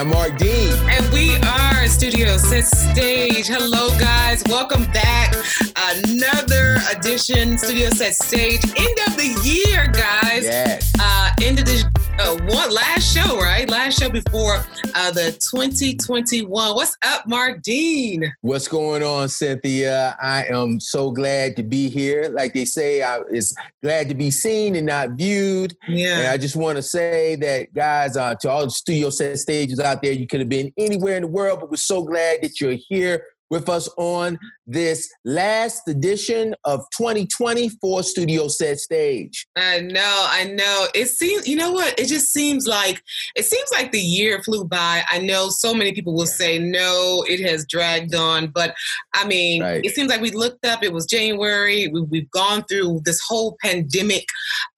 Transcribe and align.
I'm 0.00 0.08
Mark 0.08 0.38
Dean. 0.38 0.72
And 0.88 1.12
we 1.12 1.36
are 1.36 1.86
Studio 1.86 2.38
Set 2.38 2.64
Stage. 2.64 3.48
Hello, 3.48 3.90
guys. 3.98 4.42
Welcome 4.48 4.86
back. 4.92 5.34
Another 5.76 6.78
edition, 6.90 7.58
Studio 7.58 7.90
Set 7.90 8.14
Stage. 8.14 8.64
End 8.64 8.98
of 9.06 9.18
the 9.18 9.38
year, 9.44 9.88
guys. 9.88 10.44
Yes. 10.44 10.90
Uh, 10.98 11.30
end 11.42 11.58
of 11.58 11.66
the 11.66 11.99
uh, 12.20 12.36
one 12.46 12.70
last 12.70 13.14
show, 13.14 13.38
right? 13.38 13.68
Last 13.68 13.98
show 13.98 14.10
before 14.10 14.64
uh, 14.94 15.10
the 15.10 15.32
2021. 15.32 16.74
What's 16.74 16.96
up, 17.04 17.26
Mark 17.26 17.62
Dean? 17.62 18.30
What's 18.42 18.68
going 18.68 19.02
on, 19.02 19.28
Cynthia? 19.28 20.16
I 20.20 20.44
am 20.46 20.80
so 20.80 21.10
glad 21.10 21.56
to 21.56 21.62
be 21.62 21.88
here. 21.88 22.28
Like 22.28 22.52
they 22.52 22.64
say, 22.66 23.02
I 23.02 23.20
is 23.30 23.56
glad 23.82 24.08
to 24.08 24.14
be 24.14 24.30
seen 24.30 24.76
and 24.76 24.86
not 24.86 25.10
viewed. 25.10 25.74
Yeah. 25.88 26.18
And 26.18 26.28
I 26.28 26.36
just 26.36 26.56
want 26.56 26.76
to 26.76 26.82
say 26.82 27.36
that, 27.36 27.72
guys, 27.72 28.16
uh, 28.16 28.34
to 28.36 28.50
all 28.50 28.64
the 28.64 28.70
studio 28.70 29.10
set 29.10 29.38
stages 29.38 29.80
out 29.80 30.02
there, 30.02 30.12
you 30.12 30.26
could 30.26 30.40
have 30.40 30.48
been 30.48 30.72
anywhere 30.76 31.16
in 31.16 31.22
the 31.22 31.28
world, 31.28 31.60
but 31.60 31.70
we're 31.70 31.76
so 31.76 32.02
glad 32.02 32.42
that 32.42 32.60
you're 32.60 32.78
here 32.88 33.24
with 33.50 33.68
us 33.68 33.88
on 33.96 34.38
this 34.66 35.10
last 35.24 35.86
edition 35.88 36.54
of 36.64 36.80
2020 36.96 37.68
for 37.80 38.02
Studio 38.02 38.48
Set 38.48 38.78
Stage. 38.78 39.46
I 39.56 39.80
know, 39.80 40.26
I 40.30 40.44
know. 40.44 40.86
It 40.94 41.08
seems, 41.08 41.48
you 41.48 41.56
know 41.56 41.72
what? 41.72 41.98
It 41.98 42.06
just 42.06 42.32
seems 42.32 42.66
like 42.66 43.02
it 43.34 43.44
seems 43.44 43.68
like 43.72 43.90
the 43.92 43.98
year 44.00 44.40
flew 44.42 44.64
by. 44.64 45.02
I 45.10 45.18
know 45.18 45.48
so 45.50 45.74
many 45.74 45.92
people 45.92 46.14
will 46.14 46.26
say 46.26 46.58
no, 46.58 47.24
it 47.28 47.40
has 47.40 47.66
dragged 47.66 48.14
on, 48.14 48.48
but 48.48 48.74
I 49.14 49.26
mean, 49.26 49.62
Right. 49.62 49.84
it 49.84 49.94
seems 49.94 50.08
like 50.10 50.20
we 50.20 50.30
looked 50.30 50.64
up. 50.64 50.82
It 50.82 50.92
was 50.92 51.06
January. 51.06 51.88
We, 51.88 52.02
we've 52.02 52.30
gone 52.30 52.64
through 52.64 53.02
this 53.04 53.20
whole 53.26 53.56
pandemic 53.62 54.26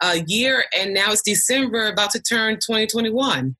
uh, 0.00 0.19
year, 0.27 0.65
and 0.78 0.95
now 0.95 1.12
it's 1.12 1.23
December, 1.23 1.89
about 1.89 2.11
to 2.12 2.20
turn 2.23 2.55
2021. 2.55 3.55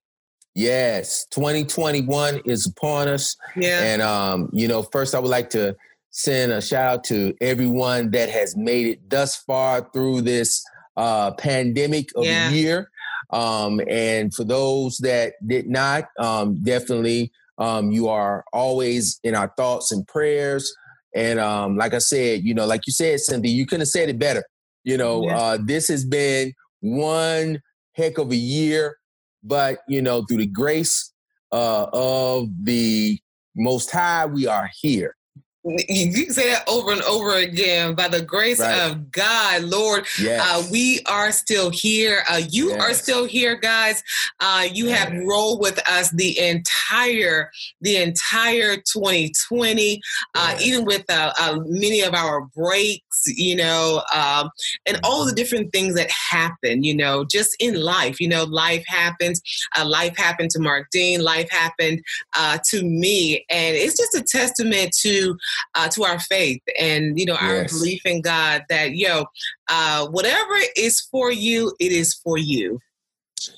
Yes, 0.55 1.25
2021 1.31 2.41
is 2.45 2.67
upon 2.67 3.07
us. 3.07 3.35
Yeah, 3.55 3.81
And 3.81 4.01
um, 4.01 4.49
you 4.53 4.67
know, 4.67 4.83
first 4.83 5.15
I 5.15 5.19
would 5.19 5.29
like 5.31 5.49
to 5.51 5.75
send 6.11 6.51
a 6.51 6.61
shout 6.61 6.91
out 6.93 7.03
to 7.05 7.33
everyone 7.41 8.11
that 8.11 8.29
has 8.29 8.55
made 8.55 8.85
it 8.87 9.09
thus 9.09 9.35
far 9.35 9.89
through 9.93 10.21
this 10.21 10.63
uh, 10.95 11.31
pandemic 11.31 12.09
of 12.15 12.25
Yeah. 12.25 12.49
a 12.49 12.51
year. 12.51 12.89
Um, 13.31 13.81
and 13.89 14.31
for 14.33 14.43
those 14.43 14.97
that 14.99 15.33
did 15.47 15.67
not, 15.67 16.05
um, 16.19 16.63
definitely 16.63 17.31
um, 17.57 17.91
you 17.91 18.07
are 18.09 18.43
always 18.53 19.19
in 19.23 19.33
our 19.33 19.51
thoughts 19.57 19.91
and 19.91 20.07
prayers. 20.07 20.71
And 21.15 21.39
um, 21.39 21.77
like 21.77 21.93
I 21.95 21.99
said, 21.99 22.43
you 22.43 22.53
know, 22.53 22.65
like 22.67 22.85
you 22.85 22.93
said, 22.93 23.19
Cindy, 23.21 23.49
you 23.49 23.65
couldn't 23.65 23.81
have 23.81 23.87
said 23.89 24.09
it 24.09 24.19
better. 24.19 24.43
You 24.83 24.97
know, 24.97 25.25
Yeah. 25.25 25.37
uh, 25.37 25.57
this 25.63 25.87
has 25.87 26.05
been 26.05 26.53
one 26.81 27.61
heck 27.93 28.17
of 28.19 28.31
a 28.31 28.35
year, 28.35 28.97
but 29.43 29.79
you 29.87 30.01
know, 30.01 30.23
through 30.23 30.37
the 30.37 30.47
grace 30.47 31.11
uh, 31.51 31.87
of 31.93 32.49
the 32.63 33.19
Most 33.55 33.91
High, 33.91 34.25
we 34.25 34.47
are 34.47 34.69
here. 34.79 35.15
you 35.89 36.31
say 36.31 36.49
that 36.51 36.63
over 36.67 36.91
and 36.91 37.01
over 37.03 37.35
again. 37.35 37.95
By 37.95 38.07
the 38.07 38.21
grace 38.21 38.59
Right. 38.59 38.79
of 38.91 39.11
God, 39.11 39.63
Lord, 39.63 40.05
Yes. 40.19 40.41
Uh, 40.43 40.67
we 40.71 40.99
are 41.05 41.31
still 41.31 41.69
here. 41.69 42.23
Uh, 42.29 42.41
you 42.49 42.71
are 42.71 42.93
still 42.93 43.25
here, 43.25 43.55
guys. 43.55 44.03
Uh, 44.39 44.67
you 44.71 44.87
have 44.89 45.13
rolled 45.25 45.61
with 45.61 45.79
us 45.89 46.09
the 46.11 46.37
entire, 46.39 47.49
the 47.81 47.97
entire 47.97 48.75
2020, 48.77 50.01
uh, 50.35 50.55
even 50.61 50.85
with 50.85 51.03
uh, 51.09 51.33
uh, 51.39 51.59
many 51.65 52.01
of 52.01 52.13
our 52.13 52.41
breaks, 52.55 53.23
you 53.27 53.55
know, 53.55 54.01
um, 54.13 54.49
and 54.85 54.99
all 55.03 55.25
the 55.25 55.33
different 55.33 55.71
things 55.71 55.95
that 55.95 56.09
happen, 56.11 56.83
you 56.83 56.95
know, 56.95 57.23
just 57.25 57.55
in 57.59 57.79
life. 57.81 58.19
You 58.19 58.27
know, 58.27 58.43
life 58.43 58.83
happens. 58.87 59.41
Uh, 59.77 59.85
life 59.85 60.15
happened 60.17 60.49
to 60.51 60.59
Mark 60.59 60.87
Dean. 60.91 61.21
Life 61.23 61.49
happened 61.49 62.01
uh, 62.37 62.57
to 62.69 62.83
me, 62.83 63.45
and 63.49 63.75
it's 63.75 63.97
just 63.97 64.15
a 64.15 64.23
testament 64.23 64.93
to 65.01 65.37
uh, 65.75 65.87
to 65.89 66.03
our 66.03 66.19
faith 66.19 66.61
and 66.79 67.19
you 67.19 67.25
know 67.25 67.35
our 67.35 67.53
Yes. 67.61 67.71
belief 67.73 68.01
in 68.05 68.21
God 68.21 68.63
that 68.69 68.95
yo, 68.95 69.25
uh, 69.69 70.07
whatever 70.07 70.55
is 70.77 71.01
for 71.01 71.31
you, 71.31 71.73
it 71.79 71.91
is 71.91 72.13
for 72.13 72.37
you. 72.37 72.79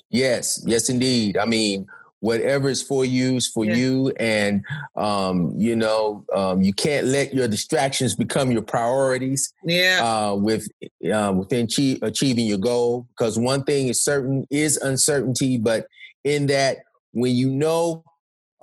Yes, 0.09 0.63
yes, 0.65 0.89
indeed. 0.89 1.37
I 1.37 1.45
mean, 1.45 1.85
whatever 2.19 2.69
is 2.69 2.81
for 2.81 3.05
you 3.05 3.35
is 3.35 3.47
for 3.47 3.65
Yeah. 3.65 3.75
you, 3.75 4.13
and 4.19 4.63
um, 4.95 5.53
you 5.57 5.75
know, 5.75 6.25
um, 6.33 6.61
you 6.61 6.73
can't 6.73 7.07
let 7.07 7.33
your 7.33 7.47
distractions 7.47 8.15
become 8.15 8.51
your 8.51 8.61
priorities 8.63 9.53
Yeah, 9.63 10.01
uh, 10.03 10.35
with 10.35 10.67
uh, 11.11 11.33
within 11.35 11.67
achie- 11.67 12.01
achieving 12.01 12.45
your 12.47 12.57
goal. 12.57 13.07
Because 13.09 13.37
one 13.37 13.63
thing 13.63 13.89
is 13.89 14.01
certain 14.03 14.47
is 14.49 14.77
uncertainty, 14.77 15.57
but 15.57 15.87
in 16.23 16.47
that, 16.47 16.77
when 17.11 17.35
you 17.35 17.49
know 17.51 18.03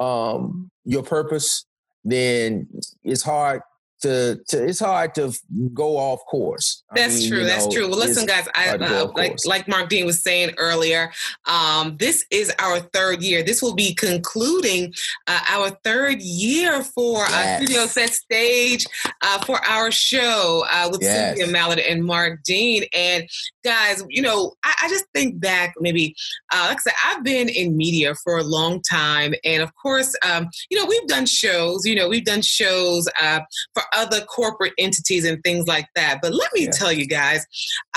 um, 0.00 0.70
your 0.84 1.02
purpose, 1.04 1.64
then 2.04 2.66
it's 3.04 3.22
hard 3.22 3.62
to, 4.02 4.40
to 4.48 4.64
it's 4.64 4.80
hard 4.80 5.14
to 5.14 5.32
go 5.72 5.96
off 5.96 6.20
course. 6.30 6.84
I 6.90 7.00
that's 7.00 7.20
mean, 7.20 7.28
true. 7.30 7.38
you 7.40 7.44
That's 7.44 7.72
true. 7.72 7.88
Well, 7.88 7.98
listen, 7.98 8.26
guys, 8.26 8.48
I 8.54 8.68
hard 8.68 8.80
to 8.80 8.88
go, 8.88 9.04
uh, 9.04 9.12
like 9.14 9.30
course. 9.30 9.46
like 9.46 9.68
Mark 9.68 9.88
Dean 9.88 10.06
was 10.06 10.22
saying 10.22 10.54
earlier. 10.58 11.10
Um, 11.46 11.96
this 11.98 12.24
is 12.30 12.52
our 12.58 12.80
third 12.80 13.22
year. 13.22 13.42
This 13.42 13.62
will 13.62 13.74
be 13.74 13.94
concluding 13.94 14.92
uh, 15.26 15.40
our 15.48 15.70
third 15.84 16.20
year 16.20 16.82
for 16.82 17.24
uh, 17.24 17.28
Yes. 17.30 17.62
Studio 17.62 17.86
Set 17.86 18.10
Stage 18.10 18.86
uh, 19.22 19.38
for 19.44 19.64
our 19.64 19.90
show 19.90 20.64
uh, 20.70 20.88
with 20.90 21.02
Yes. 21.02 21.36
Cynthia 21.36 21.52
Mallard 21.52 21.78
and 21.78 22.04
Mark 22.04 22.42
Dean. 22.44 22.84
And 22.94 23.28
guys, 23.64 24.04
you 24.08 24.22
know, 24.22 24.52
I, 24.64 24.74
I 24.82 24.88
just 24.88 25.06
think 25.14 25.40
back 25.40 25.74
maybe, 25.80 26.14
uh, 26.52 26.66
like 26.68 26.78
I 26.78 26.80
said, 26.80 26.92
I've 27.04 27.24
been 27.24 27.48
in 27.48 27.76
media 27.76 28.14
for 28.22 28.38
a 28.38 28.42
long 28.44 28.80
time, 28.82 29.34
and 29.44 29.62
of 29.62 29.74
course, 29.74 30.14
um, 30.28 30.48
you 30.70 30.78
know, 30.78 30.86
we've 30.86 31.06
done 31.06 31.26
shows. 31.26 31.86
You 31.86 31.94
know, 31.94 32.08
we've 32.08 32.24
done 32.24 32.42
shows 32.42 33.08
uh, 33.20 33.40
for 33.74 33.82
other 33.96 34.20
corporate 34.22 34.72
entities 34.78 35.24
and 35.24 35.42
things 35.42 35.66
like 35.66 35.86
that. 35.94 36.18
But 36.22 36.32
let 36.34 36.52
me 36.54 36.64
Yeah. 36.64 36.70
tell 36.70 36.92
you 36.92 37.06
guys, 37.06 37.44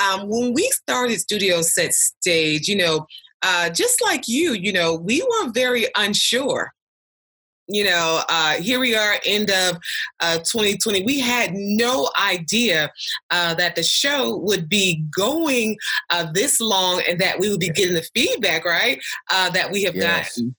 um, 0.01 0.28
when 0.29 0.53
we 0.53 0.69
started 0.72 1.19
Studio 1.19 1.61
Set 1.61 1.94
Stage, 1.94 2.67
you 2.67 2.75
know, 2.78 3.06
uh, 3.41 3.69
just 3.69 4.01
like 4.01 4.28
you, 4.28 4.53
you 4.53 4.73
know, 4.73 4.95
we 4.95 5.22
were 5.22 5.51
very 5.51 5.88
unsure. 5.97 6.72
You 7.67 7.83
know, 7.85 8.22
uh, 8.29 8.53
here 8.61 8.79
we 8.79 8.95
are, 8.95 9.19
end 9.25 9.50
of 9.50 9.78
uh, 10.19 10.38
2020. 10.38 11.03
We 11.03 11.19
had 11.19 11.51
no 11.56 12.09
idea 12.22 12.91
uh, 13.31 13.56
that 13.56 13.75
the 13.75 13.81
show 13.81 14.38
would 14.38 14.69
be 14.69 15.03
going 15.17 15.75
uh, 16.12 16.27
this 16.31 16.62
long 16.62 17.01
and 17.07 17.19
that 17.22 17.39
we 17.39 17.50
would 17.50 17.59
be 17.59 17.69
getting 17.69 17.95
the 17.95 18.07
feedback, 18.13 18.66
right? 18.66 19.01
Uh, 19.31 19.50
that 19.50 19.72
we 19.72 19.81
have 19.81 19.95
Yes. 19.95 20.35
gotten. 20.38 20.56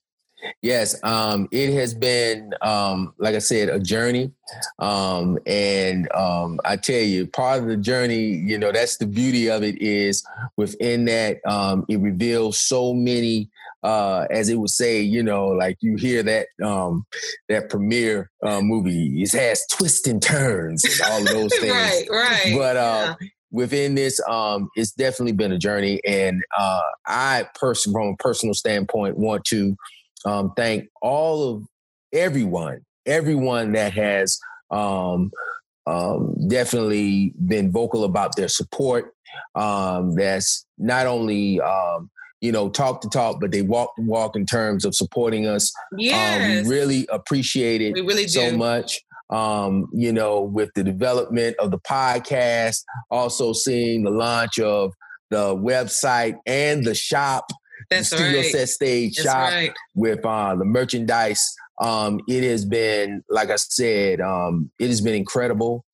Yes, 0.63 1.03
um, 1.03 1.49
it 1.51 1.73
has 1.75 1.95
been, 1.95 2.53
um, 2.63 3.15
like 3.19 3.35
I 3.35 3.39
said, 3.39 3.69
a 3.69 3.79
journey. 3.81 4.33
Um, 4.79 5.39
and 5.47 6.13
um, 6.15 6.61
I 6.65 6.77
tell 6.77 7.01
you, 7.01 7.27
part 7.27 7.63
of 7.63 7.69
the 7.69 7.77
journey, 7.77 8.25
you 8.25 8.59
know, 8.59 8.73
that's 8.73 8.97
the 8.99 9.07
beauty 9.07 9.49
of 9.51 9.63
it 9.63 9.81
is 9.81 10.25
within 10.57 11.05
that, 11.07 11.39
um, 11.47 11.85
it 11.89 12.01
reveals 12.01 12.59
so 12.59 12.93
many, 12.93 13.51
uh, 13.83 14.27
as 14.31 14.49
it 14.49 14.57
would 14.57 14.71
say, 14.71 15.01
you 15.01 15.23
know, 15.23 15.49
like 15.49 15.77
you 15.81 15.97
hear 15.97 16.23
that 16.23 16.49
um, 16.63 17.07
that 17.49 17.71
premiere 17.71 18.31
uh, 18.43 18.61
movie, 18.61 19.23
it 19.23 19.33
has 19.33 19.65
twists 19.71 20.07
and 20.07 20.23
turns 20.23 20.85
and 20.85 21.01
all 21.11 21.21
of 21.21 21.29
those 21.29 21.57
things. 21.61 21.73
right, 21.73 22.07
right. 22.11 22.55
But 22.57 22.77
Yeah. 22.77 22.83
uh, 22.83 23.15
within 23.53 23.95
this, 23.95 24.21
um, 24.29 24.69
it's 24.77 24.93
definitely 24.93 25.33
been 25.33 25.53
a 25.53 25.59
journey, 25.59 26.01
and 26.05 26.43
uh, 26.59 26.83
I, 27.07 27.47
person 27.55 27.93
from 27.93 28.09
a 28.09 28.17
personal 28.17 28.55
standpoint, 28.55 29.17
want 29.17 29.45
to 29.47 29.77
um, 30.27 30.53
thank 30.57 30.89
all 31.01 31.55
of 31.55 31.63
everyone, 32.13 32.81
everyone 33.07 33.73
that 33.73 33.93
has 33.93 34.39
um, 34.71 35.31
um, 35.87 36.35
definitely 36.49 37.33
been 37.47 37.71
vocal 37.71 38.05
about 38.05 38.37
their 38.37 38.49
support. 38.49 39.13
Um, 39.55 40.15
that's 40.15 40.67
not 40.79 41.07
only 41.07 41.61
um, 41.61 42.11
you 42.41 42.51
know 42.53 42.69
talk 42.69 43.01
to 43.03 43.09
talk, 43.09 43.41
but 43.41 43.53
they 43.53 43.63
walk 43.63 43.93
the 43.97 44.03
walk 44.03 44.35
in 44.35 44.47
terms 44.47 44.85
of 44.85 44.95
supporting 44.95 45.47
us. 45.47 45.73
yes. 45.97 46.65
Um, 46.65 46.69
we 46.69 46.77
really 46.77 47.07
appreciate 47.11 47.81
it 47.81 47.95
we 47.95 48.01
really 48.01 48.25
do. 48.25 48.31
so 48.31 48.57
much. 48.57 49.01
Um, 49.29 49.89
you 49.93 50.13
know, 50.13 50.41
with 50.41 50.71
the 50.75 50.85
development 50.85 51.57
of 51.59 51.73
the 51.73 51.81
podcast, 51.81 52.85
also 53.11 53.53
seeing 53.53 54.05
the 54.05 54.11
launch 54.11 54.61
of 54.61 54.93
the 55.31 55.57
website 55.57 56.37
and 56.47 56.85
the 56.85 56.95
shop, 56.95 57.47
That's 57.91 58.11
the 58.11 58.17
Studio 58.17 58.41
right. 58.41 58.51
Set 58.51 58.69
Stage 58.69 59.17
That's 59.17 59.29
shop 59.29 59.51
right. 59.51 59.73
with 59.95 60.25
uh, 60.25 60.55
the 60.57 60.65
merchandise. 60.65 61.55
Um, 61.81 62.21
it 62.27 62.43
has 62.45 62.65
been, 62.65 63.23
like 63.29 63.51
I 63.51 63.57
said, 63.57 64.21
um, 64.21 64.71
it 64.79 64.89
has 64.89 65.01
been 65.01 65.15
incredible. 65.15 65.85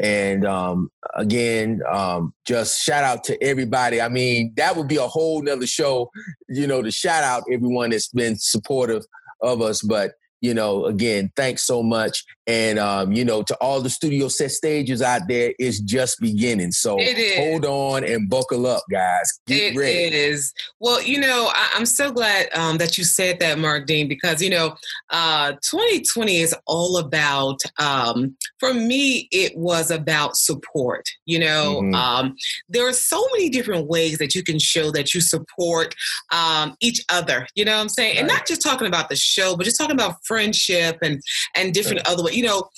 And 0.00 0.46
um, 0.46 0.90
again, 1.14 1.80
um, 1.90 2.32
just 2.46 2.82
shout 2.82 3.02
out 3.02 3.24
to 3.24 3.42
everybody. 3.42 4.00
I 4.00 4.08
mean, 4.08 4.52
that 4.56 4.76
would 4.76 4.88
be 4.88 4.96
a 4.96 5.06
whole 5.06 5.42
nother 5.42 5.66
show, 5.66 6.10
you 6.48 6.66
know, 6.66 6.82
to 6.82 6.90
shout 6.90 7.24
out 7.24 7.42
everyone 7.52 7.90
that's 7.90 8.08
been 8.08 8.36
supportive 8.36 9.04
of 9.42 9.60
us. 9.60 9.82
But 9.82 10.12
you 10.40 10.54
know, 10.54 10.86
again, 10.86 11.30
thanks 11.36 11.66
so 11.66 11.82
much. 11.82 12.24
And 12.46 12.78
um, 12.78 13.12
you 13.12 13.24
know, 13.24 13.42
to 13.42 13.54
all 13.56 13.80
the 13.80 13.90
studio 13.90 14.28
set 14.28 14.50
stages 14.50 15.02
out 15.02 15.22
there, 15.28 15.52
it's 15.58 15.80
just 15.80 16.18
beginning. 16.20 16.72
So 16.72 16.98
hold 17.36 17.66
on 17.66 18.04
and 18.04 18.28
buckle 18.28 18.66
up, 18.66 18.82
guys. 18.90 19.40
Get 19.46 19.74
it 19.74 19.78
ready. 19.78 19.98
It 19.98 20.14
is. 20.14 20.54
Well, 20.80 21.02
you 21.02 21.20
know, 21.20 21.50
I, 21.54 21.76
am 21.76 21.84
so 21.84 22.10
glad 22.10 22.48
um, 22.54 22.78
that 22.78 22.96
you 22.96 23.04
said 23.04 23.40
that, 23.40 23.58
Mark 23.58 23.86
Dean, 23.86 24.08
because 24.08 24.40
you 24.42 24.48
know, 24.48 24.76
uh, 25.10 25.52
2020 25.70 26.38
is 26.38 26.54
all 26.66 26.96
about. 26.96 27.60
Um, 27.78 28.36
for 28.58 28.72
me, 28.72 29.28
it 29.30 29.56
was 29.56 29.90
about 29.90 30.36
support. 30.36 31.04
You 31.26 31.40
know, 31.40 31.82
mm-hmm. 31.82 31.94
um, 31.94 32.36
there 32.68 32.88
are 32.88 32.92
so 32.92 33.22
many 33.32 33.50
different 33.50 33.88
ways 33.88 34.18
that 34.18 34.34
you 34.34 34.42
can 34.42 34.58
show 34.58 34.90
that 34.92 35.12
you 35.12 35.20
support 35.20 35.94
um, 36.32 36.76
each 36.80 37.04
other. 37.10 37.46
You 37.54 37.64
know 37.66 37.76
what 37.76 37.82
I'm 37.82 37.88
saying? 37.88 38.14
Right. 38.14 38.18
And 38.20 38.28
not 38.28 38.46
just 38.46 38.62
talking 38.62 38.86
about 38.86 39.08
the 39.08 39.16
show, 39.16 39.56
but 39.56 39.64
just 39.64 39.78
talking 39.78 39.94
about 39.94 40.16
friendship 40.28 40.98
and 41.02 41.20
and 41.56 41.74
different 41.74 42.06
right. 42.06 42.12
other 42.12 42.22
ways 42.22 42.36
you 42.36 42.44
know, 42.44 42.68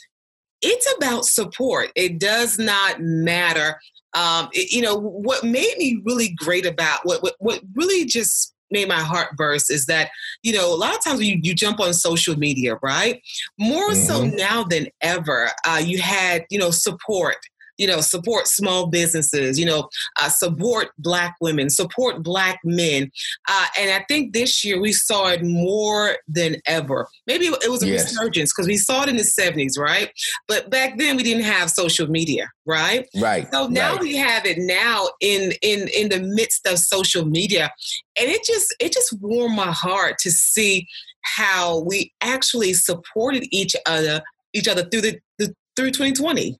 it's 0.63 0.93
about 0.97 1.25
support. 1.25 1.91
It 1.97 2.19
does 2.19 2.59
not 2.59 3.01
matter. 3.01 3.79
Um, 4.15 4.49
it, 4.53 4.73
you 4.73 4.81
know, 4.81 4.97
what 4.97 5.45
made 5.45 5.75
me 5.79 6.01
really 6.05 6.35
great 6.37 6.67
about 6.67 7.01
what, 7.05 7.23
what, 7.23 7.35
what 7.39 7.61
really 7.75 8.07
just 8.07 8.55
made 8.71 8.89
my 8.89 9.01
heart 9.01 9.37
burst 9.37 9.71
is 9.71 9.87
that 9.87 10.11
you 10.43 10.53
know 10.53 10.73
a 10.73 10.77
lot 10.77 10.95
of 10.95 11.03
times 11.03 11.21
you, 11.21 11.41
you 11.43 11.55
jump 11.55 11.81
on 11.81 11.93
social 11.93 12.37
media 12.39 12.79
right 12.83 13.21
more 13.59 13.91
mm-hmm. 13.91 14.01
so 14.01 14.25
now 14.25 14.63
than 14.63 14.87
ever 15.01 15.51
uh, 15.67 15.81
you 15.85 16.01
had 16.01 16.45
you 16.51 16.59
know 16.59 16.71
support 16.71 17.35
you 17.81 17.87
know, 17.87 18.03
support 18.03 18.47
small 18.47 18.89
businesses, 18.89 19.59
you 19.59 19.65
know, 19.65 19.89
uh, 20.21 20.29
support 20.29 20.89
Black 20.99 21.35
women, 21.41 21.71
support 21.71 22.23
Black 22.23 22.61
men. 22.63 23.11
Uh, 23.49 23.67
and 23.79 23.91
I 23.91 24.05
think 24.07 24.35
this 24.35 24.63
year 24.63 24.79
we 24.79 24.93
saw 24.93 25.29
it 25.29 25.43
more 25.43 26.19
than 26.29 26.57
ever. 26.67 27.09
Maybe 27.27 27.47
it 27.47 27.71
was 27.71 27.83
a 27.83 27.89
yes. 27.89 28.13
resurgence 28.13 28.53
because 28.53 28.69
we 28.69 28.77
saw 28.77 29.05
it 29.05 29.09
in 29.09 29.17
the 29.17 29.23
70s, 29.23 29.79
right? 29.79 30.11
But 30.47 30.69
back 30.69 30.99
then 30.99 31.17
we 31.17 31.23
didn't 31.23 31.45
have 31.45 31.71
social 31.71 32.07
media, 32.07 32.51
right? 32.67 33.09
Right. 33.17 33.49
So 33.51 33.67
now 33.69 33.93
right. 33.93 34.03
we 34.03 34.15
have 34.17 34.45
it 34.45 34.59
now 34.59 35.09
in 35.23 35.53
in 35.63 35.89
in 35.97 36.11
the 36.11 36.21
midst 36.21 36.67
of 36.67 36.79
social 36.79 37.25
media. 37.25 37.73
And 38.21 38.29
it 38.29 38.45
just 38.45 38.75
it 38.79 38.93
just 38.93 39.17
warmed 39.23 39.57
my 39.57 39.73
heart 39.73 40.17
to 40.21 40.31
see 40.31 40.87
how 41.23 41.81
we 41.81 42.13
actually 42.21 42.75
supported 42.75 43.47
each 43.51 43.75
other 43.87 44.21
each 44.53 44.69
other 44.69 44.85
through 44.85 45.01
the, 45.01 45.19
the 45.39 45.55
through 45.77 45.93
2020. 45.93 46.59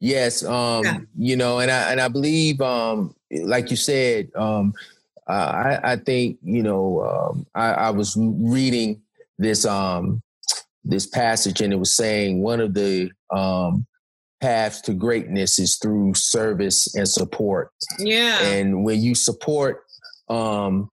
Yes, 0.00 0.44
um, 0.44 0.84
yeah. 0.84 0.98
you 1.16 1.36
know, 1.36 1.58
and 1.60 1.70
I 1.70 1.92
and 1.92 2.00
I 2.00 2.08
believe, 2.08 2.60
um, 2.60 3.14
like 3.30 3.70
you 3.70 3.76
said, 3.76 4.30
um, 4.36 4.74
I, 5.26 5.78
I 5.82 5.96
think 5.96 6.38
you 6.42 6.62
know, 6.62 7.02
um, 7.02 7.46
I, 7.54 7.72
I 7.72 7.90
was 7.90 8.16
reading 8.18 9.02
this 9.38 9.64
um, 9.64 10.22
this 10.84 11.06
passage, 11.06 11.60
and 11.60 11.72
it 11.72 11.76
was 11.76 11.94
saying 11.94 12.42
one 12.42 12.60
of 12.60 12.74
the 12.74 13.10
um, 13.30 13.86
paths 14.40 14.80
to 14.82 14.94
greatness 14.94 15.58
is 15.58 15.76
through 15.76 16.14
service 16.14 16.94
and 16.94 17.08
support. 17.08 17.70
Yeah, 17.98 18.42
and 18.42 18.84
when 18.84 19.02
you 19.02 19.14
support, 19.14 19.84
um, 20.28 20.90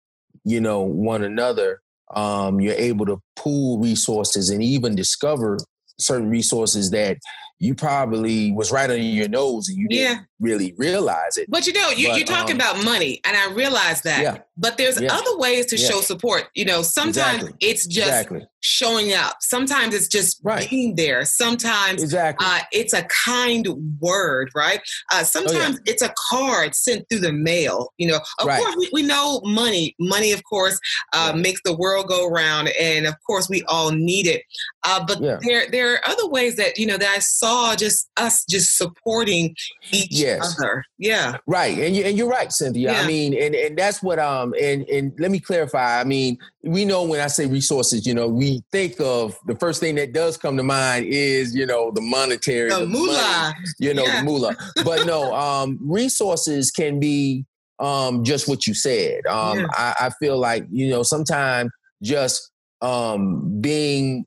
you 0.44 0.60
know, 0.60 0.80
one 0.80 1.24
another, 1.24 1.82
um, 2.14 2.60
you're 2.60 2.74
able 2.74 3.06
to 3.06 3.20
pool 3.36 3.78
resources 3.78 4.50
and 4.50 4.62
even 4.62 4.94
discover 4.94 5.58
certain 5.98 6.30
resources 6.30 6.90
that 6.90 7.18
you 7.60 7.74
probably 7.74 8.50
was 8.50 8.72
right 8.72 8.90
on 8.90 9.00
your 9.00 9.28
nose 9.28 9.68
and 9.68 9.78
you 9.78 9.86
didn't 9.86 10.26
really 10.40 10.74
realize 10.76 11.36
it. 11.36 11.48
But 11.48 11.66
you 11.66 11.72
know, 11.72 11.90
you, 11.90 12.10
are 12.10 12.24
talking 12.24 12.60
um, 12.60 12.60
about 12.60 12.84
money, 12.84 13.20
and 13.24 13.36
I 13.36 13.52
realize 13.52 14.02
that. 14.02 14.22
Yeah. 14.22 14.38
But 14.56 14.76
there's 14.76 15.00
yeah. 15.00 15.14
other 15.14 15.38
ways 15.38 15.66
to 15.66 15.76
yeah. 15.76 15.88
show 15.88 16.00
support. 16.00 16.48
You 16.54 16.64
know, 16.64 16.82
sometimes 16.82 17.42
exactly. 17.42 17.68
it's 17.68 17.86
just 17.86 18.08
exactly. 18.08 18.46
showing 18.60 19.12
up. 19.14 19.36
Sometimes 19.40 19.94
it's 19.94 20.08
just 20.08 20.40
right. 20.42 20.68
being 20.68 20.96
there. 20.96 21.24
Sometimes 21.24 22.02
exactly. 22.02 22.46
Uh, 22.46 22.60
it's 22.72 22.92
a 22.92 23.06
kind 23.24 23.66
word, 24.00 24.50
right? 24.54 24.80
Uh, 25.12 25.24
sometimes 25.24 25.78
oh, 25.78 25.82
it's 25.86 26.02
a 26.02 26.12
card 26.30 26.74
sent 26.74 27.08
through 27.08 27.20
the 27.20 27.32
mail. 27.32 27.92
You 27.98 28.08
know, 28.08 28.20
of 28.38 28.46
right. 28.46 28.60
course 28.60 28.76
we, 28.76 28.90
we, 28.92 29.02
know 29.02 29.40
money. 29.44 29.94
Money, 29.98 30.32
of 30.32 30.42
course, 30.44 30.78
uh, 31.14 31.32
makes 31.34 31.60
the 31.64 31.76
world 31.76 32.08
go 32.08 32.28
round, 32.28 32.70
and 32.78 33.06
of 33.06 33.14
course 33.26 33.48
we 33.48 33.62
all 33.68 33.92
need 33.92 34.26
it. 34.26 34.42
Uh, 34.82 35.04
but 35.04 35.20
there 35.42 35.70
there 35.70 35.94
are 35.94 36.00
other 36.06 36.28
ways 36.28 36.56
that 36.56 36.78
you 36.78 36.86
know 36.86 36.96
that 36.98 37.08
I 37.08 37.18
saw 37.18 37.74
just 37.76 38.10
us 38.16 38.44
just 38.44 38.76
supporting 38.76 39.54
each 39.90 40.12
yes. 40.38 40.56
other. 40.58 40.84
Yeah, 40.98 41.36
right. 41.46 41.78
And 41.78 41.94
you 41.94 42.04
and 42.04 42.18
you're 42.18 42.28
right, 42.28 42.52
Cynthia. 42.52 42.92
I 42.92 43.06
mean, 43.06 43.34
and 43.34 43.54
and 43.54 43.78
that's 43.78 44.02
what 44.02 44.18
um 44.18 44.40
um, 44.40 44.54
and 44.60 44.88
and 44.88 45.12
let 45.18 45.30
me 45.30 45.38
clarify. 45.38 46.00
I 46.00 46.04
mean, 46.04 46.38
we 46.62 46.84
know 46.84 47.04
when 47.04 47.20
I 47.20 47.26
say 47.26 47.46
resources, 47.46 48.06
you 48.06 48.14
know, 48.14 48.28
we 48.28 48.62
think 48.72 49.00
of 49.00 49.38
the 49.46 49.54
first 49.56 49.80
thing 49.80 49.94
that 49.96 50.12
does 50.12 50.36
come 50.36 50.56
to 50.56 50.62
mind 50.62 51.06
is 51.06 51.54
you 51.54 51.66
know 51.66 51.90
the 51.90 52.00
monetary, 52.00 52.70
the, 52.70 52.80
the 52.80 52.86
moolah, 52.86 53.12
money, 53.12 53.54
you 53.78 53.94
know, 53.94 54.04
yeah. 54.04 54.20
the 54.20 54.24
moolah. 54.24 54.56
But 54.84 55.06
no, 55.06 55.34
um, 55.46 55.78
resources 55.82 56.70
can 56.70 57.00
be 57.00 57.44
um, 57.78 58.24
just 58.24 58.48
what 58.48 58.66
you 58.66 58.74
said. 58.74 59.26
Um, 59.26 59.60
yeah. 59.60 59.66
I, 59.72 59.94
I 60.00 60.10
feel 60.20 60.38
like 60.38 60.66
you 60.70 60.90
know 60.90 61.02
sometimes 61.02 61.70
just 62.02 62.50
um, 62.82 63.60
being 63.60 64.24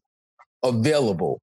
available 0.63 1.41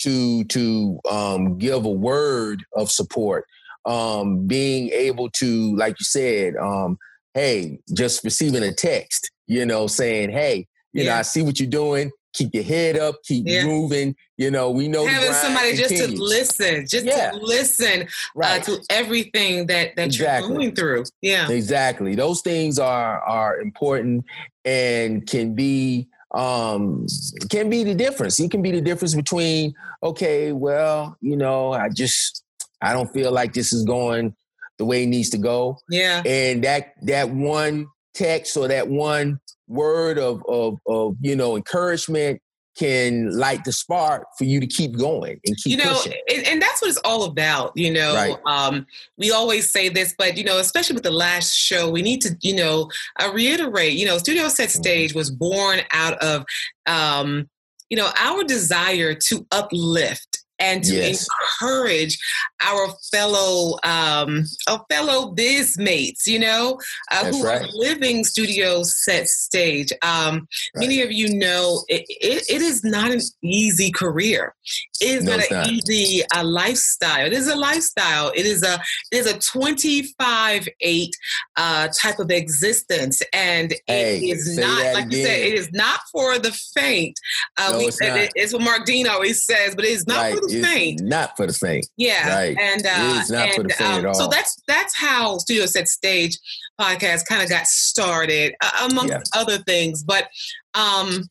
to 0.00 0.44
to 0.44 0.98
um, 1.10 1.58
give 1.58 1.84
a 1.84 1.90
word 1.90 2.64
of 2.76 2.90
support 2.90 3.44
um, 3.84 4.46
being 4.46 4.90
able 4.90 5.30
to, 5.30 5.76
like 5.76 5.98
you 5.98 6.04
said, 6.04 6.56
um, 6.56 6.98
hey, 7.34 7.80
just 7.94 8.24
receiving 8.24 8.62
a 8.62 8.72
text, 8.72 9.30
you 9.46 9.64
know, 9.64 9.86
saying, 9.86 10.30
hey, 10.30 10.66
you 10.92 11.04
yeah. 11.04 11.12
know, 11.12 11.18
I 11.18 11.22
see 11.22 11.42
what 11.42 11.60
you're 11.60 11.68
doing. 11.70 12.10
Keep 12.34 12.54
your 12.54 12.64
head 12.64 12.98
up, 12.98 13.16
keep 13.24 13.44
yeah. 13.46 13.64
moving. 13.64 14.14
You 14.36 14.50
know, 14.50 14.70
we 14.70 14.86
know 14.86 15.06
having 15.06 15.32
somebody 15.32 15.76
continues. 15.76 16.00
just 16.00 16.16
to 16.16 16.22
listen, 16.22 16.86
just 16.86 17.06
yeah. 17.06 17.30
to 17.30 17.38
listen 17.38 18.02
uh, 18.02 18.06
right. 18.34 18.60
uh, 18.60 18.64
to 18.64 18.80
everything 18.90 19.66
that 19.68 19.96
that 19.96 20.06
exactly. 20.06 20.48
you're 20.48 20.58
going 20.58 20.74
through. 20.74 21.04
Yeah, 21.22 21.50
exactly. 21.50 22.14
Those 22.14 22.42
things 22.42 22.78
are 22.78 23.20
are 23.22 23.60
important 23.60 24.24
and 24.64 25.26
can 25.26 25.54
be 25.54 26.06
um 26.34 27.06
can 27.48 27.70
be 27.70 27.82
the 27.82 27.94
difference. 27.94 28.38
It 28.38 28.50
can 28.50 28.62
be 28.62 28.72
the 28.72 28.82
difference 28.82 29.14
between 29.14 29.74
okay, 30.02 30.52
well, 30.52 31.16
you 31.20 31.36
know, 31.36 31.72
I 31.72 31.88
just 31.88 32.44
I 32.80 32.92
don't 32.92 33.12
feel 33.12 33.32
like 33.32 33.52
this 33.52 33.72
is 33.72 33.84
going 33.84 34.34
the 34.78 34.84
way 34.84 35.02
it 35.02 35.06
needs 35.06 35.30
to 35.30 35.38
go. 35.38 35.78
Yeah. 35.90 36.22
And 36.24 36.62
that 36.64 36.92
that 37.02 37.30
one 37.30 37.86
text 38.14 38.56
or 38.56 38.68
that 38.68 38.88
one 38.88 39.40
word 39.66 40.18
of 40.18 40.42
of, 40.48 40.78
of 40.86 41.16
you 41.20 41.36
know 41.36 41.56
encouragement 41.56 42.40
can 42.78 43.36
light 43.36 43.64
the 43.64 43.72
spark 43.72 44.24
for 44.36 44.44
you 44.44 44.60
to 44.60 44.66
keep 44.66 44.96
going 44.96 45.40
and 45.44 45.56
keep 45.56 45.72
you 45.72 45.84
know 45.84 45.94
pushing. 45.94 46.20
And, 46.32 46.46
and 46.46 46.62
that's 46.62 46.80
what 46.80 46.88
it's 46.88 47.00
all 47.04 47.24
about 47.24 47.72
you 47.74 47.92
know 47.92 48.14
right. 48.14 48.36
um, 48.46 48.86
we 49.16 49.32
always 49.32 49.68
say 49.68 49.88
this 49.88 50.14
but 50.16 50.36
you 50.36 50.44
know 50.44 50.58
especially 50.58 50.94
with 50.94 51.02
the 51.02 51.10
last 51.10 51.54
show 51.56 51.90
we 51.90 52.02
need 52.02 52.20
to 52.20 52.36
you 52.40 52.54
know 52.54 52.88
uh, 53.20 53.30
reiterate 53.32 53.94
you 53.94 54.06
know 54.06 54.16
studio 54.18 54.48
set 54.48 54.68
mm-hmm. 54.68 54.80
stage 54.80 55.14
was 55.14 55.30
born 55.30 55.80
out 55.90 56.14
of 56.22 56.44
um, 56.86 57.48
you 57.90 57.96
know 57.96 58.10
our 58.16 58.44
desire 58.44 59.12
to 59.12 59.44
uplift 59.50 60.37
and 60.58 60.82
to 60.84 60.94
yes. 60.94 61.26
encourage 61.60 62.18
our 62.64 62.88
fellow 63.12 63.78
um, 63.84 64.44
our 64.68 64.84
fellow 64.90 65.30
biz 65.32 65.78
mates, 65.78 66.26
you 66.26 66.38
know, 66.38 66.78
uh, 67.10 67.24
who 67.26 67.44
right. 67.44 67.62
are 67.62 67.68
living 67.72 68.24
studio 68.24 68.82
set 68.82 69.28
stage. 69.28 69.92
Um, 70.02 70.34
right. 70.34 70.46
Many 70.76 71.02
of 71.02 71.12
you 71.12 71.36
know 71.36 71.84
it, 71.88 72.04
it, 72.08 72.44
it 72.48 72.62
is 72.62 72.84
not 72.84 73.10
an 73.10 73.20
easy 73.42 73.90
career. 73.90 74.54
It 75.00 75.18
is 75.18 75.24
no, 75.24 75.36
not 75.36 75.50
an 75.50 75.70
easy 75.70 76.22
uh, 76.34 76.44
lifestyle. 76.44 77.26
It 77.26 77.32
is 77.32 77.48
a 77.48 77.56
lifestyle. 77.56 78.32
It 78.34 78.46
is 78.46 78.62
a 78.62 78.80
it 79.12 79.18
is 79.18 79.26
a 79.26 79.38
twenty 79.38 80.02
five 80.18 80.66
eight 80.80 81.14
uh, 81.56 81.88
type 82.00 82.18
of 82.18 82.30
existence, 82.30 83.22
and 83.32 83.72
hey, 83.86 84.18
it 84.18 84.36
is 84.36 84.58
not 84.58 84.94
like 84.94 85.06
again. 85.06 85.10
you 85.10 85.26
said. 85.26 85.38
It 85.38 85.54
is 85.54 85.70
not 85.72 86.00
for 86.12 86.38
the 86.38 86.52
faint. 86.74 87.18
Uh, 87.56 87.70
no, 87.72 87.78
we, 87.78 87.84
it's, 87.86 88.00
not. 88.00 88.28
it's 88.34 88.52
what 88.52 88.62
Mark 88.62 88.86
Dean 88.86 89.06
always 89.06 89.44
says, 89.44 89.74
but 89.74 89.84
it 89.84 89.92
is 89.92 90.06
not 90.06 90.22
right. 90.22 90.34
for 90.34 90.40
the 90.40 90.47
it's 90.50 90.66
faint. 90.66 91.00
Not 91.02 91.36
for 91.36 91.46
the 91.46 91.52
faint. 91.52 91.86
Yeah, 91.96 92.28
right. 92.28 92.56
And 92.58 92.84
uh, 92.84 93.18
it's 93.20 93.30
not 93.30 93.46
and, 93.46 93.54
for 93.54 93.62
the 93.62 93.68
faint 93.70 93.90
um, 93.90 93.98
at 94.00 94.06
all. 94.06 94.14
So 94.14 94.28
that's 94.28 94.60
that's 94.66 94.96
how 94.96 95.38
Studio 95.38 95.66
Set 95.66 95.88
Stage 95.88 96.36
podcast 96.80 97.26
kind 97.26 97.42
of 97.42 97.48
got 97.48 97.66
started, 97.66 98.54
uh, 98.62 98.88
amongst 98.90 99.12
yeah. 99.12 99.40
other 99.40 99.58
things. 99.58 100.02
But 100.02 100.28
um, 100.74 101.24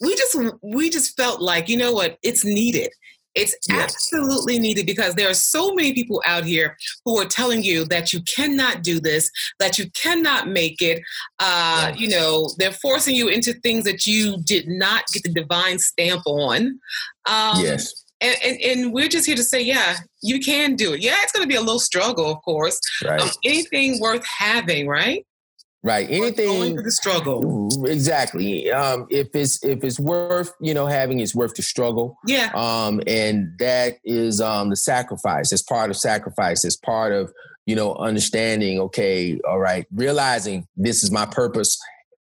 we 0.00 0.16
just 0.16 0.36
we 0.62 0.90
just 0.90 1.16
felt 1.16 1.40
like 1.40 1.68
you 1.68 1.76
know 1.76 1.92
what 1.92 2.18
it's 2.22 2.44
needed 2.44 2.90
it's 3.34 3.56
yes. 3.68 3.94
absolutely 3.94 4.58
needed 4.58 4.86
because 4.86 5.14
there 5.14 5.30
are 5.30 5.34
so 5.34 5.72
many 5.74 5.92
people 5.94 6.22
out 6.26 6.44
here 6.44 6.76
who 7.04 7.18
are 7.18 7.26
telling 7.26 7.62
you 7.62 7.84
that 7.86 8.12
you 8.12 8.20
cannot 8.22 8.82
do 8.82 9.00
this, 9.00 9.30
that 9.58 9.78
you 9.78 9.86
cannot 9.92 10.48
make 10.48 10.82
it. 10.82 11.00
Uh, 11.38 11.90
yes. 11.90 12.00
You 12.00 12.08
know, 12.08 12.50
they're 12.58 12.72
forcing 12.72 13.14
you 13.14 13.28
into 13.28 13.52
things 13.54 13.84
that 13.84 14.04
you 14.06 14.38
did 14.42 14.68
not 14.68 15.04
get 15.12 15.22
the 15.22 15.32
divine 15.32 15.78
stamp 15.78 16.22
on. 16.26 16.80
Um, 17.26 17.60
yes. 17.62 18.04
And, 18.22 18.36
and, 18.44 18.60
and, 18.60 18.92
we're 18.92 19.08
just 19.08 19.26
here 19.26 19.36
to 19.36 19.42
say, 19.42 19.62
yeah, 19.62 19.96
you 20.22 20.40
can 20.40 20.76
do 20.76 20.92
it. 20.92 21.00
Yeah, 21.00 21.16
it's 21.22 21.32
going 21.32 21.42
to 21.42 21.48
be 21.48 21.54
a 21.54 21.60
little 21.60 21.78
struggle, 21.78 22.30
of 22.30 22.42
course. 22.42 22.78
Right. 23.02 23.20
Um, 23.20 23.30
anything 23.44 23.98
worth 23.98 24.24
having, 24.26 24.88
right? 24.88 25.26
Right. 25.82 26.06
Anything 26.10 26.48
going 26.48 26.74
through 26.74 26.82
the 26.82 26.92
struggle. 26.92 27.86
Exactly. 27.86 28.70
Um, 28.70 29.06
if 29.08 29.28
it's 29.32 29.64
if 29.64 29.82
it's 29.82 29.98
worth, 29.98 30.52
you 30.60 30.74
know, 30.74 30.86
having 30.86 31.20
it's 31.20 31.34
worth 31.34 31.54
the 31.54 31.62
struggle. 31.62 32.18
Yeah. 32.26 32.50
Um, 32.54 33.00
and 33.06 33.58
that 33.58 33.96
is 34.04 34.42
um 34.42 34.68
the 34.68 34.76
sacrifice. 34.76 35.52
It's 35.52 35.62
part 35.62 35.88
of 35.88 35.96
sacrifice. 35.96 36.66
It's 36.66 36.76
part 36.76 37.14
of, 37.14 37.32
you 37.64 37.74
know, 37.74 37.94
understanding, 37.94 38.78
okay, 38.78 39.40
all 39.48 39.58
right, 39.58 39.86
realizing 39.94 40.66
this 40.76 41.02
is 41.02 41.10
my 41.10 41.24
purpose 41.24 41.78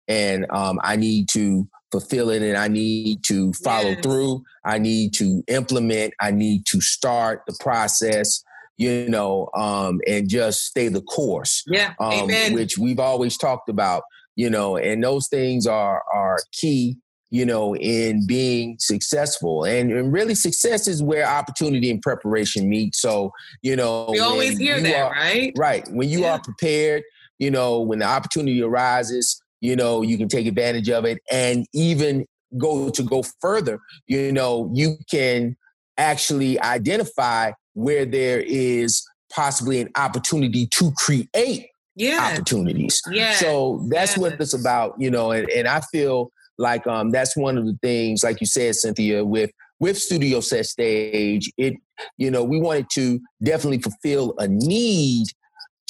and 0.09 0.45
um 0.51 0.79
I 0.83 0.97
need 0.97 1.29
to 1.29 1.67
fulfill 1.99 2.29
it 2.29 2.41
and 2.41 2.57
I 2.57 2.67
need 2.67 3.23
to 3.27 3.53
follow 3.53 3.89
yes. 3.89 4.01
through. 4.03 4.43
I 4.65 4.77
need 4.77 5.13
to 5.15 5.43
implement. 5.47 6.13
I 6.19 6.31
need 6.31 6.65
to 6.67 6.81
start 6.81 7.43
the 7.47 7.55
process 7.59 8.43
you 8.77 9.07
know, 9.07 9.49
um, 9.55 10.01
and 10.05 10.27
just 10.27 10.65
stay 10.65 10.89
the 10.89 11.01
course. 11.01 11.63
Yeah. 11.67 11.93
Um. 11.97 12.29
Which 12.51 12.77
we've 12.77 12.99
always 12.99 13.37
talked 13.37 13.69
about, 13.69 14.03
you 14.35 14.49
know, 14.49 14.75
and 14.75 15.01
those 15.01 15.29
things 15.29 15.65
are 15.65 16.03
are 16.13 16.39
key, 16.51 16.97
you 17.29 17.45
know, 17.45 17.75
in 17.75 18.27
being 18.27 18.75
successful. 18.79 19.63
And, 19.63 19.91
and 19.91 20.11
really 20.11 20.35
success 20.35 20.87
is 20.87 21.01
where 21.01 21.25
opportunity 21.25 21.89
and 21.89 22.01
preparation 22.01 22.69
meet. 22.69 22.95
So, 22.95 23.31
you 23.61 23.75
know, 23.75 24.07
we 24.09 24.19
always 24.19 24.57
hear 24.57 24.81
that, 24.81 25.03
are, 25.03 25.11
right? 25.11 25.53
Right. 25.57 25.87
When 25.91 26.09
you 26.09 26.21
yeah. 26.21 26.33
are 26.33 26.41
prepared, 26.41 27.03
you 27.39 27.51
know, 27.51 27.79
when 27.79 27.99
the 27.99 28.05
opportunity 28.05 28.61
arises, 28.61 29.41
you 29.65 29.75
know, 29.75 30.01
you 30.01 30.17
can 30.17 30.27
take 30.27 30.47
advantage 30.47 30.89
of 30.89 31.05
it 31.05 31.19
and 31.31 31.65
even 31.73 32.25
go 32.57 32.89
to 32.89 33.03
go 33.03 33.23
further, 33.41 33.79
you 34.07 34.31
know, 34.31 34.71
you 34.73 34.97
can 35.09 35.55
actually 35.97 36.59
identify 36.61 37.51
where 37.73 38.05
there 38.05 38.41
is 38.41 39.03
possibly 39.33 39.81
an 39.81 39.89
opportunity 39.97 40.67
to 40.77 40.91
create 40.97 41.67
yeah. 41.95 42.31
opportunities. 42.31 43.01
Yeah. 43.09 43.33
So 43.33 43.85
that's 43.89 44.17
what 44.17 44.39
it's 44.39 44.53
about, 44.53 44.95
you 44.97 45.09
know, 45.09 45.31
and, 45.31 45.49
and 45.49 45.67
I 45.67 45.81
feel 45.91 46.31
like 46.57 46.87
um 46.87 47.11
that's 47.11 47.35
one 47.35 47.57
of 47.57 47.65
the 47.65 47.77
things, 47.81 48.23
like 48.23 48.39
you 48.39 48.47
said, 48.47 48.75
Cynthia, 48.75 49.25
with 49.25 49.51
with 49.79 49.97
Studio 49.97 50.39
Set 50.39 50.65
Stage, 50.65 51.51
it, 51.57 51.73
you 52.17 52.31
know, 52.31 52.43
we 52.43 52.59
wanted 52.59 52.87
to 52.93 53.19
definitely 53.43 53.79
fulfill 53.79 54.33
a 54.37 54.47
need 54.47 55.27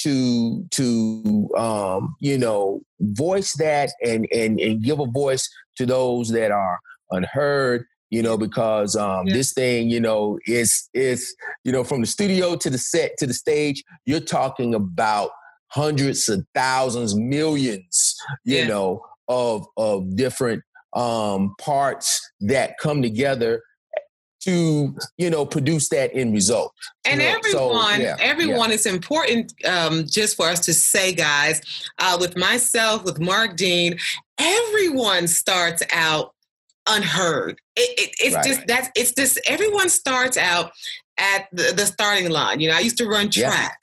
to 0.06 0.64
to 0.70 1.48
um, 1.56 2.14
you 2.20 2.38
know, 2.38 2.80
voice 3.00 3.54
that 3.54 3.90
and 4.04 4.26
and 4.32 4.60
and 4.60 4.82
give 4.82 5.00
a 5.00 5.06
voice 5.06 5.48
to 5.76 5.86
those 5.86 6.30
that 6.30 6.50
are 6.50 6.78
unheard 7.10 7.84
you 8.08 8.22
know, 8.22 8.38
because 8.38 8.94
um, 8.94 9.26
yeah. 9.26 9.34
this 9.34 9.52
thing, 9.52 9.90
you 9.90 9.98
know, 9.98 10.38
is 10.46 10.88
is 10.94 11.34
you 11.64 11.72
know 11.72 11.82
from 11.82 12.02
the 12.02 12.06
studio 12.06 12.54
to 12.54 12.70
the 12.70 12.78
set 12.78 13.16
to 13.18 13.26
the 13.26 13.34
stage, 13.34 13.82
you're 14.04 14.20
talking 14.20 14.74
about 14.74 15.30
hundreds 15.68 16.28
of 16.28 16.46
thousands, 16.54 17.16
millions, 17.16 18.14
you 18.44 18.58
yeah. 18.58 18.68
know, 18.68 19.04
of 19.26 19.66
of 19.76 20.14
different 20.14 20.62
um, 20.94 21.54
parts 21.60 22.20
that 22.40 22.78
come 22.78 23.02
together 23.02 23.60
to 24.46 24.94
you 25.18 25.30
know 25.30 25.44
produce 25.44 25.88
that 25.88 26.10
end 26.14 26.32
result 26.32 26.72
and 27.04 27.20
you 27.20 27.26
know, 27.26 27.36
everyone 27.36 27.96
so, 27.96 28.02
yeah, 28.02 28.16
everyone 28.20 28.68
yeah. 28.68 28.74
is 28.74 28.86
important 28.86 29.52
um, 29.66 30.04
just 30.06 30.36
for 30.36 30.46
us 30.46 30.60
to 30.60 30.72
say 30.72 31.12
guys 31.12 31.60
uh, 31.98 32.16
with 32.20 32.36
myself 32.36 33.04
with 33.04 33.20
mark 33.20 33.56
dean 33.56 33.98
everyone 34.38 35.26
starts 35.26 35.82
out 35.92 36.32
unheard. 36.86 37.60
It, 37.76 37.98
it, 37.98 38.14
it's 38.20 38.34
right. 38.34 38.44
just 38.44 38.66
that's 38.66 38.88
it's 38.94 39.12
just 39.12 39.40
everyone 39.46 39.88
starts 39.88 40.36
out 40.36 40.72
at 41.18 41.48
the, 41.52 41.72
the, 41.74 41.86
starting 41.86 42.30
line. 42.30 42.60
You 42.60 42.68
know, 42.68 42.76
I 42.76 42.80
used 42.80 42.98
to 42.98 43.06
run 43.06 43.30
track, 43.30 43.78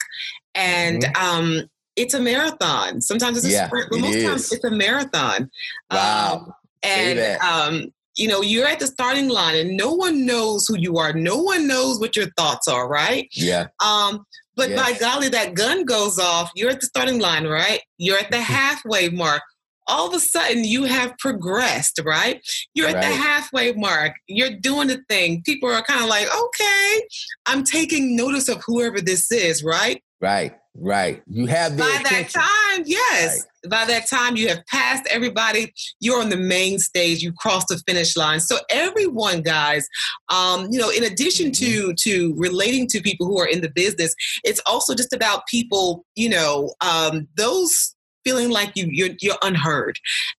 yeah. 0.54 0.62
and 0.62 1.02
mm-hmm. 1.02 1.24
um, 1.24 1.70
it's 1.96 2.14
a 2.14 2.20
marathon. 2.20 3.00
Sometimes 3.00 3.38
it's 3.38 3.54
a 3.54 3.66
sprint, 3.66 3.88
but 3.90 4.00
most 4.00 4.22
times 4.22 4.52
it's 4.52 4.64
a 4.64 4.70
marathon. 4.70 5.50
Wow. 5.90 6.44
Um, 6.46 6.54
and 6.82 7.40
um, 7.40 7.92
you 8.16 8.28
know, 8.28 8.42
you're 8.42 8.66
at 8.66 8.80
the 8.80 8.86
starting 8.86 9.28
line, 9.28 9.56
and 9.56 9.76
no 9.76 9.92
one 9.92 10.26
knows 10.26 10.66
who 10.66 10.76
you 10.78 10.98
are. 10.98 11.12
No 11.12 11.38
one 11.38 11.66
knows 11.66 11.98
what 11.98 12.16
your 12.16 12.26
thoughts 12.36 12.68
are. 12.68 12.88
Right? 12.88 13.28
Yeah. 13.32 13.66
Um, 13.84 14.24
but 14.56 14.70
yes. 14.70 14.80
by 14.80 14.98
golly, 14.98 15.28
that 15.30 15.54
gun 15.54 15.84
goes 15.84 16.18
off. 16.18 16.50
You're 16.54 16.70
at 16.70 16.80
the 16.80 16.86
starting 16.86 17.18
line, 17.18 17.46
right? 17.46 17.80
You're 17.98 18.18
at 18.18 18.30
the 18.30 18.36
mm-hmm. 18.36 18.52
halfway 18.52 19.08
mark 19.08 19.42
all 19.86 20.08
of 20.08 20.14
a 20.14 20.20
sudden 20.20 20.64
you 20.64 20.84
have 20.84 21.16
progressed, 21.18 22.00
right? 22.04 22.40
You're 22.74 22.86
right. 22.86 22.96
at 22.96 23.00
the 23.02 23.14
halfway 23.14 23.72
mark. 23.72 24.14
You're 24.26 24.56
doing 24.58 24.88
the 24.88 25.02
thing. 25.08 25.42
People 25.44 25.70
are 25.70 25.82
kind 25.82 26.02
of 26.02 26.08
like, 26.08 26.26
okay, 26.26 27.02
I'm 27.46 27.64
taking 27.64 28.16
notice 28.16 28.48
of 28.48 28.62
whoever 28.66 29.00
this 29.00 29.30
is, 29.30 29.62
right? 29.62 30.02
Right, 30.20 30.54
right. 30.74 31.22
You 31.26 31.46
have 31.46 31.76
by 31.76 32.02
that 32.10 32.28
time, 32.30 32.84
yes. 32.86 33.46
Right. 33.64 33.70
By 33.70 33.84
that 33.86 34.06
time, 34.06 34.36
you 34.36 34.48
have 34.48 34.66
passed 34.66 35.06
everybody. 35.10 35.72
You're 35.98 36.20
on 36.20 36.28
the 36.28 36.36
main 36.36 36.78
stage. 36.78 37.22
You 37.22 37.32
crossed 37.32 37.68
the 37.68 37.80
finish 37.86 38.14
line. 38.14 38.40
So 38.40 38.58
everyone, 38.68 39.40
guys, 39.40 39.88
um, 40.28 40.68
you 40.70 40.78
know, 40.78 40.90
in 40.90 41.04
addition 41.04 41.50
mm-hmm. 41.50 41.92
to 41.92 41.94
to 41.94 42.34
relating 42.36 42.86
to 42.88 43.00
people 43.00 43.26
who 43.26 43.38
are 43.40 43.46
in 43.46 43.62
the 43.62 43.70
business, 43.70 44.14
it's 44.42 44.60
also 44.66 44.94
just 44.94 45.12
about 45.12 45.46
people, 45.46 46.04
you 46.14 46.28
know, 46.28 46.74
um, 46.82 47.28
those 47.36 47.93
feeling 48.24 48.50
like 48.50 48.72
you 48.74 48.88
you're, 48.90 49.10
you're 49.20 49.38
unheard. 49.42 49.98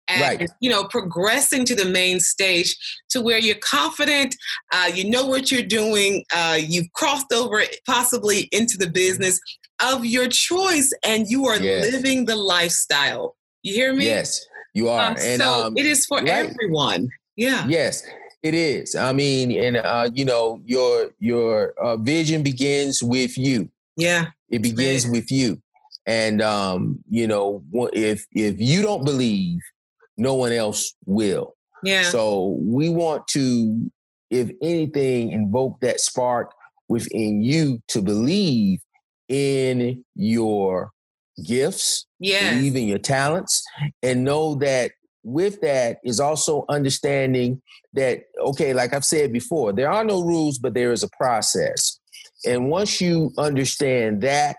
And 0.08 0.40
right. 0.40 0.50
you 0.60 0.70
know 0.70 0.84
progressing 0.84 1.64
to 1.66 1.74
the 1.74 1.84
main 1.84 2.20
stage 2.20 2.76
to 3.10 3.20
where 3.20 3.38
you're 3.38 3.56
confident 3.56 4.34
uh, 4.72 4.90
you 4.92 5.08
know 5.08 5.26
what 5.26 5.50
you're 5.50 5.62
doing 5.62 6.24
uh, 6.34 6.58
you've 6.60 6.92
crossed 6.92 7.32
over 7.32 7.62
possibly 7.86 8.48
into 8.52 8.76
the 8.76 8.88
business 8.88 9.40
of 9.80 10.04
your 10.04 10.28
choice 10.28 10.92
and 11.04 11.28
you 11.28 11.46
are 11.46 11.56
yes. 11.58 11.90
living 11.92 12.26
the 12.26 12.36
lifestyle. 12.36 13.36
You 13.62 13.74
hear 13.74 13.92
me? 13.94 14.06
Yes 14.06 14.46
you 14.74 14.88
are. 14.88 15.12
Um, 15.12 15.16
and 15.20 15.40
so 15.40 15.66
um, 15.66 15.76
it 15.76 15.86
is 15.86 16.04
for 16.04 16.18
right. 16.18 16.28
everyone. 16.28 17.08
Yeah. 17.36 17.66
Yes 17.66 18.04
it 18.42 18.54
is. 18.54 18.94
I 18.94 19.12
mean 19.12 19.52
and 19.52 19.76
uh, 19.78 20.10
you 20.12 20.24
know 20.24 20.60
your 20.64 21.10
your 21.18 21.72
uh, 21.80 21.96
vision 21.96 22.42
begins 22.42 23.02
with 23.02 23.38
you. 23.38 23.70
Yeah. 23.96 24.26
It 24.50 24.62
begins 24.62 25.06
with 25.06 25.30
you 25.30 25.62
and 26.06 26.42
um, 26.42 26.98
you 27.08 27.26
know, 27.26 27.62
if 27.92 28.26
if 28.32 28.56
you 28.58 28.82
don't 28.82 29.04
believe, 29.04 29.60
no 30.16 30.34
one 30.34 30.52
else 30.52 30.94
will. 31.06 31.54
Yeah. 31.82 32.02
So 32.04 32.58
we 32.60 32.88
want 32.88 33.26
to, 33.28 33.90
if 34.30 34.50
anything, 34.62 35.32
invoke 35.32 35.80
that 35.80 36.00
spark 36.00 36.52
within 36.88 37.42
you 37.42 37.80
to 37.88 38.02
believe 38.02 38.80
in 39.28 40.04
your 40.14 40.92
gifts, 41.44 42.06
yeah, 42.18 42.54
believe 42.54 42.76
in 42.76 42.88
your 42.88 42.98
talents, 42.98 43.64
and 44.02 44.24
know 44.24 44.54
that 44.56 44.92
with 45.22 45.60
that 45.62 45.98
is 46.04 46.20
also 46.20 46.66
understanding 46.68 47.62
that 47.94 48.24
okay, 48.40 48.74
like 48.74 48.92
I've 48.92 49.04
said 49.04 49.32
before, 49.32 49.72
there 49.72 49.90
are 49.90 50.04
no 50.04 50.22
rules, 50.22 50.58
but 50.58 50.74
there 50.74 50.92
is 50.92 51.02
a 51.02 51.08
process. 51.16 51.98
And 52.46 52.68
once 52.68 53.00
you 53.00 53.32
understand 53.38 54.20
that 54.20 54.56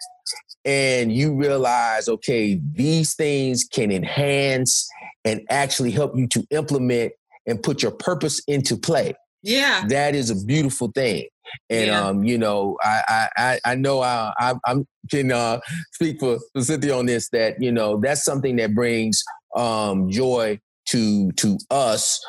and 0.66 1.12
you 1.12 1.36
realize, 1.36 2.10
okay, 2.10 2.60
these 2.74 3.14
things 3.14 3.64
can 3.64 3.92
enhance 3.92 4.90
and 5.24 5.42
actually 5.50 5.92
help 5.92 6.18
you 6.18 6.28
to 6.28 6.46
implement 6.50 7.14
and 7.46 7.62
put 7.62 7.84
your 7.84 7.92
purpose 7.92 8.42
into 8.48 8.76
play. 8.76 9.14
Yeah. 9.44 9.86
That 9.90 10.16
is 10.16 10.32
a 10.32 10.46
beautiful 10.46 10.92
thing. 10.92 11.28
And 11.70 11.88
yeah. 11.88 12.02
um, 12.02 12.24
you 12.24 12.40
know, 12.40 12.78
I 12.82 13.30
I 13.38 13.60
I 13.64 13.76
know 13.76 14.02
I 14.02 14.34
I 14.40 14.56
I'm, 14.66 14.88
can 15.12 15.32
uh, 15.32 15.60
speak 15.94 16.20
for, 16.20 16.40
for 16.54 16.64
Cynthia 16.64 16.98
on 16.98 17.06
this 17.06 17.30
that 17.30 17.62
you 17.62 17.72
know 17.72 18.00
that's 18.02 18.26
something 18.26 18.56
that 18.56 18.74
brings 18.74 19.24
um, 19.56 20.10
joy 20.10 20.60
to 20.88 21.32
to 21.34 21.60
us 21.70 22.20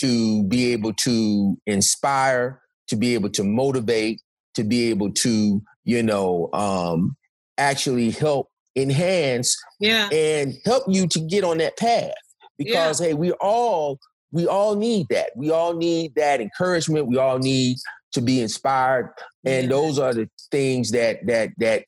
to 0.00 0.44
be 0.44 0.72
able 0.72 0.92
to 0.92 1.56
inspire, 1.66 2.60
to 2.88 2.96
be 2.96 3.14
able 3.14 3.30
to 3.30 3.42
motivate, 3.42 4.20
to 4.54 4.64
be 4.64 4.90
able 4.90 5.12
to 5.12 5.62
you 5.84 6.02
know 6.02 6.50
um, 6.52 7.16
actually 7.58 8.10
help 8.10 8.48
enhance 8.76 9.56
yeah. 9.80 10.08
and 10.10 10.54
help 10.64 10.84
you 10.88 11.06
to 11.08 11.20
get 11.20 11.44
on 11.44 11.58
that 11.58 11.76
path 11.76 12.12
because 12.56 13.00
yeah. 13.00 13.08
hey 13.08 13.14
we 13.14 13.32
all 13.32 13.98
we 14.30 14.46
all 14.46 14.76
need 14.76 15.06
that 15.10 15.30
we 15.36 15.50
all 15.50 15.74
need 15.74 16.14
that 16.14 16.40
encouragement 16.40 17.06
we 17.06 17.18
all 17.18 17.38
need 17.38 17.76
to 18.12 18.20
be 18.20 18.40
inspired 18.40 19.12
and 19.44 19.64
yeah. 19.64 19.68
those 19.68 19.98
are 19.98 20.14
the 20.14 20.28
things 20.50 20.90
that 20.92 21.26
that 21.26 21.50
that 21.58 21.84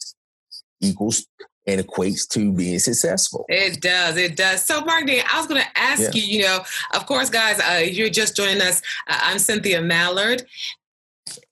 equals 0.81 1.27
and 1.67 1.81
equates 1.81 2.27
to 2.29 2.53
being 2.53 2.79
successful. 2.79 3.45
It 3.49 3.81
does. 3.81 4.17
It 4.17 4.37
does. 4.37 4.65
So, 4.65 4.81
Mark, 4.81 5.05
I 5.09 5.23
was 5.37 5.47
going 5.47 5.61
to 5.61 5.79
ask 5.79 6.03
yeah. 6.03 6.11
you, 6.15 6.39
you 6.39 6.43
know, 6.43 6.65
of 6.95 7.07
course, 7.07 7.31
guys, 7.31 7.61
uh, 7.61 7.83
you're 7.85 8.11
just 8.11 8.35
joining 8.35 8.61
us. 8.63 8.81
Uh, 9.07 9.19
I'm 9.23 9.39
Cynthia 9.39 9.81
Mallard, 9.81 10.43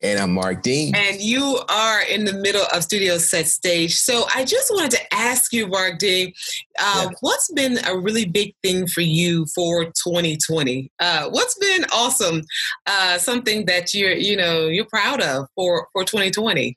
and 0.03 0.19
I'm 0.19 0.35
Mark 0.35 0.63
Dean. 0.63 0.95
And 0.95 1.21
you 1.21 1.61
are 1.69 2.03
in 2.03 2.25
the 2.25 2.33
middle 2.33 2.65
of 2.73 2.83
Studio 2.83 3.19
Set 3.19 3.47
Stage. 3.47 3.97
So 3.97 4.25
I 4.35 4.45
just 4.45 4.71
wanted 4.71 4.93
to 4.93 5.15
ask 5.15 5.53
you, 5.53 5.67
Mark 5.67 5.99
Dean, 5.99 6.33
uh, 6.79 7.07
yeah. 7.09 7.17
what's 7.21 7.53
been 7.53 7.79
a 7.87 7.99
really 7.99 8.25
big 8.25 8.55
thing 8.63 8.87
for 8.87 9.01
you 9.01 9.47
for 9.55 9.85
2020? 9.85 10.91
Uh, 11.01 11.29
what's 11.31 11.57
been 11.59 11.85
awesome? 11.93 12.43
Uh, 12.87 13.19
something 13.19 13.67
that 13.67 13.95
you're, 13.95 14.13
you 14.13 14.37
know, 14.37 14.67
you're 14.67 14.87
proud 14.87 15.21
of 15.21 15.47
for 15.55 15.89
for 15.93 16.05
2020? 16.05 16.77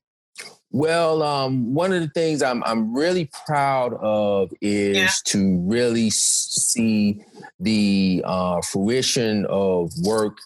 Well, 0.73 1.21
um, 1.21 1.73
one 1.73 1.91
of 1.91 2.01
the 2.01 2.07
things 2.09 2.41
I'm 2.41 2.63
I'm 2.63 2.93
really 2.93 3.29
proud 3.45 3.93
of 3.95 4.51
is 4.61 4.97
yeah. 4.97 5.09
to 5.25 5.57
really 5.59 6.09
see 6.09 7.21
the 7.59 8.23
uh, 8.25 8.61
fruition 8.61 9.45
of 9.49 9.91
work 10.01 10.37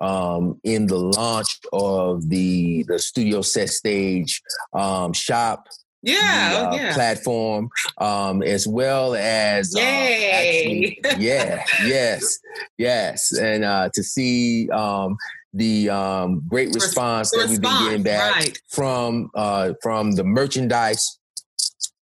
um, 0.00 0.58
in 0.64 0.86
the 0.86 0.98
launch 0.98 1.58
of 1.72 2.28
the 2.28 2.84
the 2.88 2.98
studio 2.98 3.42
set 3.42 3.68
stage 3.68 4.40
um, 4.72 5.12
shop 5.12 5.66
yeah, 6.02 6.52
the, 6.52 6.58
oh, 6.58 6.70
uh, 6.70 6.74
yeah. 6.74 6.94
platform, 6.94 7.70
um, 7.98 8.42
as 8.42 8.66
well 8.66 9.14
as 9.14 9.74
Yay. 9.76 9.82
Uh, 9.82 10.36
actually, 10.36 11.00
yeah, 11.22 11.64
yes, 11.84 12.38
yes, 12.78 13.32
and 13.32 13.64
uh, 13.64 13.90
to 13.92 14.02
see 14.02 14.70
um, 14.70 15.16
the 15.52 15.90
um, 15.90 16.42
great 16.48 16.74
response 16.74 17.30
that 17.32 17.48
we've 17.48 17.60
been 17.60 17.84
getting 17.84 18.02
back 18.02 18.34
right. 18.34 18.58
from 18.68 19.30
uh, 19.34 19.72
from 19.82 20.12
the 20.12 20.24
merchandise 20.24 21.18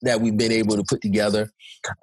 that 0.02 0.20
we've 0.20 0.36
been 0.36 0.52
able 0.52 0.76
to 0.76 0.84
put 0.84 1.00
together, 1.00 1.50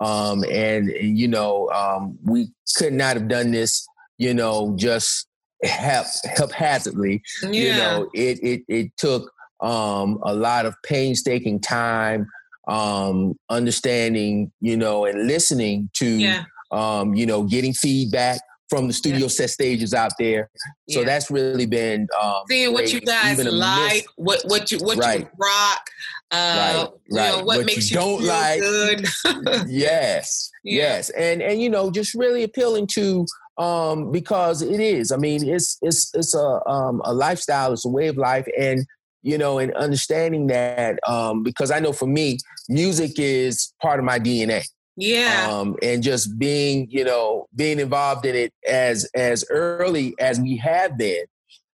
um, 0.02 0.44
and 0.52 0.90
you 1.00 1.30
know 1.30 1.70
um, 1.70 2.18
we 2.24 2.50
could 2.76 2.94
not 2.94 3.16
have 3.16 3.30
done 3.30 3.52
this, 3.52 3.88
you 4.18 4.34
know, 4.34 4.74
just 4.76 5.28
hap- 5.64 6.06
haphazardly. 6.38 7.22
Yeah. 7.44 7.50
You 7.52 7.74
know, 7.74 8.10
it 8.14 8.40
it 8.44 8.64
it 8.68 8.98
took 8.98 9.32
um, 9.62 10.20
a 10.24 10.34
lot 10.34 10.66
of 10.66 10.76
painstaking 10.84 11.60
time, 11.60 12.28
um, 12.68 13.36
understanding, 13.50 14.52
you 14.62 14.78
know, 14.78 15.06
and 15.06 15.28
listening 15.28 15.90
to, 15.96 16.06
yeah. 16.06 16.44
um, 16.72 17.14
you 17.14 17.26
know, 17.26 17.44
getting 17.44 17.74
feedback 17.74 18.40
from 18.70 18.88
the 18.88 18.94
studio 18.94 19.22
yeah. 19.22 19.28
set 19.28 19.50
stages 19.50 19.94
out 19.94 20.12
there. 20.18 20.50
So 20.90 21.00
yeah. 21.00 21.06
that's 21.06 21.30
really 21.30 21.66
been 21.66 22.08
um, 22.22 22.44
seeing 22.50 22.74
what 22.74 22.92
you 22.92 23.00
guys 23.02 23.44
like, 23.44 24.06
what 24.16 24.42
what 24.46 24.72
you 24.72 24.80
what 24.80 24.98
right. 24.98 25.22
you 25.22 25.30
rock, 25.38 25.90
uh, 26.32 26.36
right, 26.36 26.90
you 27.08 27.18
right. 27.18 27.30
Know, 27.30 27.38
what, 27.38 27.58
what, 27.58 27.66
makes 27.66 27.92
you, 27.92 27.98
don't 27.98 28.22
you 28.22 28.28
like. 28.28 28.60
Good. 28.60 29.08
yes, 29.68 30.52
yeah. 30.64 30.82
yes, 30.82 31.10
and 31.12 31.42
and 31.42 31.62
you 31.62 31.70
know, 31.70 31.92
just 31.92 32.16
really 32.16 32.44
appealing 32.44 32.88
to 32.94 33.26
um, 33.58 34.12
because 34.12 34.62
it 34.62 34.80
is. 34.80 35.12
I 35.12 35.18
mean, 35.18 35.48
it's 35.48 35.78
it's 35.82 36.14
it's 36.14 36.36
a 36.36 36.62
um, 36.68 37.02
a 37.06 37.14
lifestyle, 37.14 37.74
it's 37.74 37.86
a 37.86 37.90
way 37.90 38.08
of 38.08 38.18
life, 38.18 38.48
and 38.58 38.86
you 39.22 39.38
know, 39.38 39.58
and 39.58 39.74
understanding 39.74 40.48
that 40.48 41.00
um, 41.08 41.44
because 41.44 41.72
I 41.72 41.80
know 41.80 41.94
for 41.94 42.08
me, 42.08 42.38
music 42.70 43.14
is 43.18 43.74
part 43.82 44.00
of 44.00 44.06
my 44.06 44.20
DNA. 44.20 44.64
Yeah. 44.98 45.50
Um, 45.52 45.76
and 45.82 46.02
just 46.02 46.38
being, 46.40 46.88
you 46.90 47.04
know, 47.04 47.48
being 47.56 47.80
involved 47.80 48.26
in 48.26 48.36
it 48.36 48.54
as 48.68 49.10
as 49.16 49.44
early 49.50 50.16
as 50.20 50.40
we 50.40 50.58
have 50.58 50.98
been, 50.98 51.26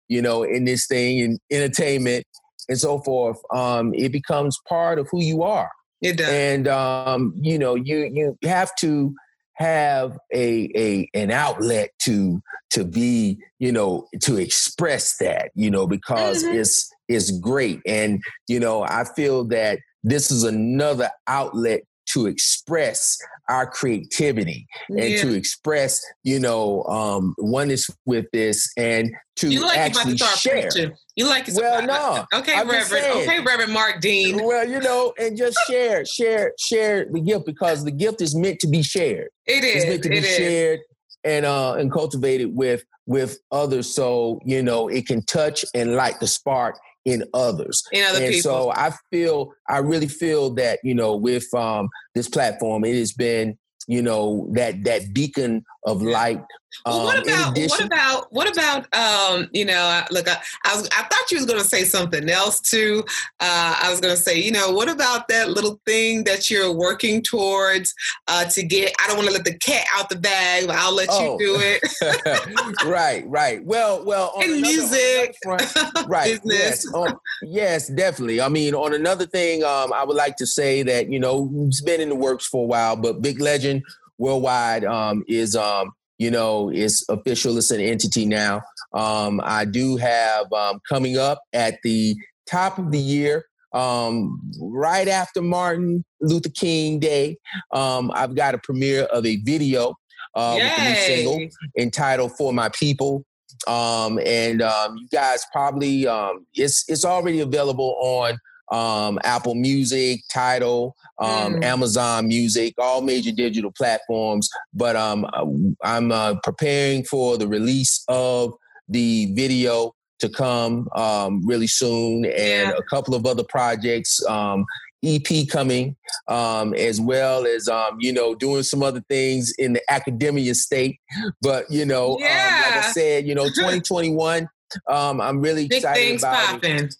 you 0.08 0.22
know, 0.22 0.42
in 0.42 0.64
this 0.64 0.86
thing 0.86 1.18
in 1.18 1.38
entertainment 1.50 2.24
and 2.68 2.78
so 2.78 3.00
forth, 3.00 3.38
um, 3.52 3.92
it 3.94 4.10
becomes 4.10 4.58
part 4.68 4.98
of 4.98 5.08
who 5.10 5.22
you 5.22 5.42
are. 5.42 5.70
It 6.00 6.16
does. 6.16 6.28
And 6.28 6.68
um, 6.68 7.34
you 7.36 7.58
know, 7.58 7.74
you 7.74 8.10
you 8.12 8.48
have 8.48 8.74
to 8.76 9.14
have 9.60 10.18
a 10.32 10.70
a 10.74 11.08
an 11.12 11.30
outlet 11.30 11.90
to 11.98 12.42
to 12.70 12.82
be 12.82 13.38
you 13.58 13.70
know 13.70 14.08
to 14.22 14.38
express 14.38 15.18
that 15.18 15.50
you 15.54 15.70
know 15.70 15.86
because 15.86 16.42
mm-hmm. 16.42 16.56
it's 16.56 16.90
it's 17.08 17.30
great 17.30 17.78
and 17.86 18.22
you 18.48 18.58
know 18.58 18.82
i 18.82 19.04
feel 19.14 19.44
that 19.44 19.78
this 20.02 20.30
is 20.30 20.44
another 20.44 21.10
outlet 21.26 21.82
to 22.12 22.26
express 22.26 23.18
our 23.48 23.66
creativity 23.66 24.66
and 24.88 24.98
yeah. 24.98 25.22
to 25.22 25.34
express, 25.34 26.00
you 26.22 26.38
know, 26.38 26.84
um, 26.84 27.34
oneness 27.38 27.90
with 28.06 28.26
this 28.32 28.70
and 28.76 29.10
to 29.36 29.48
you 29.48 29.62
like 29.64 29.78
actually 29.78 30.16
to 30.16 30.24
share. 30.24 30.70
Preaching. 30.70 30.92
You 31.16 31.28
like 31.28 31.48
it? 31.48 31.54
Well, 31.54 31.84
no. 31.84 32.26
Okay, 32.38 32.54
I'm 32.54 32.68
Reverend. 32.68 33.06
Okay, 33.06 33.40
Reverend 33.40 33.72
Mark 33.72 34.00
Dean. 34.00 34.44
Well, 34.44 34.68
you 34.68 34.80
know, 34.80 35.12
and 35.18 35.36
just 35.36 35.58
share, 35.68 36.04
share, 36.04 36.52
share 36.58 37.06
the 37.10 37.20
gift 37.20 37.46
because 37.46 37.84
the 37.84 37.90
gift 37.90 38.20
is 38.20 38.34
meant 38.34 38.60
to 38.60 38.68
be 38.68 38.82
shared. 38.82 39.28
It 39.46 39.64
is. 39.64 39.84
It's 39.84 39.86
meant 39.86 40.02
to 40.04 40.08
be 40.10 40.22
shared 40.22 40.80
and 41.24 41.44
uh 41.44 41.74
and 41.74 41.92
cultivated 41.92 42.54
with 42.54 42.84
with 43.06 43.38
others 43.50 43.92
so 43.92 44.40
you 44.44 44.62
know 44.62 44.88
it 44.88 45.06
can 45.06 45.22
touch 45.24 45.64
and 45.74 45.94
light 45.94 46.18
the 46.20 46.26
spark 46.26 46.78
in 47.04 47.24
others. 47.34 47.82
In 47.92 48.04
other 48.04 48.24
and 48.24 48.34
people. 48.34 48.50
so 48.50 48.72
I 48.74 48.92
feel, 49.10 49.52
I 49.68 49.78
really 49.78 50.08
feel 50.08 50.50
that, 50.54 50.80
you 50.82 50.94
know, 50.94 51.16
with 51.16 51.52
um, 51.54 51.88
this 52.14 52.28
platform, 52.28 52.84
it 52.84 52.96
has 52.96 53.12
been, 53.12 53.58
you 53.86 54.02
know, 54.02 54.48
that 54.52 54.84
that 54.84 55.12
beacon 55.12 55.64
of 55.84 56.02
light 56.02 56.42
well, 56.86 57.04
what 57.04 57.18
um, 57.18 57.22
about 57.24 57.52
addition, 57.52 57.68
what 57.70 57.84
about 57.84 58.32
what 58.32 58.52
about 58.52 58.94
um, 58.94 59.48
you 59.52 59.64
know? 59.64 60.02
Look, 60.10 60.28
I, 60.28 60.36
I, 60.64 60.76
was 60.76 60.88
I 60.88 61.02
thought 61.02 61.30
you 61.30 61.36
was 61.36 61.46
going 61.46 61.60
to 61.60 61.66
say 61.66 61.84
something 61.84 62.28
else 62.28 62.60
too. 62.60 63.04
Uh, 63.40 63.76
I 63.82 63.90
was 63.90 64.00
going 64.00 64.14
to 64.14 64.20
say, 64.20 64.40
you 64.40 64.52
know, 64.52 64.70
what 64.70 64.88
about 64.88 65.28
that 65.28 65.50
little 65.50 65.80
thing 65.86 66.24
that 66.24 66.48
you're 66.50 66.72
working 66.72 67.22
towards 67.22 67.94
uh, 68.28 68.44
to 68.46 68.62
get? 68.62 68.92
I 69.02 69.08
don't 69.08 69.16
want 69.16 69.28
to 69.28 69.34
let 69.34 69.44
the 69.44 69.58
cat 69.58 69.86
out 69.94 70.08
the 70.08 70.16
bag, 70.16 70.66
but 70.66 70.76
I'll 70.76 70.94
let 70.94 71.08
oh. 71.10 71.38
you 71.38 71.46
do 71.46 71.56
it. 71.60 72.84
right, 72.86 73.26
right. 73.26 73.64
Well, 73.64 74.04
well, 74.04 74.32
on 74.36 74.44
another, 74.44 74.60
music, 74.60 75.36
front, 75.42 75.72
right? 76.06 76.40
yes, 76.44 76.86
on, 76.94 77.18
yes, 77.42 77.88
definitely. 77.88 78.40
I 78.40 78.48
mean, 78.48 78.74
on 78.74 78.94
another 78.94 79.26
thing, 79.26 79.64
um, 79.64 79.92
I 79.92 80.04
would 80.04 80.16
like 80.16 80.36
to 80.36 80.46
say 80.46 80.82
that 80.84 81.10
you 81.10 81.18
know 81.18 81.50
it's 81.66 81.80
been 81.80 82.00
in 82.00 82.08
the 82.08 82.14
works 82.14 82.46
for 82.46 82.64
a 82.64 82.66
while, 82.66 82.96
but 82.96 83.22
Big 83.22 83.40
Legend 83.40 83.82
Worldwide 84.18 84.84
um, 84.84 85.24
is 85.28 85.56
um, 85.56 85.92
you 86.20 86.30
know, 86.30 86.68
it's 86.68 87.02
official. 87.08 87.56
It's 87.56 87.70
an 87.70 87.80
entity 87.80 88.26
now. 88.26 88.60
Um, 88.92 89.40
I 89.42 89.64
do 89.64 89.96
have 89.96 90.52
um, 90.52 90.78
coming 90.86 91.16
up 91.16 91.40
at 91.54 91.78
the 91.82 92.14
top 92.46 92.78
of 92.78 92.90
the 92.92 92.98
year, 92.98 93.46
um, 93.72 94.38
right 94.60 95.08
after 95.08 95.40
Martin 95.40 96.04
Luther 96.20 96.50
King 96.50 96.98
Day. 96.98 97.38
Um, 97.72 98.10
I've 98.14 98.34
got 98.34 98.54
a 98.54 98.58
premiere 98.58 99.04
of 99.04 99.24
a 99.24 99.36
video 99.36 99.94
uh, 100.34 100.58
with 100.60 100.78
a 100.78 100.88
new 100.90 100.94
single 100.94 101.48
entitled 101.78 102.36
"For 102.36 102.52
My 102.52 102.68
People." 102.68 103.24
Um, 103.66 104.20
and 104.22 104.60
um, 104.60 104.98
you 104.98 105.08
guys 105.10 105.46
probably 105.52 106.06
it's 106.52 106.84
it's 106.86 107.06
already 107.06 107.40
available 107.40 107.96
on 107.98 108.38
um, 108.70 109.18
Apple 109.24 109.54
Music, 109.54 110.20
Tidal, 110.30 110.94
um, 111.20 111.54
mm. 111.54 111.64
Amazon 111.64 112.28
Music, 112.28 112.74
all 112.78 113.02
major 113.02 113.32
digital 113.32 113.70
platforms. 113.72 114.48
But 114.72 114.96
um, 114.96 115.26
uh, 115.32 115.46
I'm 115.84 116.12
uh, 116.12 116.36
preparing 116.42 117.04
for 117.04 117.36
the 117.36 117.46
release 117.46 118.02
of 118.08 118.54
the 118.88 119.32
video 119.34 119.94
to 120.20 120.28
come 120.28 120.88
um, 120.94 121.46
really 121.46 121.66
soon, 121.66 122.24
and 122.24 122.34
yeah. 122.34 122.72
a 122.76 122.82
couple 122.94 123.14
of 123.14 123.26
other 123.26 123.44
projects. 123.44 124.24
Um, 124.26 124.64
EP 125.02 125.48
coming, 125.48 125.96
um, 126.28 126.74
as 126.74 127.00
well 127.00 127.46
as 127.46 127.68
um, 127.68 127.96
you 128.00 128.12
know 128.12 128.34
doing 128.34 128.62
some 128.62 128.82
other 128.82 129.02
things 129.08 129.52
in 129.58 129.72
the 129.72 129.82
academia 129.90 130.54
state. 130.54 130.98
But 131.40 131.70
you 131.70 131.86
know, 131.86 132.18
yeah. 132.20 132.64
um, 132.66 132.74
like 132.74 132.84
I 132.84 132.92
said, 132.92 133.26
you 133.26 133.34
know, 133.34 133.44
2021. 133.48 134.48
Um, 134.86 135.20
I'm 135.20 135.40
really 135.40 135.66
Big 135.66 135.78
excited 135.78 136.18
about 136.18 136.46
popping. 136.46 136.84
it. 136.84 136.94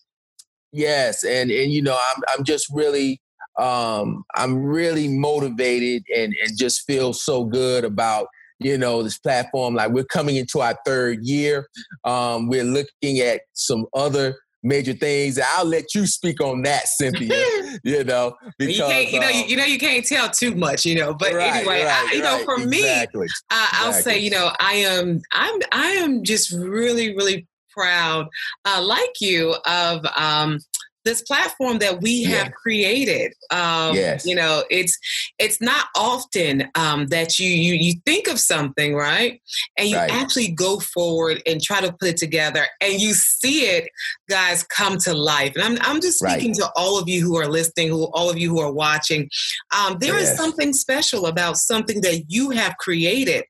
Yes, 0.72 1.24
and 1.24 1.50
and 1.50 1.70
you 1.70 1.82
know, 1.82 1.98
I'm 2.14 2.22
I'm 2.32 2.44
just 2.44 2.68
really 2.72 3.20
um 3.60 4.24
I'm 4.34 4.62
really 4.62 5.08
motivated 5.08 6.04
and 6.14 6.34
and 6.42 6.58
just 6.58 6.86
feel 6.86 7.12
so 7.12 7.44
good 7.44 7.84
about 7.84 8.28
you 8.58 8.76
know 8.78 9.02
this 9.02 9.18
platform. 9.18 9.74
Like 9.74 9.90
we're 9.90 10.04
coming 10.04 10.36
into 10.36 10.60
our 10.60 10.76
third 10.84 11.24
year. 11.24 11.66
Um 12.04 12.48
we're 12.48 12.64
looking 12.64 13.20
at 13.20 13.42
some 13.52 13.86
other 13.94 14.36
major 14.62 14.92
things. 14.92 15.38
I'll 15.42 15.64
let 15.64 15.94
you 15.94 16.06
speak 16.06 16.42
on 16.42 16.62
that 16.62 16.86
cynthia 16.86 17.44
you 17.84 18.04
know 18.04 18.34
because 18.58 18.76
you, 18.76 18.84
can't, 18.84 19.12
you 19.12 19.20
know 19.20 19.28
you, 19.28 19.42
um, 19.42 19.48
you, 19.48 19.56
know 19.56 19.64
you 19.64 19.78
can't 19.78 20.04
tell 20.04 20.28
too 20.28 20.54
much 20.54 20.84
you 20.84 20.96
know 20.96 21.14
but 21.14 21.32
right, 21.32 21.54
anyway 21.54 21.84
right, 21.84 22.08
I, 22.10 22.14
you 22.14 22.22
right, 22.22 22.38
know 22.38 22.44
for 22.44 22.62
exactly, 22.62 23.22
me 23.22 23.28
uh, 23.50 23.68
i'll 23.72 23.92
say 23.92 24.18
you 24.18 24.28
know 24.28 24.50
i 24.60 24.74
am 24.74 25.22
i'm 25.32 25.60
i 25.72 25.86
am 25.92 26.24
just 26.24 26.52
really 26.52 27.16
really 27.16 27.46
proud, 27.70 28.28
uh, 28.64 28.82
like 28.82 29.20
you, 29.20 29.54
of 29.66 30.04
um, 30.16 30.58
this 31.04 31.22
platform 31.22 31.78
that 31.78 32.00
we 32.00 32.24
have 32.24 32.46
yeah. 32.46 32.50
created. 32.50 33.32
Um, 33.50 33.94
yes. 33.94 34.26
You 34.26 34.34
know, 34.34 34.64
it's 34.70 34.98
it's 35.38 35.60
not 35.60 35.86
often 35.96 36.68
um, 36.74 37.06
that 37.06 37.38
you, 37.38 37.48
you 37.48 37.74
you 37.74 37.94
think 38.04 38.28
of 38.28 38.38
something 38.38 38.94
right, 38.94 39.40
and 39.78 39.88
you 39.88 39.96
right. 39.96 40.10
actually 40.10 40.48
go 40.48 40.80
forward 40.80 41.42
and 41.46 41.62
try 41.62 41.80
to 41.80 41.92
put 41.92 42.08
it 42.10 42.16
together, 42.16 42.66
and 42.80 43.00
you 43.00 43.12
see 43.14 43.62
it, 43.62 43.88
guys, 44.28 44.62
come 44.64 44.98
to 44.98 45.14
life. 45.14 45.54
And 45.54 45.64
I'm 45.64 45.78
I'm 45.82 46.00
just 46.00 46.18
speaking 46.18 46.50
right. 46.50 46.56
to 46.56 46.70
all 46.76 46.98
of 46.98 47.08
you 47.08 47.22
who 47.22 47.36
are 47.36 47.48
listening, 47.48 47.88
who 47.88 48.04
all 48.12 48.30
of 48.30 48.38
you 48.38 48.50
who 48.50 48.60
are 48.60 48.72
watching. 48.72 49.28
Um, 49.76 49.96
there 50.00 50.18
yes. 50.18 50.30
is 50.30 50.36
something 50.36 50.72
special 50.72 51.26
about 51.26 51.56
something 51.56 52.00
that 52.02 52.24
you 52.28 52.50
have 52.50 52.76
created 52.78 53.44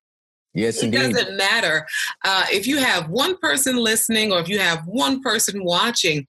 Yes, 0.52 0.78
it 0.78 0.86
indeed. 0.86 1.12
doesn't 1.12 1.36
matter 1.36 1.86
uh, 2.24 2.44
if 2.50 2.66
you 2.66 2.78
have 2.78 3.08
one 3.08 3.36
person 3.36 3.76
listening 3.76 4.32
or 4.32 4.40
if 4.40 4.48
you 4.48 4.58
have 4.58 4.84
one 4.86 5.20
person 5.20 5.64
watching. 5.64 6.26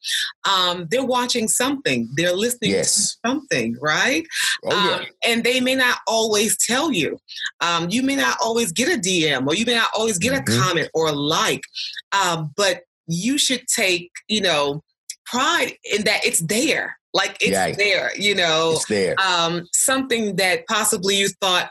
Um, 0.50 0.88
they're 0.92 1.06
watching 1.06 1.48
something. 1.48 2.08
They're 2.16 2.34
listening 2.34 2.72
yes. 2.72 3.18
to 3.24 3.28
something, 3.28 3.76
right? 3.82 4.26
Oh, 4.66 4.70
yeah. 4.70 4.96
Um, 4.96 5.06
and 5.26 5.44
they 5.44 5.60
may 5.60 5.76
not 5.76 6.00
always 6.08 6.58
tell 6.58 6.92
you. 6.92 7.18
Um, 7.62 7.90
you 7.90 8.04
may 8.04 8.16
not 8.16 8.38
always 8.42 8.72
get 8.72 8.96
a 8.96 9.00
DM 9.00 9.48
or 9.48 9.56
you 9.56 9.66
may 9.66 9.76
not 9.76 9.90
always 9.96 10.20
get 10.20 10.34
mm-hmm. 10.34 10.60
a 10.60 10.64
comment 10.64 10.90
or 10.94 11.08
a 11.08 11.14
like. 11.14 11.64
Um, 12.12 12.52
but 12.56 12.82
you 13.08 13.38
should 13.38 13.68
take, 13.68 14.12
you 14.28 14.42
know, 14.42 14.84
pride 15.26 15.74
in 15.84 16.04
that 16.04 16.26
it's 16.26 16.42
there. 16.42 16.98
Like 17.14 17.38
it's 17.42 17.58
right. 17.58 17.76
there, 17.76 18.12
you 18.16 18.36
know. 18.36 18.74
It's 18.76 18.86
there. 18.86 19.16
Um, 19.20 19.68
something 19.74 20.38
that 20.38 20.66
possibly 20.68 21.18
you 21.18 21.28
thought 21.42 21.70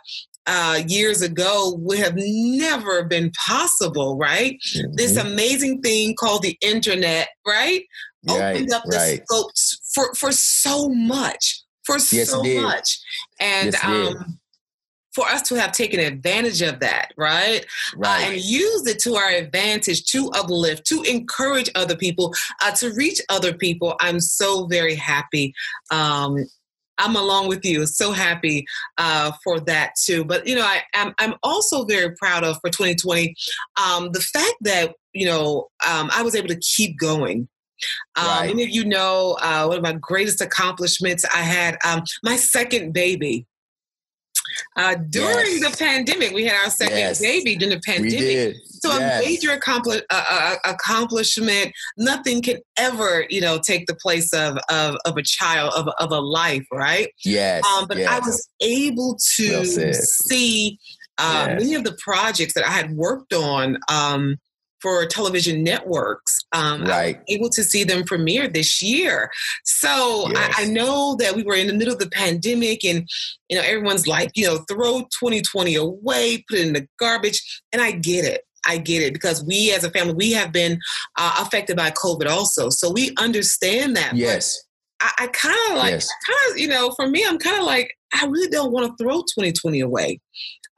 uh, 0.51 0.83
years 0.89 1.23
ago 1.23 1.77
would 1.79 1.99
have 1.99 2.15
never 2.17 3.05
been 3.05 3.31
possible, 3.47 4.19
right? 4.19 4.59
Mm-hmm. 4.75 4.95
This 4.95 5.17
amazing 5.17 5.81
thing 5.81 6.17
called 6.17 6.43
the 6.43 6.59
internet, 6.61 7.29
right? 7.47 7.85
right 8.29 8.57
Opened 8.57 8.73
up 8.73 8.83
the 8.85 8.97
right. 8.97 9.23
scopes 9.25 9.81
for, 9.95 10.13
for 10.15 10.33
so 10.33 10.89
much, 10.89 11.63
for 11.85 11.95
yes, 11.95 12.31
so 12.31 12.43
much. 12.43 12.99
And 13.39 13.73
yes, 13.73 13.85
um, 13.85 14.41
for 15.15 15.25
us 15.27 15.43
to 15.43 15.55
have 15.55 15.71
taken 15.71 16.01
advantage 16.01 16.63
of 16.63 16.81
that, 16.81 17.13
right? 17.17 17.65
Right. 17.97 18.23
Uh, 18.23 18.31
and 18.31 18.41
used 18.41 18.89
it 18.89 18.99
to 19.01 19.15
our 19.15 19.31
advantage 19.31 20.05
to 20.07 20.31
uplift, 20.31 20.85
to 20.87 21.03
encourage 21.03 21.71
other 21.77 21.97
people, 21.97 22.35
uh, 22.61 22.73
to 22.73 22.93
reach 22.95 23.21
other 23.29 23.53
people. 23.53 23.95
I'm 24.01 24.19
so 24.19 24.67
very 24.67 24.97
happy 24.97 25.55
um, 25.93 26.45
I'm 27.01 27.17
along 27.17 27.49
with 27.49 27.65
you. 27.65 27.87
So 27.87 28.13
happy 28.13 28.67
uh, 28.99 29.33
for 29.43 29.61
that 29.61 29.93
too. 30.01 30.25
But 30.25 30.47
you 30.47 30.55
know, 30.55 30.65
I, 30.65 30.83
am 30.95 31.09
I'm, 31.19 31.31
I'm 31.31 31.35
also 31.43 31.85
very 31.85 32.15
proud 32.17 32.45
of 32.45 32.59
for 32.61 32.71
2020 32.71 33.35
um, 33.83 34.11
the 34.13 34.21
fact 34.21 34.55
that 34.63 34.95
you 35.13 35.27
know 35.27 35.69
um, 35.87 36.11
I 36.15 36.23
was 36.23 36.35
able 36.35 36.49
to 36.49 36.61
keep 36.61 36.99
going. 36.99 37.49
Um, 38.17 38.27
right. 38.27 38.47
Many 38.49 38.65
of 38.65 38.71
you 38.71 38.85
know 38.85 39.39
uh, 39.41 39.65
one 39.67 39.79
of 39.79 39.83
my 39.83 39.95
greatest 39.95 40.41
accomplishments. 40.41 41.25
I 41.25 41.39
had 41.39 41.79
um, 41.85 42.03
my 42.23 42.37
second 42.37 42.93
baby. 42.93 43.47
Uh, 44.77 44.97
during 45.11 45.61
yes. 45.61 45.71
the 45.71 45.77
pandemic, 45.77 46.33
we 46.33 46.45
had 46.45 46.65
our 46.65 46.71
second 46.71 46.97
yes. 46.97 47.21
baby 47.21 47.57
during 47.57 47.75
the 47.75 47.81
pandemic. 47.81 48.57
So 48.65 48.89
yes. 48.91 49.23
a 49.23 49.27
major 49.27 49.53
accompli- 49.53 50.03
uh, 50.11 50.25
uh, 50.31 50.57
accomplishment. 50.65 51.73
Nothing 51.97 52.43
can 52.43 52.59
ever, 52.77 53.27
you 53.29 53.41
know, 53.41 53.59
take 53.59 53.87
the 53.87 53.95
place 53.95 54.33
of 54.33 54.59
of, 54.69 54.97
of 55.05 55.17
a 55.17 55.23
child 55.23 55.73
of, 55.75 55.89
of 55.99 56.13
a 56.13 56.21
life, 56.21 56.67
right? 56.73 57.09
Yes. 57.25 57.65
Um, 57.67 57.87
but 57.87 57.99
I 57.99 58.19
was 58.21 58.49
able 58.61 59.17
to 59.37 59.65
see 59.95 60.79
uh, 61.19 61.55
many 61.59 61.75
of 61.75 61.85
the 61.85 61.97
projects 62.01 62.55
that 62.55 62.67
I 62.67 62.71
had 62.71 62.93
worked 62.93 63.35
on. 63.35 63.79
Um, 63.89 64.37
for 64.81 65.05
television 65.07 65.63
networks. 65.63 66.39
Um, 66.53 66.85
right. 66.85 67.21
able 67.29 67.51
to 67.51 67.63
see 67.63 67.85
them 67.85 68.05
premiere 68.05 68.49
this 68.49 68.83
year. 68.83 69.31
So 69.65 70.29
yes. 70.31 70.55
I, 70.59 70.63
I, 70.63 70.67
know 70.67 71.17
that 71.21 71.37
we 71.37 71.43
were 71.43 71.55
in 71.55 71.67
the 71.67 71.73
middle 71.75 71.93
of 71.93 72.01
the 72.01 72.11
pandemic 72.11 72.85
and, 72.85 73.09
you 73.49 73.57
know, 73.57 73.63
everyone's 73.63 74.07
like, 74.07 74.31
you 74.35 74.47
know, 74.47 74.59
throw 74.69 75.01
2020 75.01 75.75
away, 75.75 76.45
put 76.49 76.59
it 76.59 76.67
in 76.67 76.73
the 76.73 76.89
garbage. 76.99 77.63
And 77.73 77.81
I 77.81 77.93
get 77.93 78.25
it. 78.25 78.43
I 78.67 78.77
get 78.77 79.03
it 79.03 79.13
because 79.13 79.45
we 79.45 79.73
as 79.73 79.85
a 79.85 79.91
family, 79.91 80.15
we 80.15 80.33
have 80.33 80.53
been 80.53 80.79
uh, 81.17 81.37
affected 81.41 81.77
by 81.77 81.91
COVID 81.91 82.29
also. 82.29 82.69
So 82.71 82.91
we 82.91 83.15
understand 83.19 83.97
that. 83.97 84.15
Yes. 84.15 84.61
I, 85.01 85.13
I 85.19 85.27
kind 85.29 85.57
of 85.71 85.79
like, 85.79 85.93
yes. 85.93 86.09
kind 86.27 86.53
of, 86.53 86.59
you 86.59 86.69
know, 86.69 86.93
for 86.97 87.09
me, 87.09 87.25
I'm 87.27 87.39
kind 87.39 87.59
of 87.59 87.65
like, 87.65 87.95
I 88.13 88.27
really 88.27 88.49
don't 88.49 88.73
want 88.73 88.87
to 88.87 89.03
throw 89.03 89.21
2020 89.21 89.81
away. 89.81 90.21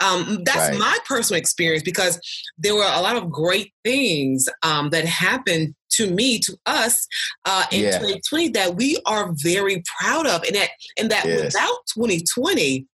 Um, 0.02 0.42
that's 0.44 0.70
right. 0.70 0.78
my 0.78 0.98
personal 1.06 1.38
experience 1.38 1.82
because 1.82 2.18
there 2.58 2.74
were 2.74 2.82
a 2.82 3.00
lot 3.00 3.16
of 3.16 3.30
great 3.30 3.72
things 3.84 4.48
um, 4.62 4.90
that 4.90 5.04
happened 5.04 5.74
to 5.92 6.10
me, 6.10 6.38
to 6.40 6.56
us 6.66 7.06
uh, 7.44 7.64
in 7.70 7.82
yeah. 7.82 7.98
2020 7.98 8.48
that 8.50 8.74
we 8.74 8.98
are 9.06 9.32
very 9.42 9.82
proud 9.98 10.26
of, 10.26 10.42
and 10.44 10.56
that 10.56 10.70
and 10.98 11.10
that 11.10 11.24
yes. 11.24 11.44
without 11.44 11.78
2020, 11.94 12.86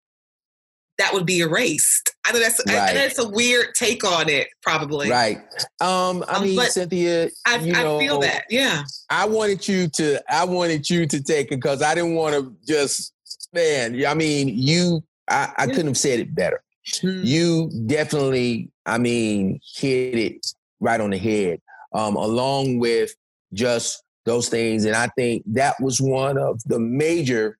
that 0.97 1.13
would 1.13 1.25
be 1.25 1.39
erased. 1.39 2.13
I 2.25 2.31
know 2.31 2.39
that's 2.39 2.61
right. 2.67 2.89
I, 2.89 2.93
that's 2.93 3.19
a 3.19 3.29
weird 3.29 3.67
take 3.75 4.03
on 4.03 4.29
it, 4.29 4.47
probably. 4.61 5.09
Right. 5.09 5.37
Um, 5.79 6.25
I 6.27 6.37
um, 6.37 6.43
mean, 6.43 6.59
Cynthia, 6.61 7.29
I, 7.45 7.57
you 7.57 7.73
know, 7.73 7.97
I 7.97 7.99
feel 7.99 8.19
that. 8.19 8.45
Yeah. 8.49 8.83
I 9.09 9.25
wanted 9.25 9.67
you 9.67 9.87
to. 9.89 10.21
I 10.29 10.43
wanted 10.43 10.89
you 10.89 11.05
to 11.05 11.23
take 11.23 11.47
it 11.47 11.61
because 11.61 11.81
I 11.81 11.95
didn't 11.95 12.15
want 12.15 12.35
to 12.35 12.55
just 12.67 13.13
man. 13.53 14.03
I 14.05 14.13
mean, 14.13 14.49
you. 14.49 15.03
I, 15.29 15.51
I 15.57 15.65
couldn't 15.67 15.87
have 15.87 15.97
said 15.97 16.21
it 16.21 16.33
better. 16.33 16.63
Mm. 16.87 17.25
You 17.25 17.71
definitely, 17.85 18.69
I 18.85 18.97
mean, 18.97 19.59
hit 19.75 20.15
it 20.15 20.47
right 20.79 20.99
on 20.99 21.11
the 21.11 21.17
head, 21.17 21.61
um, 21.93 22.15
along 22.15 22.79
with 22.79 23.13
just 23.53 24.03
those 24.25 24.49
things. 24.49 24.85
And 24.85 24.95
I 24.95 25.07
think 25.17 25.43
that 25.47 25.75
was 25.81 25.99
one 25.99 26.37
of 26.37 26.61
the 26.65 26.79
major 26.79 27.57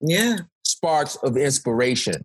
yeah. 0.00 0.38
sparks 0.64 1.16
of 1.16 1.36
inspiration 1.36 2.24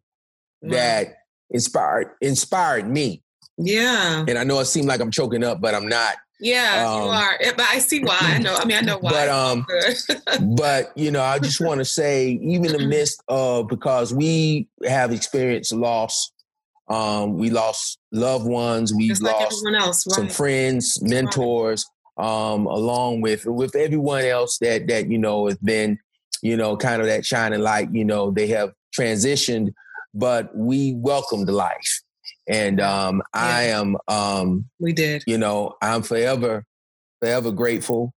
that 0.61 1.15
inspired 1.49 2.11
inspired 2.21 2.89
me. 2.89 3.21
Yeah. 3.57 4.25
And 4.27 4.37
I 4.37 4.43
know 4.43 4.59
it 4.59 4.65
seemed 4.65 4.87
like 4.87 4.99
I'm 4.99 5.11
choking 5.11 5.43
up, 5.43 5.61
but 5.61 5.73
I'm 5.73 5.87
not. 5.87 6.15
Yeah, 6.39 6.85
um, 6.87 7.01
you 7.01 7.09
are. 7.09 7.39
But 7.55 7.65
I 7.71 7.79
see 7.79 8.03
why. 8.03 8.17
I 8.21 8.37
know. 8.37 8.55
I 8.55 8.65
mean, 8.65 8.77
I 8.77 8.81
know 8.81 8.99
why. 8.99 9.09
But 9.09 9.29
um, 9.29 9.65
but 10.55 10.95
you 10.95 11.09
know, 11.09 11.23
I 11.23 11.39
just 11.39 11.59
want 11.59 11.79
to 11.79 11.85
say, 11.85 12.39
even 12.43 12.75
in 12.75 12.81
the 12.81 12.85
midst 12.85 13.23
of 13.27 13.67
because 13.67 14.13
we 14.13 14.67
have 14.85 15.11
experienced 15.11 15.73
loss 15.73 16.31
um, 16.89 17.37
we 17.37 17.49
lost 17.49 17.99
loved 18.11 18.45
ones. 18.45 18.93
We 18.93 19.09
Just 19.09 19.21
lost 19.21 19.63
like 19.63 19.75
else, 19.81 20.07
right. 20.07 20.15
some 20.15 20.29
friends, 20.29 21.01
mentors, 21.01 21.85
um, 22.17 22.65
along 22.65 23.21
with 23.21 23.45
with 23.45 23.75
everyone 23.75 24.23
else 24.23 24.57
that 24.59 24.87
that 24.87 25.09
you 25.09 25.17
know 25.17 25.47
has 25.47 25.57
been, 25.57 25.99
you 26.41 26.55
know, 26.55 26.77
kind 26.77 27.01
of 27.01 27.07
that 27.07 27.25
shining 27.25 27.61
light. 27.61 27.93
You 27.93 28.05
know, 28.05 28.31
they 28.31 28.47
have 28.47 28.71
transitioned, 28.97 29.73
but 30.13 30.55
we 30.55 30.93
welcomed 30.95 31.49
life, 31.49 32.01
and 32.47 32.79
um, 32.79 33.21
yeah. 33.35 33.41
I 33.41 33.61
am. 33.63 33.97
Um, 34.07 34.69
we 34.79 34.93
did. 34.93 35.23
You 35.27 35.37
know, 35.37 35.75
I'm 35.81 36.03
forever, 36.03 36.63
forever 37.19 37.51
grateful, 37.51 38.13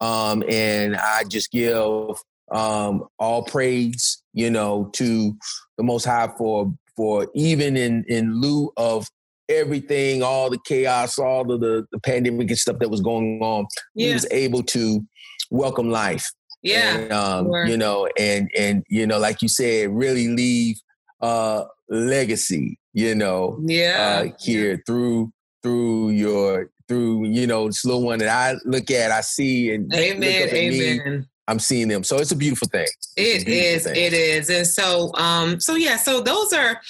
um, 0.00 0.44
and 0.46 0.94
I 0.94 1.24
just 1.24 1.50
give 1.50 2.16
um, 2.50 3.04
all 3.18 3.44
praise, 3.44 4.22
you 4.34 4.50
know, 4.50 4.90
to 4.94 5.34
the 5.78 5.84
Most 5.84 6.04
High 6.04 6.30
for 6.36 6.74
for 7.00 7.26
even 7.34 7.78
in 7.78 8.04
in 8.08 8.42
lieu 8.42 8.70
of 8.76 9.08
everything, 9.48 10.22
all 10.22 10.50
the 10.50 10.58
chaos, 10.66 11.18
all 11.18 11.50
of 11.50 11.60
the, 11.62 11.86
the 11.92 11.98
pandemic 12.00 12.50
and 12.50 12.58
stuff 12.58 12.78
that 12.78 12.90
was 12.90 13.00
going 13.00 13.40
on, 13.40 13.66
yeah. 13.94 14.08
he 14.08 14.12
was 14.12 14.26
able 14.30 14.62
to 14.62 15.00
welcome 15.50 15.90
life. 15.90 16.30
Yeah. 16.62 16.98
And, 16.98 17.12
um, 17.12 17.46
sure. 17.46 17.64
you 17.64 17.78
know, 17.78 18.06
and 18.18 18.50
and 18.54 18.84
you 18.90 19.06
know, 19.06 19.18
like 19.18 19.40
you 19.40 19.48
said, 19.48 19.88
really 19.88 20.28
leave 20.28 20.76
uh 21.22 21.64
legacy, 21.88 22.78
you 22.92 23.14
know, 23.14 23.58
yeah, 23.64 24.26
uh, 24.26 24.36
here 24.38 24.72
yeah. 24.72 24.76
through 24.86 25.32
through 25.62 26.10
your 26.10 26.70
through, 26.86 27.28
you 27.28 27.46
know, 27.46 27.68
this 27.68 27.82
little 27.86 28.02
one 28.02 28.18
that 28.18 28.28
I 28.28 28.58
look 28.66 28.90
at, 28.90 29.10
I 29.10 29.22
see 29.22 29.72
and 29.72 29.90
Amen. 29.94 30.50
Amen. 30.52 31.18
Me, 31.18 31.24
I'm 31.50 31.58
seeing 31.58 31.88
them. 31.88 32.04
So 32.04 32.18
it's 32.18 32.30
a 32.30 32.36
beautiful 32.36 32.68
thing. 32.68 32.86
It's 33.16 33.44
it 33.44 33.48
is. 33.48 33.84
Thing. 33.84 33.96
It 33.96 34.12
is. 34.12 34.48
And 34.50 34.66
so, 34.66 35.12
um, 35.16 35.58
so 35.58 35.74
yeah, 35.74 35.96
so 35.96 36.20
those 36.20 36.52
are 36.52 36.80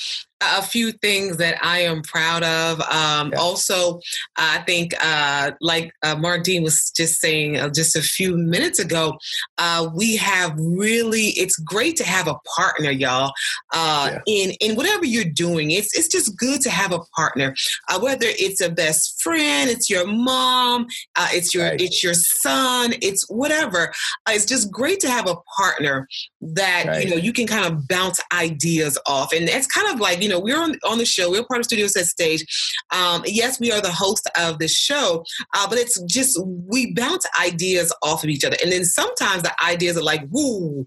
a 0.40 0.62
few 0.62 0.92
things 0.92 1.36
that 1.36 1.58
I 1.62 1.80
am 1.80 2.02
proud 2.02 2.42
of. 2.42 2.80
Um, 2.80 3.30
yeah. 3.32 3.38
Also, 3.38 4.00
I 4.36 4.58
think, 4.66 4.94
uh, 5.04 5.52
like 5.60 5.92
uh, 6.02 6.16
Mark 6.16 6.44
Dean 6.44 6.62
was 6.62 6.90
just 6.90 7.20
saying 7.20 7.58
uh, 7.58 7.68
just 7.68 7.96
a 7.96 8.02
few 8.02 8.36
minutes 8.36 8.78
ago, 8.78 9.18
uh, 9.58 9.88
we 9.94 10.16
have 10.16 10.54
really. 10.58 11.28
It's 11.30 11.58
great 11.58 11.96
to 11.96 12.04
have 12.04 12.26
a 12.26 12.36
partner, 12.56 12.90
y'all. 12.90 13.32
Uh, 13.74 14.12
yeah. 14.12 14.18
In 14.26 14.50
in 14.60 14.76
whatever 14.76 15.04
you're 15.04 15.24
doing, 15.24 15.70
it's 15.70 15.96
it's 15.96 16.08
just 16.08 16.36
good 16.36 16.60
to 16.62 16.70
have 16.70 16.92
a 16.92 17.00
partner. 17.14 17.54
Uh, 17.88 18.00
whether 18.00 18.26
it's 18.28 18.60
a 18.60 18.70
best 18.70 19.20
friend, 19.22 19.68
it's 19.68 19.90
your 19.90 20.06
mom, 20.06 20.86
it's 21.32 21.54
your 21.54 21.64
right. 21.64 21.80
it's 21.80 22.02
your 22.02 22.14
son, 22.14 22.94
it's 23.02 23.28
whatever. 23.28 23.92
it's 24.28 24.46
just 24.46 24.70
great 24.70 25.00
to 25.00 25.10
have 25.10 25.28
a 25.28 25.36
partner 25.56 26.08
that 26.40 26.84
right. 26.86 27.04
you 27.04 27.10
know 27.10 27.16
you 27.16 27.32
can 27.32 27.46
kind 27.46 27.66
of 27.66 27.86
bounce 27.88 28.20
ideas 28.32 28.98
off, 29.06 29.32
and 29.32 29.48
it's 29.48 29.66
kind 29.66 29.92
of 29.92 30.00
like 30.00 30.22
you 30.22 30.29
know, 30.30 30.40
we're 30.40 30.60
on, 30.60 30.76
on 30.88 30.98
the 30.98 31.04
show. 31.04 31.30
We're 31.30 31.44
part 31.44 31.60
of 31.60 31.66
Studio 31.66 31.86
Set 31.86 32.06
Stage. 32.06 32.44
Um, 32.90 33.22
yes, 33.26 33.60
we 33.60 33.70
are 33.72 33.80
the 33.80 33.92
host 33.92 34.28
of 34.38 34.58
the 34.58 34.68
show, 34.68 35.24
uh, 35.54 35.68
but 35.68 35.78
it's 35.78 36.00
just 36.04 36.40
we 36.66 36.94
bounce 36.94 37.26
ideas 37.40 37.94
off 38.02 38.24
of 38.24 38.30
each 38.30 38.44
other. 38.44 38.56
And 38.62 38.72
then 38.72 38.84
sometimes 38.84 39.42
the 39.42 39.52
ideas 39.64 39.96
are 39.96 40.02
like, 40.02 40.22
woo, 40.30 40.86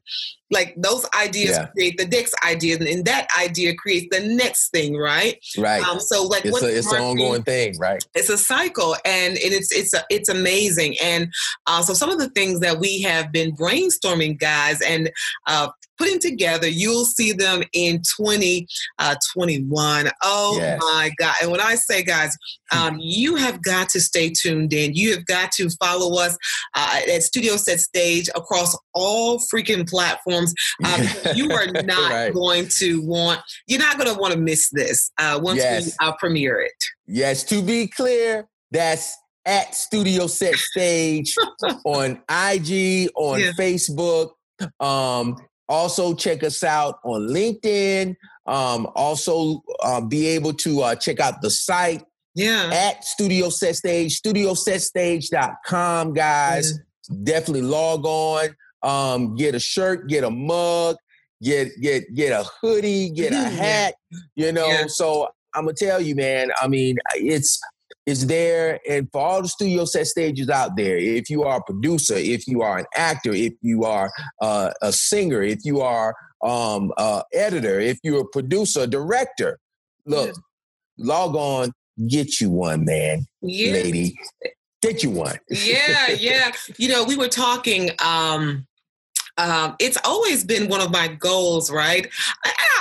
like 0.51 0.75
those 0.77 1.05
ideas 1.19 1.57
yeah. 1.57 1.65
create 1.67 1.97
the 1.97 2.07
next 2.07 2.35
idea, 2.45 2.77
and 2.77 2.85
then 2.85 3.03
that 3.03 3.27
idea 3.39 3.73
creates 3.75 4.07
the 4.11 4.25
next 4.25 4.69
thing, 4.69 4.95
right? 4.95 5.37
Right. 5.57 5.83
Um, 5.83 5.99
so 5.99 6.23
like, 6.23 6.45
it's, 6.45 6.61
a, 6.61 6.77
it's 6.77 6.91
an 6.91 7.01
ongoing 7.01 7.43
thing, 7.43 7.75
right? 7.79 8.03
It's 8.13 8.29
a 8.29 8.37
cycle, 8.37 8.95
and, 9.03 9.33
and 9.33 9.53
it's 9.53 9.71
it's 9.71 9.93
a, 9.93 10.03
it's 10.09 10.29
amazing. 10.29 10.95
And 11.01 11.33
uh, 11.65 11.81
so 11.81 11.93
some 11.93 12.09
of 12.09 12.19
the 12.19 12.29
things 12.29 12.59
that 12.59 12.79
we 12.79 13.01
have 13.01 13.31
been 13.31 13.55
brainstorming, 13.55 14.39
guys, 14.39 14.79
and 14.81 15.11
uh, 15.47 15.69
putting 15.97 16.19
together. 16.19 16.67
You'll 16.67 17.05
see 17.05 17.31
them 17.31 17.63
in 17.73 18.01
2021. 18.19 20.07
Uh, 20.07 20.11
oh 20.23 20.57
yes. 20.59 20.79
my 20.81 21.11
God. 21.17 21.35
And 21.41 21.51
when 21.51 21.61
I 21.61 21.75
say, 21.75 22.03
guys, 22.03 22.35
um, 22.71 22.97
you 22.99 23.35
have 23.35 23.61
got 23.61 23.89
to 23.89 23.99
stay 23.99 24.31
tuned 24.31 24.73
in. 24.73 24.93
You 24.93 25.11
have 25.11 25.25
got 25.25 25.51
to 25.53 25.69
follow 25.81 26.19
us 26.21 26.37
uh, 26.75 27.01
at 27.13 27.23
Studio 27.23 27.55
Set 27.57 27.79
Stage 27.79 28.29
across 28.35 28.77
all 28.93 29.39
freaking 29.53 29.89
platforms. 29.89 30.53
Um, 30.83 31.01
you 31.35 31.49
are 31.51 31.67
not 31.67 32.11
right. 32.11 32.33
going 32.33 32.67
to 32.79 33.01
want, 33.03 33.39
you're 33.67 33.79
not 33.79 33.97
going 33.97 34.13
to 34.13 34.19
want 34.19 34.33
to 34.33 34.39
miss 34.39 34.69
this 34.71 35.11
uh, 35.17 35.39
once 35.41 35.59
yes. 35.59 35.85
we 35.85 35.91
uh, 36.05 36.11
premiere 36.19 36.59
it. 36.59 36.73
Yes, 37.07 37.43
to 37.45 37.61
be 37.61 37.87
clear, 37.87 38.47
that's 38.71 39.15
at 39.45 39.75
Studio 39.75 40.27
Set 40.27 40.55
Stage 40.55 41.35
on 41.85 42.21
IG, 42.29 43.09
on 43.15 43.39
yeah. 43.39 43.51
Facebook. 43.57 44.31
Um, 44.79 45.37
also, 45.69 46.13
check 46.13 46.43
us 46.43 46.63
out 46.63 46.99
on 47.03 47.29
LinkedIn. 47.29 48.15
Um, 48.45 48.87
also, 48.95 49.63
uh, 49.81 50.01
be 50.01 50.27
able 50.27 50.53
to 50.53 50.81
uh, 50.81 50.95
check 50.95 51.19
out 51.19 51.41
the 51.41 51.49
site 51.49 52.03
yeah. 52.35 52.69
at 52.71 53.03
Studio 53.05 53.49
Set 53.49 53.75
Stage, 53.75 54.21
studioSetStage.com, 54.21 56.13
guys. 56.13 56.71
Yeah. 57.09 57.15
Definitely 57.23 57.61
log 57.63 58.05
on. 58.05 58.55
Um, 58.81 59.35
get 59.35 59.55
a 59.55 59.59
shirt, 59.59 60.09
get 60.09 60.23
a 60.25 60.29
mug, 60.29 60.97
get 61.41 61.69
get 61.81 62.13
get 62.13 62.31
a 62.31 62.43
hoodie, 62.61 63.09
get 63.09 63.31
a 63.31 63.35
hat. 63.49 63.95
You 64.35 64.51
know, 64.51 64.67
yeah. 64.67 64.87
so 64.87 65.29
I'm 65.53 65.65
gonna 65.65 65.73
tell 65.73 66.01
you, 66.01 66.15
man. 66.15 66.49
I 66.61 66.67
mean, 66.67 66.97
it's 67.15 67.61
is 68.05 68.27
there. 68.27 68.79
And 68.89 69.09
for 69.11 69.21
all 69.21 69.41
the 69.41 69.47
studio 69.47 69.85
set 69.85 70.07
stages 70.07 70.49
out 70.49 70.75
there, 70.75 70.97
if 70.97 71.29
you 71.29 71.43
are 71.43 71.57
a 71.57 71.63
producer, 71.63 72.15
if 72.15 72.47
you 72.47 72.61
are 72.61 72.79
an 72.79 72.85
actor, 72.95 73.31
if 73.33 73.53
you 73.61 73.83
are 73.85 74.11
uh, 74.41 74.71
a 74.81 74.91
singer, 74.91 75.41
if 75.41 75.59
you 75.63 75.81
are 75.81 76.15
um, 76.43 76.91
uh, 76.97 77.23
editor, 77.33 77.79
if 77.79 77.99
you're 78.03 78.21
a 78.21 78.27
producer, 78.27 78.85
director, 78.85 79.59
look, 80.05 80.35
log 80.97 81.35
on, 81.35 81.71
get 82.07 82.41
you 82.41 82.49
one, 82.49 82.85
man, 82.85 83.25
yeah. 83.41 83.71
lady, 83.71 84.15
get 84.81 85.03
you 85.03 85.11
one. 85.11 85.37
yeah, 85.49 86.09
yeah. 86.09 86.51
You 86.77 86.89
know, 86.89 87.03
we 87.03 87.15
were 87.15 87.29
talking. 87.29 87.91
Um, 88.03 88.65
um, 89.37 89.75
it's 89.79 89.97
always 90.05 90.43
been 90.43 90.69
one 90.69 90.81
of 90.81 90.91
my 90.91 91.07
goals, 91.07 91.71
right? 91.71 92.05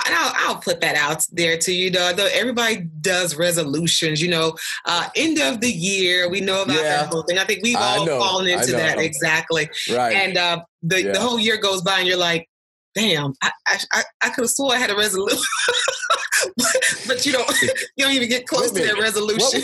And 0.04 0.14
I'll, 0.14 0.32
I'll, 0.36 0.56
put 0.56 0.80
that 0.82 0.96
out 0.96 1.24
there 1.32 1.56
to 1.56 1.72
you. 1.72 1.90
Know, 1.90 2.12
everybody 2.32 2.88
does 3.00 3.36
resolutions, 3.36 4.20
you 4.20 4.28
know, 4.28 4.54
uh, 4.84 5.08
end 5.16 5.38
of 5.38 5.60
the 5.60 5.70
year. 5.70 6.28
We 6.28 6.40
know 6.40 6.62
about 6.62 6.76
yeah. 6.76 6.82
that 6.82 7.06
whole 7.06 7.22
thing. 7.22 7.38
I 7.38 7.44
think 7.44 7.62
we've 7.62 7.76
all 7.76 8.06
fallen 8.06 8.48
into 8.48 8.72
that 8.72 8.98
exactly. 8.98 9.70
Right. 9.90 10.14
And 10.14 10.36
uh, 10.36 10.62
the, 10.82 11.04
yeah. 11.04 11.12
the 11.12 11.20
whole 11.20 11.38
year 11.38 11.56
goes 11.56 11.82
by, 11.82 12.00
and 12.00 12.08
you're 12.08 12.18
like, 12.18 12.48
damn, 12.94 13.32
I 13.42 13.50
I, 13.66 14.02
I 14.22 14.28
could 14.30 14.42
have 14.42 14.50
swore 14.50 14.74
I 14.74 14.78
had 14.78 14.90
a 14.90 14.96
resolution. 14.96 15.38
but, 17.16 17.26
you 17.26 17.32
don't 17.32 17.62
you 17.62 18.04
don't 18.04 18.12
even 18.12 18.28
get 18.28 18.46
close 18.46 18.70
to 18.72 18.82
that 18.82 18.98
resolution. 18.98 19.62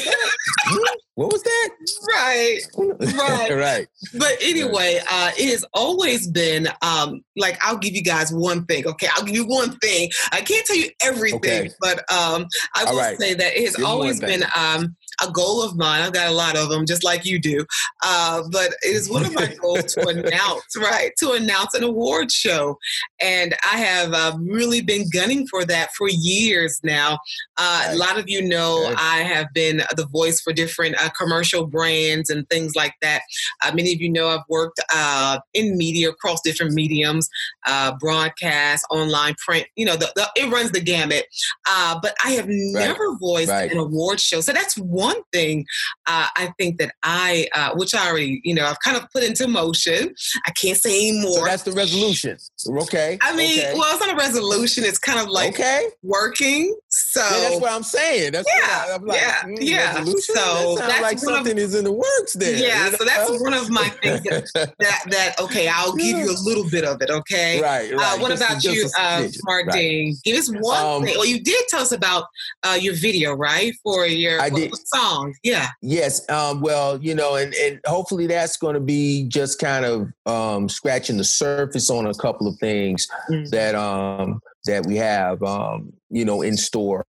What 1.15 1.33
was 1.33 1.43
that? 1.43 1.71
right. 2.13 2.61
Right. 2.77 3.51
right. 3.57 3.89
But 4.17 4.37
anyway, 4.41 5.01
uh, 5.11 5.33
it 5.37 5.51
has 5.51 5.65
always 5.75 6.29
been 6.29 6.69
um, 6.83 7.23
like 7.37 7.59
I'll 7.61 7.77
give 7.77 7.95
you 7.95 8.03
guys 8.03 8.33
one 8.33 8.65
thing. 8.67 8.87
Okay, 8.87 9.09
I'll 9.15 9.25
give 9.25 9.35
you 9.35 9.47
one 9.47 9.77
thing. 9.79 10.11
I 10.31 10.43
can't 10.43 10.65
tell 10.65 10.77
you 10.77 10.91
everything, 11.03 11.39
okay. 11.39 11.71
but 11.81 11.99
um, 12.13 12.47
I 12.75 12.85
will 12.85 12.99
right. 12.99 13.19
say 13.19 13.35
that 13.35 13.57
it 13.57 13.65
has 13.65 13.77
give 13.77 13.85
always 13.85 14.21
been 14.21 14.45
um, 14.57 14.97
a 15.23 15.31
goal 15.31 15.63
of 15.63 15.77
mine. 15.77 16.03
I've 16.03 16.13
got 16.13 16.29
a 16.29 16.35
lot 16.35 16.57
of 16.57 16.69
them, 16.69 16.87
just 16.87 17.05
like 17.05 17.25
you 17.25 17.39
do. 17.39 17.65
Uh, 18.05 18.43
but 18.51 18.69
it 18.83 18.95
is 18.95 19.11
one 19.11 19.25
of 19.25 19.35
my 19.35 19.47
goals 19.61 19.95
to 19.95 20.07
announce, 20.07 20.77
right? 20.77 21.13
To 21.19 21.33
announce 21.33 21.75
an 21.75 21.85
award 21.85 22.31
show, 22.31 22.79
and 23.21 23.55
I 23.65 23.79
have 23.79 24.13
uh, 24.13 24.37
really 24.41 24.81
been 24.81 25.09
gunning 25.13 25.47
for 25.47 25.65
that 25.65 25.91
for 25.97 26.09
years 26.09 26.81
now. 26.83 27.19
Uh, 27.57 27.89
a 27.89 27.97
lot 27.97 28.19
of 28.19 28.29
you 28.29 28.43
know 28.43 28.87
okay. 28.87 28.95
I 28.99 29.19
have 29.19 29.47
been 29.55 29.83
the 29.97 30.07
voice 30.07 30.41
for 30.41 30.53
different 30.53 31.01
uh, 31.03 31.11
commercial 31.11 31.67
brands 31.67 32.31
and 32.31 32.49
things 32.49 32.75
like 32.77 32.95
that. 33.03 33.23
Uh, 33.63 33.73
many 33.75 33.93
of 33.93 34.01
you 34.01 34.11
know 34.11 34.29
I've 34.29 34.45
worked 34.49 34.81
uh, 34.95 35.39
in 35.55 35.77
media 35.77 36.11
across 36.11 36.41
different 36.43 36.73
mediums, 36.75 37.29
uh, 37.67 37.95
broadcast, 37.99 38.87
online, 38.91 39.35
print. 39.45 39.67
You 39.77 39.87
know, 39.87 39.97
the, 39.97 40.11
the, 40.15 40.29
it 40.37 40.51
runs 40.51 40.71
the 40.71 40.81
gamut. 40.81 41.27
Uh, 41.69 41.99
but 42.01 42.15
I 42.25 42.33
have 42.33 42.47
right. 42.47 42.55
never 42.55 43.17
voiced 43.19 43.51
right. 43.51 43.71
an 43.71 43.79
award 43.79 44.21
show, 44.21 44.41
so 44.41 44.53
that's 44.53 44.77
one 44.77 45.08
thing 45.33 45.67
uh, 46.07 46.29
I 46.37 46.53
think 46.59 46.79
that 46.79 46.95
I, 47.03 47.49
which 47.75 47.95
I 47.95 48.09
already, 48.09 48.41
you 48.45 48.55
know, 48.55 48.65
I've 48.65 48.81
kind 48.81 48.97
of 48.97 49.05
put 49.11 49.23
into 49.23 49.47
motion. 49.49 50.15
I 50.47 50.51
can't 50.53 50.77
say 50.79 51.09
anymore. 51.09 51.39
So 51.39 51.45
that's 51.45 51.63
the 51.63 51.73
resolution. 51.73 52.37
Okay. 52.69 53.19
I 53.23 53.37
mean, 53.37 53.61
okay. 53.61 53.75
well, 53.75 53.95
it's 53.95 54.05
not 54.05 54.15
a 54.15 54.17
resolution. 54.17 54.85
It's 54.85 54.99
kind 54.99 55.21
of 55.21 55.29
like 55.29 55.55
okay. 55.55 55.89
working. 56.03 56.77
So 56.91 57.21
yeah, 57.21 57.41
that's 57.41 57.61
what 57.61 57.71
I'm 57.71 57.83
saying. 57.83 58.33
That's 58.33 58.49
yeah, 58.49 58.85
I, 58.89 58.95
am 58.95 59.05
like, 59.05 59.21
yeah, 59.21 59.43
mm, 59.43 59.57
yeah. 59.61 59.99
Resolution? 59.99 60.35
So 60.35 60.77
that 60.77 60.89
that's 60.89 61.03
like 61.03 61.19
something 61.19 61.53
of, 61.53 61.59
is 61.59 61.75
in 61.75 61.85
the 61.85 61.93
works 61.93 62.33
there. 62.35 62.57
Yeah, 62.57 62.87
you 62.87 62.91
know? 62.93 62.97
so 62.97 63.05
that's 63.05 63.43
one 63.43 63.53
of 63.53 63.69
my 63.69 63.89
things 64.03 64.23
that, 64.55 64.75
that, 64.79 65.03
that 65.11 65.41
okay, 65.41 65.69
I'll 65.69 65.95
give 65.95 66.17
you 66.19 66.31
a 66.31 66.41
little 66.45 66.69
bit 66.71 66.85
of 66.85 67.03
it. 67.03 67.11
Okay, 67.11 67.61
right. 67.61 67.93
right. 67.93 68.15
Uh, 68.15 68.21
what 68.21 68.31
just, 68.31 68.43
about 68.43 68.63
just 68.63 68.75
you, 68.75 68.89
uh, 68.99 69.29
Smart 69.29 69.67
right. 69.67 70.15
Give 70.25 70.37
us 70.39 70.51
one 70.51 70.85
um, 70.85 71.05
thing. 71.05 71.15
Well, 71.17 71.27
you 71.27 71.41
did 71.41 71.63
tell 71.69 71.81
us 71.81 71.93
about 71.93 72.25
uh, 72.63 72.79
your 72.81 72.95
video, 72.95 73.35
right, 73.35 73.75
for 73.83 74.07
your 74.07 74.41
I 74.41 74.49
did. 74.49 74.73
song. 74.87 75.35
Yeah. 75.43 75.69
Yes. 75.83 76.29
Um, 76.31 76.63
well, 76.63 76.99
you 77.03 77.15
know, 77.15 77.37
and 77.37 77.55
and 77.55 77.81
hopefully 77.87 78.27
that's 78.27 78.57
going 78.57 78.75
to 78.75 78.81
be 78.81 79.29
just 79.29 79.59
kind 79.59 79.85
of 79.85 80.09
um, 80.25 80.71
scratching 80.71 81.19
the 81.19 81.25
surface 81.25 81.91
on 81.91 82.07
a 82.07 82.15
couple 82.15 82.47
of 82.47 82.57
things 82.59 83.07
mm-hmm. 83.31 83.45
that 83.51 83.75
um 83.75 84.41
that 84.65 84.87
we 84.87 84.97
have, 84.97 85.43
um, 85.43 85.93
you 86.11 86.25
know, 86.25 86.43
in 86.43 86.57
store. 86.57 87.07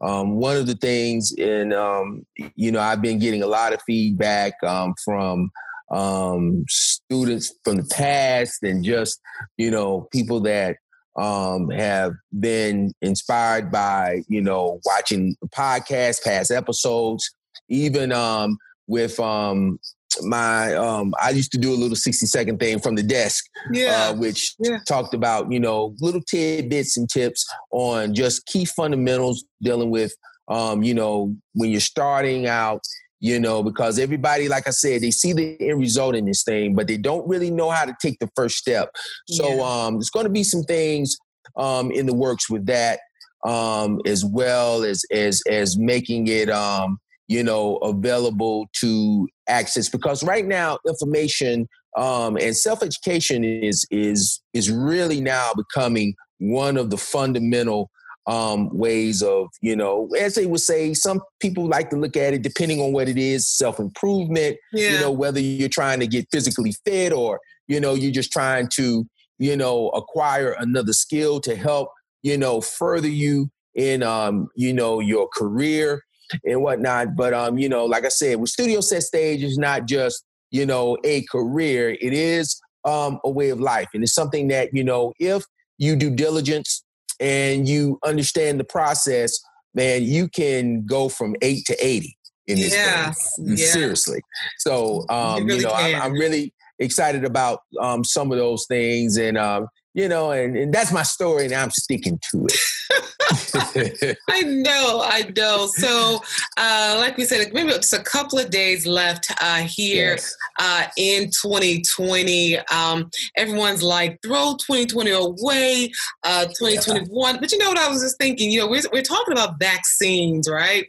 Um, 0.00 0.36
one 0.36 0.56
of 0.56 0.66
the 0.66 0.74
things, 0.74 1.32
and 1.38 1.72
um, 1.72 2.26
you 2.54 2.72
know, 2.72 2.80
I've 2.80 3.02
been 3.02 3.18
getting 3.18 3.42
a 3.42 3.46
lot 3.46 3.72
of 3.72 3.82
feedback 3.86 4.54
um, 4.62 4.94
from 5.04 5.50
um, 5.90 6.64
students 6.68 7.52
from 7.64 7.76
the 7.76 7.84
past, 7.84 8.62
and 8.62 8.84
just 8.84 9.20
you 9.56 9.70
know, 9.70 10.08
people 10.12 10.40
that 10.40 10.76
um, 11.16 11.70
have 11.70 12.12
been 12.38 12.92
inspired 13.02 13.70
by 13.70 14.22
you 14.28 14.40
know 14.40 14.80
watching 14.84 15.36
podcasts, 15.48 16.22
past 16.22 16.50
episodes, 16.50 17.30
even 17.68 18.12
um, 18.12 18.56
with 18.86 19.18
um, 19.20 19.78
my 20.22 20.74
um 20.74 21.14
I 21.20 21.30
used 21.30 21.52
to 21.52 21.58
do 21.58 21.72
a 21.72 21.76
little 21.76 21.96
60 21.96 22.26
second 22.26 22.58
thing 22.58 22.78
from 22.78 22.94
the 22.94 23.02
desk. 23.02 23.44
Yeah. 23.72 24.10
Uh, 24.10 24.14
which 24.14 24.54
yeah. 24.58 24.78
talked 24.86 25.14
about, 25.14 25.50
you 25.50 25.60
know, 25.60 25.94
little 26.00 26.22
tidbits 26.22 26.96
and 26.96 27.08
tips 27.08 27.48
on 27.70 28.14
just 28.14 28.46
key 28.46 28.64
fundamentals 28.64 29.44
dealing 29.62 29.90
with 29.90 30.14
um, 30.48 30.82
you 30.82 30.92
know, 30.92 31.34
when 31.54 31.70
you're 31.70 31.80
starting 31.80 32.46
out, 32.46 32.82
you 33.20 33.38
know, 33.38 33.62
because 33.62 33.98
everybody, 33.98 34.48
like 34.48 34.66
I 34.66 34.70
said, 34.70 35.00
they 35.00 35.12
see 35.12 35.32
the 35.32 35.56
end 35.60 35.78
result 35.78 36.16
in 36.16 36.24
this 36.24 36.42
thing, 36.42 36.74
but 36.74 36.88
they 36.88 36.96
don't 36.96 37.26
really 37.28 37.50
know 37.50 37.70
how 37.70 37.84
to 37.84 37.94
take 38.02 38.18
the 38.18 38.28
first 38.34 38.56
step. 38.56 38.90
So 39.28 39.48
yeah. 39.48 39.62
um 39.62 39.94
there's 39.94 40.10
gonna 40.10 40.28
be 40.28 40.44
some 40.44 40.64
things 40.64 41.16
um 41.56 41.90
in 41.90 42.06
the 42.06 42.14
works 42.14 42.50
with 42.50 42.66
that 42.66 43.00
um 43.46 44.00
as 44.06 44.24
well 44.24 44.84
as 44.84 45.04
as 45.12 45.42
as 45.48 45.76
making 45.76 46.28
it 46.28 46.48
um 46.48 46.98
you 47.32 47.42
know, 47.42 47.76
available 47.76 48.68
to 48.80 49.26
access 49.48 49.88
because 49.88 50.22
right 50.22 50.46
now 50.46 50.78
information 50.86 51.66
um, 51.96 52.36
and 52.36 52.56
self-education 52.56 53.42
is 53.42 53.86
is 53.90 54.40
is 54.52 54.70
really 54.70 55.20
now 55.20 55.52
becoming 55.56 56.14
one 56.38 56.76
of 56.76 56.90
the 56.90 56.98
fundamental 56.98 57.90
um, 58.26 58.68
ways 58.76 59.22
of 59.22 59.48
you 59.62 59.74
know 59.74 60.08
as 60.18 60.34
they 60.34 60.46
would 60.46 60.60
say 60.60 60.94
some 60.94 61.20
people 61.40 61.66
like 61.66 61.90
to 61.90 61.96
look 61.96 62.16
at 62.16 62.34
it 62.34 62.42
depending 62.42 62.80
on 62.80 62.92
what 62.92 63.08
it 63.08 63.18
is 63.18 63.48
self-improvement 63.48 64.56
yeah. 64.72 64.90
you 64.90 65.00
know 65.00 65.10
whether 65.10 65.40
you're 65.40 65.68
trying 65.68 66.00
to 66.00 66.06
get 66.06 66.26
physically 66.30 66.72
fit 66.86 67.12
or 67.12 67.40
you 67.66 67.80
know 67.80 67.94
you're 67.94 68.12
just 68.12 68.30
trying 68.30 68.68
to 68.68 69.04
you 69.38 69.56
know 69.56 69.88
acquire 69.88 70.54
another 70.58 70.92
skill 70.92 71.40
to 71.40 71.56
help 71.56 71.88
you 72.22 72.38
know 72.38 72.60
further 72.60 73.08
you 73.08 73.50
in 73.74 74.02
um 74.02 74.48
you 74.54 74.72
know 74.72 75.00
your 75.00 75.28
career 75.34 76.02
and 76.44 76.62
whatnot. 76.62 77.16
But 77.16 77.34
um, 77.34 77.58
you 77.58 77.68
know, 77.68 77.84
like 77.84 78.04
I 78.04 78.08
said, 78.08 78.40
with 78.40 78.50
Studio 78.50 78.80
Set 78.80 79.02
Stage 79.02 79.42
is 79.42 79.58
not 79.58 79.86
just 79.86 80.24
you 80.50 80.66
know 80.66 80.96
a 81.04 81.24
career; 81.30 81.90
it 81.90 82.12
is 82.12 82.60
um 82.84 83.20
a 83.24 83.30
way 83.30 83.50
of 83.50 83.60
life, 83.60 83.88
and 83.94 84.02
it's 84.02 84.14
something 84.14 84.48
that 84.48 84.70
you 84.72 84.84
know 84.84 85.12
if 85.18 85.44
you 85.78 85.96
do 85.96 86.10
diligence 86.10 86.84
and 87.20 87.68
you 87.68 87.98
understand 88.04 88.58
the 88.58 88.64
process, 88.64 89.38
man, 89.74 90.02
you 90.02 90.28
can 90.28 90.84
go 90.86 91.08
from 91.08 91.34
eight 91.42 91.64
to 91.66 91.76
eighty 91.84 92.16
in 92.46 92.56
this 92.56 92.72
yes. 92.72 93.36
thing. 93.36 93.56
Seriously. 93.56 94.20
So 94.58 95.04
um, 95.08 95.40
you, 95.40 95.44
really 95.46 95.60
you 95.60 95.66
know, 95.66 95.72
I'm, 95.72 96.02
I'm, 96.02 96.12
really 96.12 96.52
excited 96.78 97.24
about 97.24 97.60
um, 97.80 98.04
some 98.04 98.32
of 98.32 98.38
those 98.38 98.66
things, 98.66 99.16
and 99.16 99.38
um, 99.38 99.68
you 99.94 100.08
know, 100.08 100.30
and, 100.30 100.56
and 100.56 100.72
that's 100.72 100.92
my 100.92 101.02
story, 101.02 101.44
and 101.44 101.54
I'm 101.54 101.70
sticking 101.70 102.18
to 102.30 102.46
it. 102.46 104.16
I 104.30 104.42
know, 104.42 105.02
I 105.04 105.30
know. 105.36 105.66
So, 105.66 106.20
uh, 106.56 106.96
like 106.98 107.16
we 107.16 107.24
said, 107.24 107.52
maybe 107.52 107.70
it's 107.70 107.92
a 107.92 108.02
couple 108.02 108.38
of 108.38 108.50
days 108.50 108.86
left 108.86 109.32
uh, 109.40 109.58
here 109.58 110.12
yes. 110.12 110.36
uh, 110.58 110.86
in 110.96 111.24
2020. 111.24 112.58
Um, 112.68 113.10
everyone's 113.36 113.82
like, 113.82 114.18
throw 114.22 114.56
2020 114.66 115.10
away, 115.10 115.88
2021. 116.24 117.36
Uh, 117.36 117.38
but 117.40 117.52
you 117.52 117.58
know 117.58 117.68
what 117.68 117.78
I 117.78 117.88
was 117.88 118.02
just 118.02 118.18
thinking? 118.18 118.50
You 118.50 118.60
know, 118.60 118.68
we're, 118.68 118.82
we're 118.92 119.02
talking 119.02 119.32
about 119.32 119.58
vaccines, 119.58 120.48
right? 120.48 120.86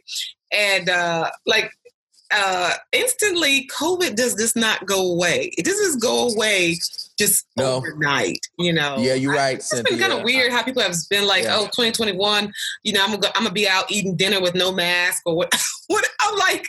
And 0.50 0.88
uh, 0.88 1.30
like, 1.46 1.70
uh, 2.30 2.72
instantly, 2.92 3.68
COVID 3.68 4.16
does 4.16 4.34
this 4.36 4.56
not 4.56 4.86
go 4.86 5.12
away. 5.12 5.50
It 5.58 5.64
doesn't 5.64 6.00
go 6.00 6.30
away 6.30 6.78
just 7.18 7.46
no. 7.56 7.74
overnight, 7.74 8.38
you 8.58 8.72
know. 8.72 8.96
Yeah, 8.98 9.14
you're 9.14 9.34
right. 9.34 9.56
It's 9.56 9.82
been 9.82 9.98
kind 9.98 10.12
of 10.12 10.22
weird 10.22 10.52
how 10.52 10.62
people 10.62 10.82
have 10.82 10.94
been 11.10 11.26
like, 11.26 11.44
yeah. 11.44 11.56
"Oh, 11.56 11.64
2021, 11.64 12.52
you 12.82 12.92
know, 12.92 13.04
I'm 13.04 13.10
gonna 13.12 13.32
I'm 13.34 13.44
gonna 13.44 13.52
be 13.52 13.68
out 13.68 13.90
eating 13.90 14.16
dinner 14.16 14.40
with 14.40 14.54
no 14.54 14.72
mask 14.72 15.22
or 15.26 15.36
what." 15.36 15.54
what 15.86 16.06
I'm 16.20 16.36
like, 16.36 16.66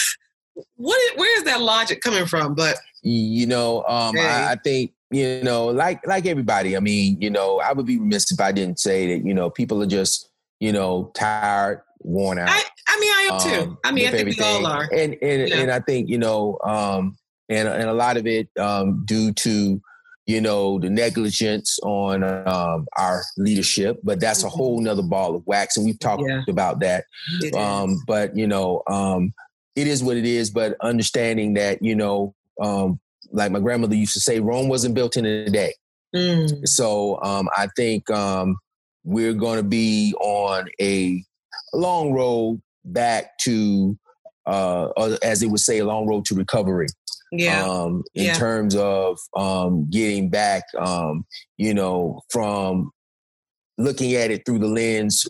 what? 0.76 1.18
Where 1.18 1.38
is 1.38 1.44
that 1.44 1.60
logic 1.60 2.00
coming 2.00 2.26
from? 2.26 2.54
But 2.54 2.78
you 3.02 3.46
know, 3.46 3.84
um, 3.84 4.14
hey. 4.16 4.26
I, 4.26 4.52
I 4.52 4.56
think 4.56 4.92
you 5.10 5.42
know, 5.42 5.66
like 5.66 6.06
like 6.06 6.26
everybody. 6.26 6.76
I 6.76 6.80
mean, 6.80 7.20
you 7.20 7.30
know, 7.30 7.60
I 7.60 7.72
would 7.72 7.86
be 7.86 7.98
remiss 7.98 8.30
if 8.30 8.40
I 8.40 8.52
didn't 8.52 8.78
say 8.78 9.14
that. 9.14 9.26
You 9.26 9.34
know, 9.34 9.50
people 9.50 9.82
are 9.82 9.86
just 9.86 10.30
you 10.60 10.72
know 10.72 11.10
tired, 11.14 11.82
worn 12.00 12.38
out. 12.38 12.50
I, 12.50 12.62
I 12.88 13.00
mean, 13.00 13.12
I 13.12 13.28
am 13.32 13.40
too. 13.40 13.70
Um, 13.70 13.78
I 13.84 13.92
mean, 13.92 14.06
I 14.06 14.10
think 14.10 14.20
everything. 14.20 14.46
we 14.46 14.66
all 14.66 14.66
are. 14.66 14.88
And 14.92 15.16
and 15.22 15.48
yeah. 15.48 15.56
and 15.56 15.70
I 15.70 15.80
think 15.80 16.08
you 16.08 16.18
know, 16.18 16.58
um, 16.64 17.16
and 17.50 17.68
and 17.68 17.90
a 17.90 17.94
lot 17.94 18.16
of 18.16 18.26
it 18.26 18.48
um, 18.58 19.04
due 19.04 19.32
to 19.32 19.80
you 20.26 20.40
know 20.40 20.78
the 20.78 20.88
negligence 20.88 21.78
on 21.82 22.22
um, 22.22 22.86
our 22.96 23.22
leadership, 23.36 23.98
but 24.02 24.20
that's 24.20 24.38
mm-hmm. 24.38 24.48
a 24.48 24.50
whole 24.50 24.80
nother 24.80 25.02
ball 25.02 25.34
of 25.34 25.46
wax, 25.46 25.76
and 25.76 25.84
we've 25.84 25.98
talked 25.98 26.22
yeah. 26.26 26.42
about 26.48 26.80
that. 26.80 27.04
Um, 27.54 28.02
but 28.06 28.36
you 28.36 28.46
know, 28.46 28.82
um, 28.88 29.34
it 29.76 29.86
is 29.86 30.02
what 30.02 30.16
it 30.16 30.24
is. 30.24 30.50
But 30.50 30.76
understanding 30.80 31.54
that 31.54 31.82
you 31.82 31.94
know, 31.94 32.34
um, 32.60 33.00
like 33.32 33.50
my 33.50 33.60
grandmother 33.60 33.96
used 33.96 34.14
to 34.14 34.20
say, 34.20 34.40
Rome 34.40 34.68
wasn't 34.68 34.94
built 34.94 35.16
in 35.16 35.26
a 35.26 35.50
day. 35.50 35.74
Mm. 36.14 36.66
So 36.66 37.20
um, 37.22 37.48
I 37.56 37.68
think 37.76 38.08
um, 38.10 38.56
we're 39.04 39.34
going 39.34 39.56
to 39.58 39.64
be 39.64 40.14
on 40.20 40.68
a 40.80 41.22
long 41.72 42.12
road 42.12 42.60
back 42.84 43.38
to, 43.42 43.98
uh, 44.46 45.16
as 45.22 45.40
they 45.40 45.46
would 45.46 45.60
say, 45.60 45.78
a 45.78 45.84
long 45.84 46.06
road 46.06 46.24
to 46.26 46.34
recovery. 46.34 46.86
Yeah. 47.32 47.64
Um, 47.64 48.02
in 48.14 48.26
yeah. 48.26 48.34
terms 48.34 48.74
of 48.74 49.18
um, 49.36 49.88
getting 49.90 50.30
back, 50.30 50.64
um, 50.78 51.24
you 51.56 51.74
know, 51.74 52.20
from 52.30 52.90
looking 53.78 54.14
at 54.14 54.30
it 54.30 54.44
through 54.44 54.58
the 54.58 54.66
lens, 54.66 55.28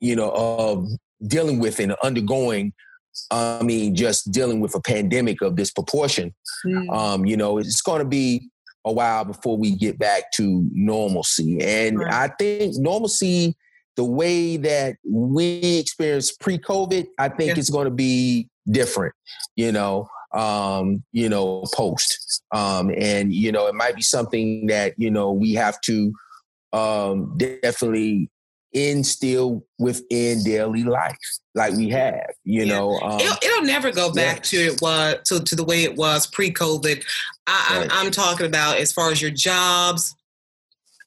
you 0.00 0.16
know, 0.16 0.30
of 0.30 0.86
dealing 1.26 1.58
with 1.58 1.80
and 1.80 1.94
undergoing 2.02 2.72
I 3.30 3.62
mean, 3.62 3.94
just 3.94 4.32
dealing 4.32 4.60
with 4.60 4.74
a 4.74 4.80
pandemic 4.80 5.40
of 5.40 5.56
this 5.56 5.70
proportion, 5.70 6.34
mm. 6.66 6.94
um, 6.94 7.24
you 7.24 7.36
know, 7.36 7.58
it's 7.58 7.80
going 7.80 8.00
to 8.00 8.04
be 8.04 8.50
a 8.84 8.92
while 8.92 9.24
before 9.24 9.56
we 9.56 9.74
get 9.76 9.98
back 9.98 10.32
to 10.32 10.68
normalcy. 10.72 11.58
And 11.60 12.00
right. 12.00 12.12
I 12.12 12.28
think 12.38 12.74
normalcy, 12.76 13.56
the 13.96 14.04
way 14.04 14.56
that 14.58 14.96
we 15.08 15.78
experienced 15.78 16.40
pre-COVID, 16.40 17.06
I 17.18 17.28
think 17.28 17.52
yeah. 17.52 17.58
it's 17.58 17.70
going 17.70 17.86
to 17.86 17.94
be 17.94 18.48
different. 18.68 19.14
You 19.56 19.72
know, 19.72 20.08
um, 20.34 21.02
you 21.12 21.28
know, 21.28 21.64
post. 21.72 22.42
Um, 22.52 22.90
and 22.96 23.32
you 23.32 23.52
know, 23.52 23.66
it 23.66 23.74
might 23.74 23.96
be 23.96 24.02
something 24.02 24.66
that 24.66 24.94
you 24.98 25.10
know 25.10 25.32
we 25.32 25.54
have 25.54 25.80
to 25.82 26.12
um, 26.72 27.38
definitely 27.38 28.30
instill 28.74 29.64
within 29.78 30.42
daily 30.42 30.82
life 30.82 31.16
like 31.54 31.72
we 31.74 31.88
have 31.88 32.28
you 32.42 32.64
yeah. 32.64 32.74
know 32.74 32.98
um, 33.02 33.20
it'll, 33.20 33.36
it'll, 33.40 33.62
never 33.64 33.92
go 33.92 34.12
back 34.12 34.38
yeah. 34.38 34.42
to 34.42 34.56
it 34.56 34.82
was 34.82 35.14
to, 35.24 35.38
to 35.44 35.54
the 35.54 35.62
way 35.62 35.84
it 35.84 35.94
was 35.94 36.26
pre-covid 36.26 37.04
I, 37.46 37.78
right. 37.78 37.88
I'm, 37.92 38.06
I'm 38.06 38.10
talking 38.10 38.46
about 38.46 38.78
as 38.78 38.92
far 38.92 39.12
as 39.12 39.22
your 39.22 39.30
jobs 39.30 40.16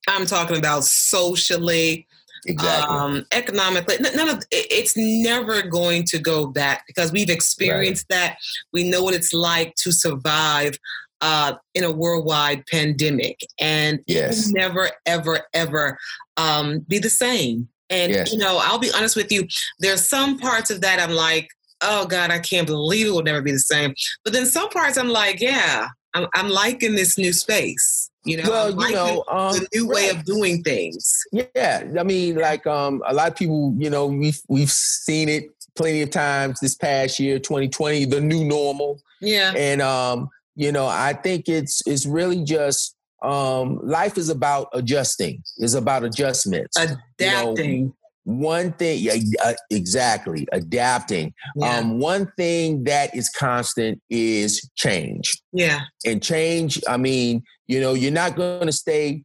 i'm 0.07 0.25
talking 0.25 0.57
about 0.57 0.85
socially 0.85 2.06
exactly. 2.47 2.95
um, 2.95 3.25
economically. 3.31 3.97
None 3.99 4.29
of 4.29 4.43
it's 4.51 4.95
never 4.95 5.61
going 5.61 6.03
to 6.05 6.19
go 6.19 6.47
back 6.47 6.85
because 6.87 7.11
we've 7.11 7.29
experienced 7.29 8.05
right. 8.09 8.17
that. 8.17 8.37
We 8.73 8.89
know 8.89 9.03
what 9.03 9.13
it's 9.13 9.33
like 9.33 9.75
to 9.75 9.91
survive 9.91 10.77
uh, 11.21 11.53
in 11.73 11.83
a 11.83 11.91
worldwide 11.91 12.65
pandemic, 12.67 13.39
and 13.59 13.99
yes. 14.07 14.49
never, 14.49 14.89
ever, 15.05 15.41
ever 15.53 15.97
um, 16.37 16.79
be 16.87 16.99
the 16.99 17.09
same. 17.09 17.67
And 17.89 18.11
yes. 18.11 18.31
you 18.33 18.37
know, 18.37 18.59
I'll 18.61 18.79
be 18.79 18.91
honest 18.93 19.15
with 19.15 19.31
you. 19.31 19.47
There's 19.79 20.07
some 20.07 20.37
parts 20.37 20.69
of 20.69 20.81
that 20.81 20.99
I'm 20.99 21.11
like, 21.15 21.49
oh 21.81 22.05
God, 22.05 22.31
I 22.31 22.39
can't 22.39 22.67
believe 22.67 23.07
it 23.07 23.11
will 23.11 23.23
never 23.23 23.41
be 23.41 23.51
the 23.51 23.59
same. 23.59 23.93
But 24.23 24.33
then 24.33 24.45
some 24.45 24.69
parts 24.69 24.97
I'm 24.97 25.09
like, 25.09 25.39
yeah, 25.39 25.87
I'm, 26.13 26.27
I'm 26.33 26.49
liking 26.49 26.95
this 26.95 27.17
new 27.17 27.33
space. 27.33 28.09
You 28.27 28.37
know, 28.37 28.49
well, 28.49 28.87
you 28.87 28.93
know, 28.93 29.23
um, 29.29 29.53
the 29.53 29.67
new 29.73 29.87
right. 29.87 29.95
way 29.95 30.09
of 30.09 30.25
doing 30.25 30.61
things. 30.61 31.23
Yeah, 31.31 31.83
I 31.97 32.03
mean, 32.03 32.35
like 32.35 32.67
um, 32.67 33.01
a 33.07 33.13
lot 33.13 33.29
of 33.29 33.35
people, 33.37 33.73
you 33.77 33.89
know, 33.89 34.07
we've 34.07 34.41
we've 34.49 34.69
seen 34.69 35.29
it 35.29 35.45
plenty 35.75 36.01
of 36.01 36.09
times 36.09 36.59
this 36.59 36.75
past 36.75 37.19
year, 37.19 37.39
2020, 37.39 38.05
the 38.05 38.19
new 38.19 38.43
normal. 38.43 39.01
Yeah, 39.21 39.53
and 39.55 39.81
um, 39.81 40.29
you 40.55 40.73
know, 40.73 40.87
I 40.87 41.13
think 41.13 41.47
it's 41.47 41.81
it's 41.87 42.05
really 42.05 42.43
just 42.43 42.97
um, 43.21 43.79
life 43.81 44.17
is 44.17 44.29
about 44.29 44.67
adjusting. 44.73 45.41
Is 45.57 45.73
about 45.73 46.03
adjustments. 46.03 46.77
Adapting. 46.77 47.75
You 47.79 47.85
know, 47.85 47.93
one 48.27 48.73
thing, 48.73 48.99
yeah, 48.99 49.15
uh, 49.41 49.53
exactly, 49.71 50.45
adapting. 50.51 51.33
Yeah. 51.55 51.77
Um, 51.77 51.97
one 51.97 52.29
thing 52.35 52.83
that 52.83 53.15
is 53.15 53.29
constant 53.29 54.01
is 54.09 54.69
change. 54.75 55.41
Yeah. 55.53 55.83
And 56.05 56.21
change, 56.21 56.83
I 56.89 56.97
mean, 56.97 57.41
you 57.67 57.79
know, 57.79 57.93
you're 57.93 58.11
not 58.11 58.35
going 58.35 58.65
to 58.65 58.73
stay, 58.73 59.23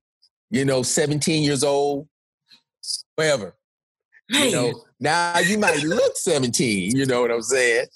you 0.50 0.64
know, 0.64 0.84
17 0.84 1.42
years 1.42 1.64
old 1.64 2.06
forever. 3.16 3.56
Man. 4.32 4.46
You 4.46 4.52
know, 4.52 4.84
now 5.00 5.38
you 5.40 5.58
might 5.58 5.82
look 5.82 6.16
17, 6.16 6.96
you 6.96 7.06
know 7.06 7.22
what 7.22 7.32
I'm 7.32 7.42
saying? 7.42 7.86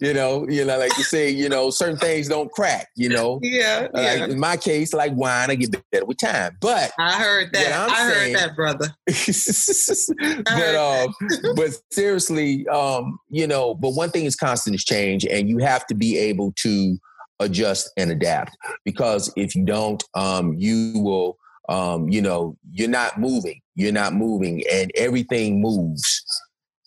You 0.00 0.12
know, 0.12 0.46
you 0.48 0.64
know, 0.64 0.78
like 0.78 0.96
you 0.98 1.04
say, 1.04 1.30
you 1.30 1.48
know, 1.48 1.70
certain 1.70 1.96
things 1.96 2.28
don't 2.28 2.52
crack, 2.52 2.88
you 2.96 3.08
know. 3.08 3.40
Yeah. 3.42 3.88
Uh, 3.94 4.00
yeah. 4.00 4.24
in 4.26 4.38
my 4.38 4.56
case, 4.58 4.92
like 4.92 5.12
wine, 5.14 5.50
I 5.50 5.54
get 5.54 5.74
better 5.90 6.04
with 6.04 6.18
time. 6.18 6.58
But 6.60 6.92
I 6.98 7.18
heard 7.18 7.52
that. 7.54 7.90
I 7.90 8.12
saying, 8.12 8.34
heard 8.34 8.50
that, 8.50 8.56
brother. 8.56 8.94
but 10.44 10.74
um, 10.74 11.54
but 11.56 11.70
seriously, 11.92 12.68
um, 12.68 13.18
you 13.30 13.46
know, 13.46 13.74
but 13.74 13.90
one 13.90 14.10
thing 14.10 14.26
is 14.26 14.36
constant 14.36 14.76
is 14.76 14.84
change, 14.84 15.24
and 15.24 15.48
you 15.48 15.58
have 15.58 15.86
to 15.86 15.94
be 15.94 16.18
able 16.18 16.52
to 16.56 16.98
adjust 17.38 17.90
and 17.96 18.10
adapt. 18.10 18.56
Because 18.84 19.32
if 19.34 19.54
you 19.54 19.64
don't, 19.64 20.04
um, 20.14 20.54
you 20.58 20.92
will 21.00 21.38
um, 21.70 22.08
you 22.08 22.20
know, 22.20 22.56
you're 22.72 22.88
not 22.88 23.18
moving. 23.18 23.60
You're 23.80 23.92
not 23.92 24.14
moving, 24.14 24.62
and 24.70 24.90
everything 24.94 25.60
moves. 25.60 26.24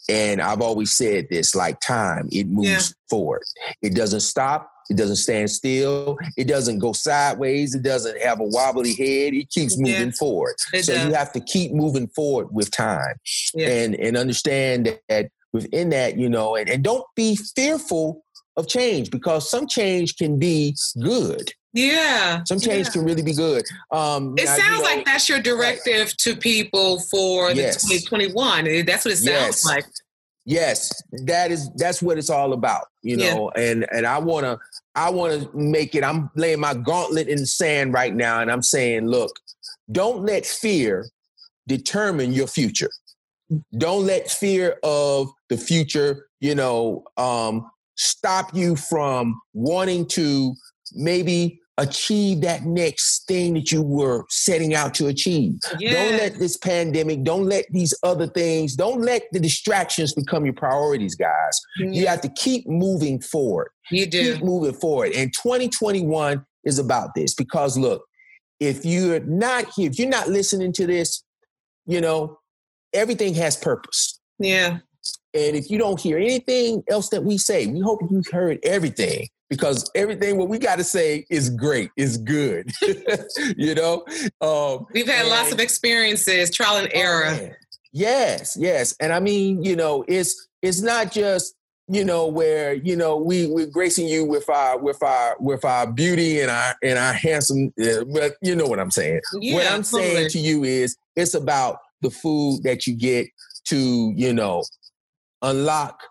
And 0.10 0.42
I've 0.42 0.62
always 0.62 0.94
said 0.94 1.28
this 1.30 1.56
like 1.56 1.80
time, 1.80 2.28
it 2.32 2.48
moves 2.48 2.68
yeah. 2.68 2.80
forward. 3.10 3.44
It 3.82 3.96
doesn't 3.96 4.20
stop. 4.20 4.70
It 4.90 4.98
doesn't 4.98 5.16
stand 5.16 5.50
still. 5.50 6.18
It 6.36 6.46
doesn't 6.46 6.80
go 6.80 6.92
sideways. 6.92 7.74
It 7.74 7.84
doesn't 7.84 8.22
have 8.22 8.42
a 8.42 8.44
wobbly 8.44 8.94
head. 8.94 9.34
It 9.34 9.50
keeps 9.50 9.78
moving 9.78 10.08
yeah. 10.08 10.20
forward. 10.20 10.56
So 10.60 10.94
does. 10.94 11.06
you 11.06 11.14
have 11.14 11.32
to 11.34 11.40
keep 11.40 11.72
moving 11.72 12.08
forward 12.08 12.50
with 12.52 12.70
time 12.70 13.16
yeah. 13.54 13.70
and, 13.70 13.96
and 13.96 14.18
understand 14.18 15.00
that 15.08 15.30
within 15.54 15.90
that, 15.90 16.18
you 16.18 16.28
know, 16.28 16.56
and, 16.56 16.70
and 16.70 16.84
don't 16.84 17.06
be 17.16 17.38
fearful 17.56 18.26
of 18.58 18.68
change 18.68 19.10
because 19.10 19.50
some 19.50 19.68
change 19.68 20.18
can 20.18 20.38
be 20.38 20.76
good. 21.02 21.54
Yeah. 21.74 22.44
Some 22.46 22.60
change 22.60 22.88
yeah. 22.88 22.92
can 22.94 23.04
really 23.04 23.24
be 23.24 23.34
good. 23.34 23.64
Um, 23.92 24.36
it 24.38 24.46
now, 24.46 24.56
sounds 24.56 24.64
you 24.64 24.78
know, 24.78 24.82
like 24.84 25.06
that's 25.06 25.28
your 25.28 25.40
directive 25.40 26.16
to 26.18 26.36
people 26.36 27.00
for 27.00 27.52
yes. 27.52 27.82
the 27.82 27.96
2021. 27.96 28.86
That's 28.86 29.06
what 29.06 29.14
it 29.14 29.18
sounds 29.18 29.28
yes. 29.28 29.66
like. 29.66 29.86
Yes, 30.46 30.92
that 31.26 31.52
is 31.52 31.70
that's 31.76 32.02
what 32.02 32.18
it's 32.18 32.30
all 32.30 32.52
about, 32.52 32.88
you 33.02 33.16
know. 33.16 33.50
Yeah. 33.56 33.64
And 33.64 33.86
and 33.92 34.06
I 34.06 34.18
want 34.18 34.46
to 34.46 34.60
I 34.94 35.10
want 35.10 35.42
to 35.42 35.58
make 35.58 35.96
it 35.96 36.04
I'm 36.04 36.30
laying 36.36 36.60
my 36.60 36.74
gauntlet 36.74 37.30
in 37.30 37.38
the 37.38 37.46
sand 37.46 37.94
right 37.94 38.14
now 38.14 38.42
and 38.42 38.52
I'm 38.52 38.62
saying, 38.62 39.08
look, 39.08 39.32
don't 39.92 40.24
let 40.24 40.46
fear 40.46 41.08
determine 41.68 42.34
your 42.34 42.48
future. 42.48 42.90
Don't 43.78 44.06
let 44.06 44.30
fear 44.30 44.78
of 44.84 45.32
the 45.50 45.58
future, 45.58 46.28
you 46.42 46.56
know, 46.56 47.06
um, 47.18 47.70
stop 47.96 48.54
you 48.54 48.76
from 48.76 49.40
wanting 49.54 50.08
to 50.08 50.56
maybe 50.94 51.62
achieve 51.78 52.42
that 52.42 52.64
next 52.66 53.26
thing 53.28 53.56
that 53.56 53.72
you 53.72 53.82
were 53.82 54.26
setting 54.30 54.76
out 54.76 54.94
to 54.94 55.08
achieve. 55.08 55.60
Yeah. 55.80 55.94
Don't 55.94 56.18
let 56.18 56.40
this 56.40 56.58
pandemic, 56.58 57.24
don't 57.24 57.46
let 57.46 57.66
these 57.72 57.94
other 58.04 58.28
things, 58.28 58.76
don't 58.76 59.02
let 59.02 59.24
the 59.32 59.40
distractions 59.40 60.14
become 60.14 60.46
your 60.46 60.54
priorities, 60.54 61.16
guys. 61.16 61.62
You 61.78 62.06
have 62.08 62.22
to 62.22 62.30
keep 62.30 62.68
moving 62.68 63.20
forward. 63.20 63.70
You 63.90 64.06
do. 64.06 64.36
Keep 64.36 64.44
moving 64.44 64.74
forward. 64.74 65.14
And 65.14 65.34
2021 65.34 66.46
is 66.64 66.78
about 66.78 67.16
this 67.16 67.34
because 67.34 67.78
look, 67.78 68.06
if 68.60 68.86
you're 68.86 69.20
not 69.22 69.66
here, 69.76 69.90
if 69.90 69.98
you're 69.98 70.08
not 70.08 70.30
listening 70.30 70.74
to 70.74 70.86
this, 70.86 71.24
you 71.86 72.00
know, 72.00 72.40
everything 72.94 73.34
has 73.34 73.58
purpose. 73.58 74.20
Yeah. 74.40 74.78
And 75.34 75.56
if 75.56 75.70
you 75.70 75.80
don't 75.80 76.00
hear 76.00 76.18
anything 76.18 76.84
else 76.88 77.10
that 77.10 77.24
we 77.24 77.38
say, 77.38 77.66
we 77.68 77.80
hope 77.82 78.00
you've 78.10 78.30
heard 78.32 78.60
everything 78.64 79.28
because 79.54 79.88
everything 79.94 80.38
what 80.38 80.50
we 80.50 80.58
got 80.58 80.80
to 80.80 80.84
say 80.84 81.28
is 81.30 81.52
great, 81.52 81.92
is 81.96 82.18
good. 82.18 82.72
you 83.56 83.76
know, 83.76 84.04
um, 84.42 84.88
we've 84.94 85.08
had 85.08 85.22
and, 85.22 85.30
lots 85.30 85.52
of 85.52 85.60
experiences, 85.60 86.50
trial 86.50 86.78
and 86.78 86.90
error. 86.92 87.26
Oh, 87.28 87.50
yes, 87.92 88.58
yes, 88.60 88.96
and 89.00 89.14
I 89.14 89.20
mean, 89.20 89.64
you 89.64 89.76
know, 89.76 90.04
it's 90.08 90.48
it's 90.64 90.82
not 90.82 91.12
just 91.12 91.54
you 91.88 92.04
know 92.04 92.26
where 92.26 92.74
you 92.74 92.96
know 92.96 93.16
we 93.16 93.46
we're 93.46 93.68
gracing 93.68 94.08
you 94.08 94.26
with 94.26 94.50
our 94.50 94.80
with 94.80 95.04
our 95.04 95.36
with 95.40 95.64
our 95.64 95.86
beauty 95.86 96.42
and 96.42 96.50
our 96.50 96.74
and 96.82 96.98
our 96.98 97.14
handsome, 97.14 97.72
uh, 97.80 98.06
but 98.12 98.34
you 98.42 98.56
know 98.56 98.66
what 98.66 98.80
I'm 98.80 98.92
saying. 98.92 99.22
Yeah, 99.40 99.54
what 99.54 99.72
I'm 99.72 99.84
saying 99.84 100.30
to 100.30 100.40
you 100.40 100.64
is, 100.64 100.98
it's 101.16 101.36
about 101.36 101.78
the 102.02 102.10
food 102.10 102.64
that 102.64 102.88
you 102.88 102.96
get 102.96 103.28
to 103.66 104.14
you 104.16 104.34
know 104.34 104.64
unlock 105.44 106.02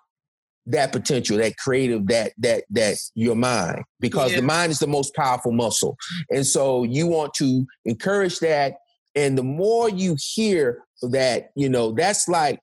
that 0.66 0.92
potential, 0.92 1.38
that 1.38 1.56
creative, 1.56 2.06
that 2.06 2.32
that 2.38 2.64
that 2.70 2.96
your 3.14 3.36
mind, 3.36 3.84
because 4.00 4.30
yeah. 4.32 4.40
the 4.40 4.46
mind 4.46 4.70
is 4.70 4.78
the 4.78 4.86
most 4.86 5.14
powerful 5.14 5.52
muscle, 5.52 5.96
and 6.30 6.46
so 6.46 6.84
you 6.84 7.06
want 7.06 7.34
to 7.34 7.66
encourage 7.84 8.38
that. 8.40 8.76
And 9.14 9.36
the 9.36 9.42
more 9.42 9.90
you 9.90 10.16
hear 10.34 10.84
that, 11.02 11.50
you 11.54 11.68
know, 11.68 11.92
that's 11.92 12.28
like, 12.28 12.60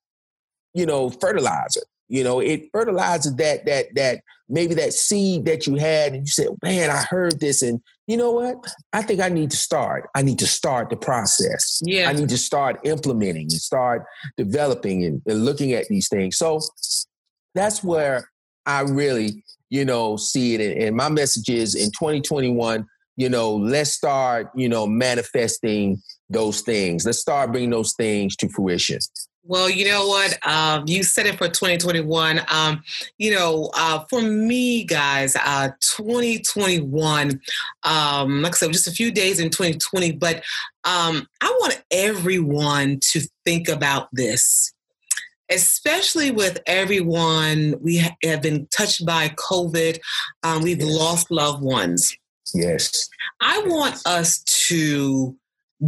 you 0.73 0.85
know, 0.85 1.11
fertilizer. 1.11 1.81
You 2.07 2.23
know, 2.23 2.39
it 2.39 2.69
fertilizes 2.73 3.35
that 3.35 3.67
that 3.67 3.93
that 3.93 4.21
maybe 4.49 4.73
that 4.73 4.93
seed 4.93 5.45
that 5.45 5.67
you 5.67 5.75
had, 5.75 6.13
and 6.13 6.23
you 6.25 6.31
said, 6.31 6.47
"Man, 6.63 6.89
I 6.89 7.03
heard 7.03 7.39
this, 7.39 7.61
and 7.61 7.79
you 8.07 8.17
know 8.17 8.31
what? 8.31 8.55
I 8.91 9.03
think 9.03 9.19
I 9.19 9.29
need 9.29 9.51
to 9.51 9.57
start. 9.57 10.09
I 10.15 10.23
need 10.23 10.39
to 10.39 10.47
start 10.47 10.89
the 10.89 10.97
process. 10.97 11.79
Yeah, 11.85 12.09
I 12.09 12.13
need 12.13 12.29
to 12.29 12.37
start 12.37 12.79
implementing 12.83 13.43
and 13.43 13.51
start 13.51 14.05
developing 14.37 15.05
and, 15.05 15.21
and 15.27 15.45
looking 15.45 15.73
at 15.73 15.87
these 15.87 16.09
things." 16.09 16.35
So 16.35 16.59
that's 17.59 17.83
where 17.83 18.29
I 18.65 18.81
really, 18.81 19.43
you 19.69 19.83
know, 19.83 20.15
see 20.15 20.55
it. 20.55 20.77
And 20.81 20.95
my 20.95 21.09
message 21.09 21.49
is 21.49 21.75
in 21.75 21.91
2021, 21.91 22.87
you 23.17 23.29
know, 23.29 23.53
let's 23.53 23.91
start, 23.91 24.49
you 24.55 24.69
know, 24.69 24.87
manifesting 24.87 26.01
those 26.29 26.61
things. 26.61 27.05
Let's 27.05 27.19
start 27.19 27.51
bringing 27.51 27.71
those 27.71 27.93
things 27.93 28.35
to 28.37 28.49
fruition. 28.49 28.99
Well, 29.43 29.69
you 29.69 29.85
know 29.85 30.07
what? 30.07 30.37
Um, 30.47 30.83
you 30.87 31.01
said 31.01 31.25
it 31.25 31.37
for 31.37 31.47
2021. 31.47 32.41
Um, 32.49 32.83
you 33.17 33.31
know, 33.31 33.71
uh, 33.75 34.05
for 34.09 34.21
me, 34.21 34.83
guys, 34.83 35.35
uh, 35.35 35.69
2021, 35.81 37.41
um, 37.83 38.41
like 38.41 38.53
I 38.53 38.55
said, 38.55 38.71
just 38.71 38.87
a 38.87 38.91
few 38.91 39.11
days 39.11 39.39
in 39.39 39.49
2020, 39.49 40.13
but 40.13 40.43
um, 40.83 41.27
I 41.41 41.49
want 41.59 41.83
everyone 41.91 42.99
to 43.11 43.21
think 43.43 43.67
about 43.69 44.07
this, 44.13 44.71
especially 45.49 46.31
with 46.31 46.59
everyone. 46.65 47.75
We 47.81 47.97
have 48.23 48.41
been 48.41 48.67
touched 48.67 49.05
by 49.05 49.29
COVID, 49.29 49.99
um, 50.43 50.61
we've 50.61 50.79
yes. 50.79 50.89
lost 50.89 51.31
loved 51.31 51.63
ones. 51.63 52.15
Yes. 52.53 53.09
I 53.41 53.61
want 53.65 54.01
us 54.05 54.43
to 54.67 55.35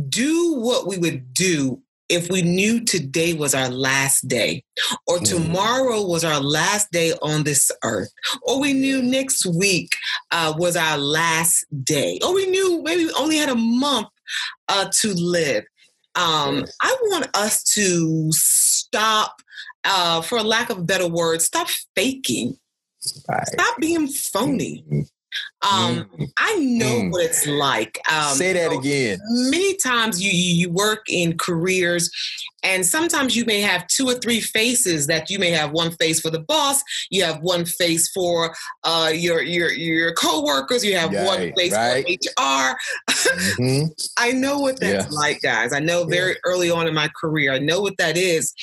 do 0.09 0.55
what 0.57 0.87
we 0.87 0.97
would 0.97 1.33
do 1.33 1.81
if 2.11 2.29
we 2.29 2.41
knew 2.41 2.83
today 2.83 3.33
was 3.33 3.55
our 3.55 3.69
last 3.69 4.27
day, 4.27 4.63
or 5.07 5.19
mm. 5.19 5.29
tomorrow 5.29 6.05
was 6.05 6.25
our 6.25 6.41
last 6.41 6.91
day 6.91 7.13
on 7.21 7.43
this 7.43 7.71
earth, 7.85 8.11
or 8.43 8.59
we 8.59 8.73
knew 8.73 9.01
next 9.01 9.45
week 9.45 9.95
uh, 10.31 10.53
was 10.57 10.75
our 10.75 10.97
last 10.97 11.65
day, 11.83 12.19
or 12.21 12.35
we 12.35 12.47
knew 12.47 12.83
maybe 12.83 13.05
we 13.05 13.13
only 13.13 13.37
had 13.37 13.47
a 13.47 13.55
month 13.55 14.07
uh, 14.67 14.89
to 14.99 15.13
live, 15.13 15.63
um, 16.15 16.65
I 16.81 16.95
want 17.03 17.29
us 17.35 17.63
to 17.75 18.29
stop, 18.31 19.41
uh, 19.83 20.21
for 20.21 20.41
lack 20.41 20.69
of 20.69 20.79
a 20.79 20.83
better 20.83 21.07
word, 21.07 21.41
stop 21.41 21.67
faking. 21.95 22.57
Right. 23.27 23.47
Stop 23.47 23.77
being 23.79 24.07
phony. 24.07 24.85
Um, 25.61 26.09
mm. 26.17 26.27
I 26.37 26.55
know 26.55 27.01
mm. 27.01 27.11
what 27.11 27.25
it's 27.25 27.45
like. 27.45 27.99
Um, 28.11 28.35
Say 28.35 28.53
that 28.53 28.71
again. 28.71 29.19
Many 29.29 29.75
times 29.77 30.21
you, 30.21 30.31
you 30.31 30.71
work 30.71 31.03
in 31.09 31.37
careers, 31.37 32.09
and 32.63 32.85
sometimes 32.85 33.35
you 33.35 33.45
may 33.45 33.61
have 33.61 33.87
two 33.87 34.07
or 34.07 34.15
three 34.15 34.41
faces. 34.41 35.07
That 35.07 35.29
you 35.29 35.39
may 35.39 35.51
have 35.51 35.71
one 35.71 35.91
face 35.91 36.19
for 36.19 36.29
the 36.29 36.39
boss, 36.39 36.81
you 37.09 37.23
have 37.23 37.39
one 37.41 37.65
face 37.65 38.09
for 38.11 38.55
uh, 38.83 39.11
your 39.13 39.41
your 39.41 39.71
your 39.71 40.13
coworkers, 40.13 40.83
you 40.83 40.95
have 40.95 41.13
one 41.13 41.53
face 41.53 41.73
right. 41.73 42.05
for 42.05 42.43
HR. 42.43 42.77
Mm-hmm. 43.09 43.85
I 44.17 44.31
know 44.31 44.59
what 44.59 44.79
that's 44.79 45.11
yeah. 45.11 45.17
like, 45.19 45.41
guys. 45.41 45.73
I 45.73 45.79
know 45.79 46.05
very 46.05 46.31
yeah. 46.31 46.37
early 46.45 46.71
on 46.71 46.87
in 46.87 46.93
my 46.93 47.09
career. 47.19 47.53
I 47.53 47.59
know 47.59 47.81
what 47.81 47.97
that 47.97 48.17
is. 48.17 48.53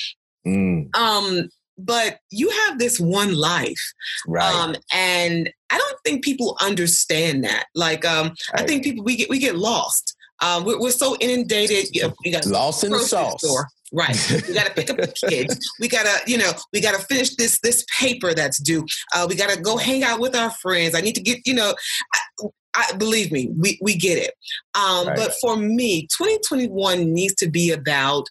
Mm. 0.45 0.95
Um, 0.95 1.49
but 1.85 2.19
you 2.31 2.49
have 2.49 2.79
this 2.79 2.99
one 2.99 3.35
life 3.35 3.93
right 4.27 4.53
um, 4.53 4.75
and 4.93 5.49
i 5.69 5.77
don't 5.77 5.97
think 6.05 6.23
people 6.23 6.57
understand 6.61 7.43
that 7.43 7.65
like 7.75 8.05
um, 8.05 8.27
right. 8.27 8.61
i 8.61 8.65
think 8.65 8.83
people 8.83 9.03
we 9.03 9.15
get 9.15 9.29
we 9.29 9.39
get 9.39 9.55
lost 9.55 10.15
um, 10.41 10.63
we're, 10.63 10.79
we're, 10.79 10.91
so 10.91 11.17
inundated 11.19 11.93
you, 11.93 12.03
know, 12.03 12.13
you 12.23 12.31
got 12.31 12.45
lost 12.45 12.85
in 12.85 12.91
the 12.91 12.99
sauce 12.99 13.43
store. 13.43 13.67
right 13.91 14.43
we 14.47 14.53
got 14.53 14.67
to 14.67 14.73
pick 14.73 14.89
up 14.89 14.97
the 14.97 15.07
kids 15.29 15.57
we 15.79 15.87
got 15.87 16.05
to 16.05 16.31
you 16.31 16.37
know 16.37 16.51
we 16.71 16.79
got 16.79 16.97
to 16.97 17.05
finish 17.05 17.35
this 17.35 17.59
this 17.59 17.85
paper 17.99 18.33
that's 18.33 18.61
due 18.61 18.85
uh, 19.15 19.25
we 19.27 19.35
got 19.35 19.49
to 19.49 19.59
go 19.59 19.77
hang 19.77 20.03
out 20.03 20.19
with 20.19 20.35
our 20.35 20.51
friends 20.51 20.95
i 20.95 21.01
need 21.01 21.15
to 21.15 21.21
get 21.21 21.39
you 21.45 21.53
know 21.53 21.73
I, 22.13 22.47
I, 22.75 22.95
believe 22.97 23.31
me, 23.31 23.49
we, 23.57 23.79
we 23.81 23.95
get 23.95 24.17
it. 24.17 24.33
Um, 24.75 25.07
right. 25.07 25.17
But 25.17 25.33
for 25.41 25.57
me, 25.57 26.03
2021 26.03 27.11
needs 27.11 27.33
to 27.35 27.49
be 27.49 27.71
about 27.71 28.27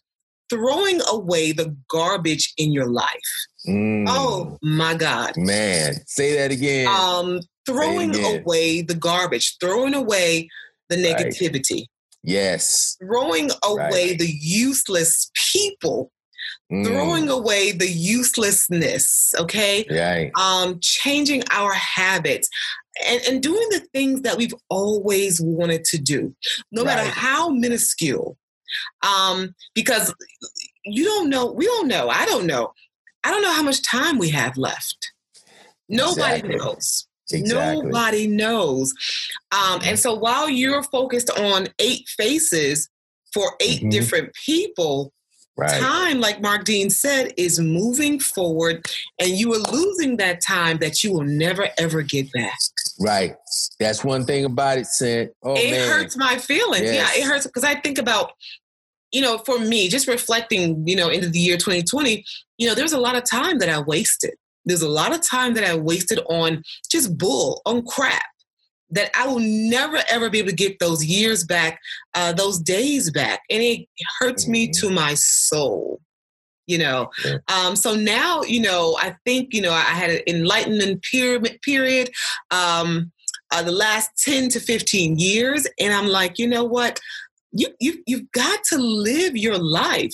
throwing 0.51 1.01
away 1.11 1.53
the 1.53 1.76
garbage 1.88 2.53
in 2.57 2.72
your 2.72 2.90
life. 2.90 3.07
Mm. 3.66 4.07
Oh 4.09 4.59
my 4.62 4.94
God. 4.94 5.32
Man, 5.36 5.94
say 6.07 6.36
that 6.36 6.51
again. 6.51 6.86
Um, 6.86 7.40
throwing 7.66 8.11
again. 8.11 8.40
away 8.42 8.82
the 8.82 8.94
garbage, 8.94 9.57
throwing 9.61 9.94
away 9.94 10.49
the 10.88 10.96
negativity. 10.96 11.80
Right. 11.80 11.88
Yes. 12.24 12.96
Throwing 13.01 13.51
away 13.64 14.11
right. 14.11 14.18
the 14.18 14.30
useless 14.40 15.30
people. 15.53 16.11
Mm. 16.72 16.86
Throwing 16.86 17.28
away 17.30 17.72
the 17.72 17.88
uselessness, 17.88 19.34
okay? 19.38 19.86
Right. 19.90 20.30
Um, 20.38 20.78
changing 20.82 21.42
our 21.51 21.72
habits 21.72 22.51
and, 23.07 23.22
and 23.22 23.42
doing 23.42 23.66
the 23.70 23.80
things 23.94 24.22
that 24.22 24.36
we've 24.36 24.55
always 24.68 25.40
wanted 25.40 25.84
to 25.84 25.99
do, 25.99 26.34
no 26.70 26.84
right. 26.84 26.96
matter 26.96 27.09
how 27.09 27.49
minuscule 27.49 28.36
um, 29.03 29.55
because 29.75 30.14
you 30.85 31.05
don't 31.05 31.29
know, 31.29 31.53
we 31.53 31.66
don't 31.66 31.89
know, 31.89 32.09
I 32.09 32.27
don't 32.27 32.47
know. 32.47 32.73
I 33.25 33.31
don't 33.31 33.43
know 33.43 33.53
how 33.53 33.62
much 33.62 33.83
time 33.83 34.19
we 34.19 34.31
have 34.31 34.57
left. 34.57 35.12
Nobody 35.89 36.37
exactly. 36.37 36.57
knows. 36.57 37.07
Exactly. 37.31 37.83
Nobody 37.83 38.27
knows. 38.27 38.95
Um, 39.53 39.81
and 39.85 39.99
so 39.99 40.14
while 40.14 40.49
you're 40.49 40.83
focused 40.83 41.31
on 41.31 41.69
eight 41.79 42.09
faces 42.09 42.89
for 43.33 43.53
8 43.61 43.81
mm-hmm. 43.81 43.89
different 43.91 44.35
people, 44.35 45.12
Right. 45.59 45.81
Time, 45.81 46.21
like 46.21 46.41
Mark 46.41 46.64
Dean 46.64 46.89
said, 46.89 47.35
is 47.37 47.59
moving 47.59 48.21
forward, 48.21 48.87
and 49.19 49.31
you 49.31 49.53
are 49.55 49.73
losing 49.73 50.16
that 50.19 50.41
time 50.41 50.79
that 50.79 51.03
you 51.03 51.12
will 51.12 51.25
never 51.25 51.69
ever 51.77 52.03
get 52.03 52.31
back. 52.31 52.57
Right. 53.01 53.36
That's 53.78 54.05
one 54.05 54.24
thing 54.24 54.44
about 54.44 54.78
it, 54.78 54.86
Sid. 54.86 55.30
Oh, 55.42 55.55
it 55.55 55.70
man. 55.70 55.88
hurts 55.88 56.16
my 56.16 56.36
feelings. 56.38 56.84
Yes. 56.84 57.16
Yeah, 57.16 57.22
it 57.22 57.26
hurts 57.26 57.46
because 57.46 57.64
I 57.64 57.76
think 57.76 57.99
about, 57.99 58.32
you 59.12 59.20
know, 59.20 59.38
for 59.38 59.59
me, 59.59 59.88
just 59.88 60.09
reflecting, 60.09 60.86
you 60.86 60.96
know, 60.96 61.09
into 61.09 61.28
the 61.28 61.38
year 61.38 61.57
2020, 61.57 62.24
you 62.59 62.66
know, 62.66 62.74
there's 62.74 62.92
a 62.92 63.01
lot 63.01 63.16
of 63.16 63.24
time 63.24 63.59
that 63.59 63.68
I 63.68 63.80
wasted. 63.80 64.34
There's 64.64 64.82
a 64.82 64.88
lot 64.88 65.14
of 65.14 65.22
time 65.22 65.55
that 65.55 65.64
I 65.64 65.76
wasted 65.76 66.18
on 66.28 66.62
just 66.90 67.16
bull, 67.16 67.62
on 67.64 67.84
crap 67.86 68.26
that 68.90 69.11
I 69.16 69.26
will 69.26 69.40
never 69.40 69.99
ever 70.09 70.30
be 70.30 70.38
able 70.38 70.49
to 70.49 70.57
get 70.57 70.78
those 70.78 71.05
years 71.05 71.44
back, 71.44 71.78
uh, 72.14 72.32
those 72.32 72.59
days 72.59 73.11
back, 73.11 73.40
and 73.51 73.62
it 73.62 73.86
hurts 74.18 74.44
mm-hmm. 74.44 74.53
me 74.53 74.70
to 74.72 74.90
my 74.90 75.14
soul. 75.14 76.01
You 76.69 76.79
know, 76.79 77.11
um, 77.49 77.75
so 77.75 77.97
now 77.97 78.43
you 78.43 78.61
know. 78.61 78.97
I 79.01 79.16
think 79.25 79.53
you 79.53 79.62
know 79.62 79.73
I 79.73 79.81
had 79.81 80.11
an 80.11 80.21
enlightenment 80.29 81.03
period. 81.03 81.59
Period. 81.62 82.11
Um, 82.51 83.11
uh, 83.51 83.62
the 83.62 83.73
last 83.73 84.11
ten 84.23 84.49
to 84.51 84.61
fifteen 84.61 85.19
years, 85.19 85.66
and 85.81 85.93
I'm 85.93 86.09
like, 86.09 86.39
you 86.39 86.47
know 86.47 86.64
what? 86.64 87.01
You 87.53 87.69
you 87.81 88.03
you've 88.07 88.31
got 88.33 88.62
to 88.64 88.79
live 88.79 89.37
your 89.37 89.59
life 89.59 90.12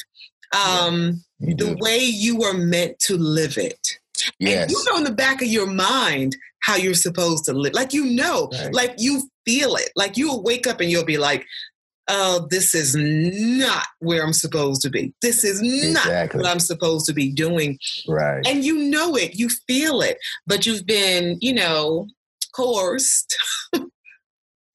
um, 0.55 1.23
yeah, 1.41 1.55
the 1.57 1.77
way 1.81 1.99
you 1.99 2.37
were 2.37 2.55
meant 2.55 2.99
to 3.01 3.17
live 3.17 3.59
it. 3.59 3.99
Yes. 4.39 4.63
And 4.63 4.71
you 4.71 4.85
know 4.85 4.99
in 4.99 5.05
the 5.05 5.13
back 5.13 5.43
of 5.43 5.49
your 5.49 5.67
mind 5.67 6.37
how 6.61 6.77
you're 6.77 6.95
supposed 6.95 7.45
to 7.47 7.53
live. 7.53 7.75
Like 7.75 7.93
you 7.93 8.07
know, 8.07 8.49
right. 8.53 8.73
like 8.73 8.95
you 8.99 9.29
feel 9.45 9.77
it. 9.77 9.91
Like 9.97 10.17
you'll 10.17 10.43
wake 10.43 10.67
up 10.67 10.81
and 10.81 10.91
you'll 10.91 11.05
be 11.05 11.19
like, 11.19 11.45
oh, 12.09 12.47
this 12.51 12.75
is 12.75 12.95
not 12.97 13.87
where 14.01 14.23
I'm 14.23 14.33
supposed 14.33 14.83
to 14.83 14.91
be. 14.91 15.15
This 15.23 15.45
is 15.45 15.63
not 15.63 16.07
exactly. 16.07 16.41
what 16.41 16.51
I'm 16.51 16.61
supposed 16.61 17.07
to 17.07 17.13
be 17.13 17.31
doing. 17.31 17.79
Right. 18.09 18.47
And 18.47 18.65
you 18.65 18.79
know 18.91 19.17
it, 19.17 19.35
you 19.35 19.49
feel 19.67 20.01
it, 20.01 20.19
but 20.47 20.67
you've 20.67 20.87
been, 20.87 21.39
you 21.41 21.55
know, 21.55 22.09
coerced 22.55 23.37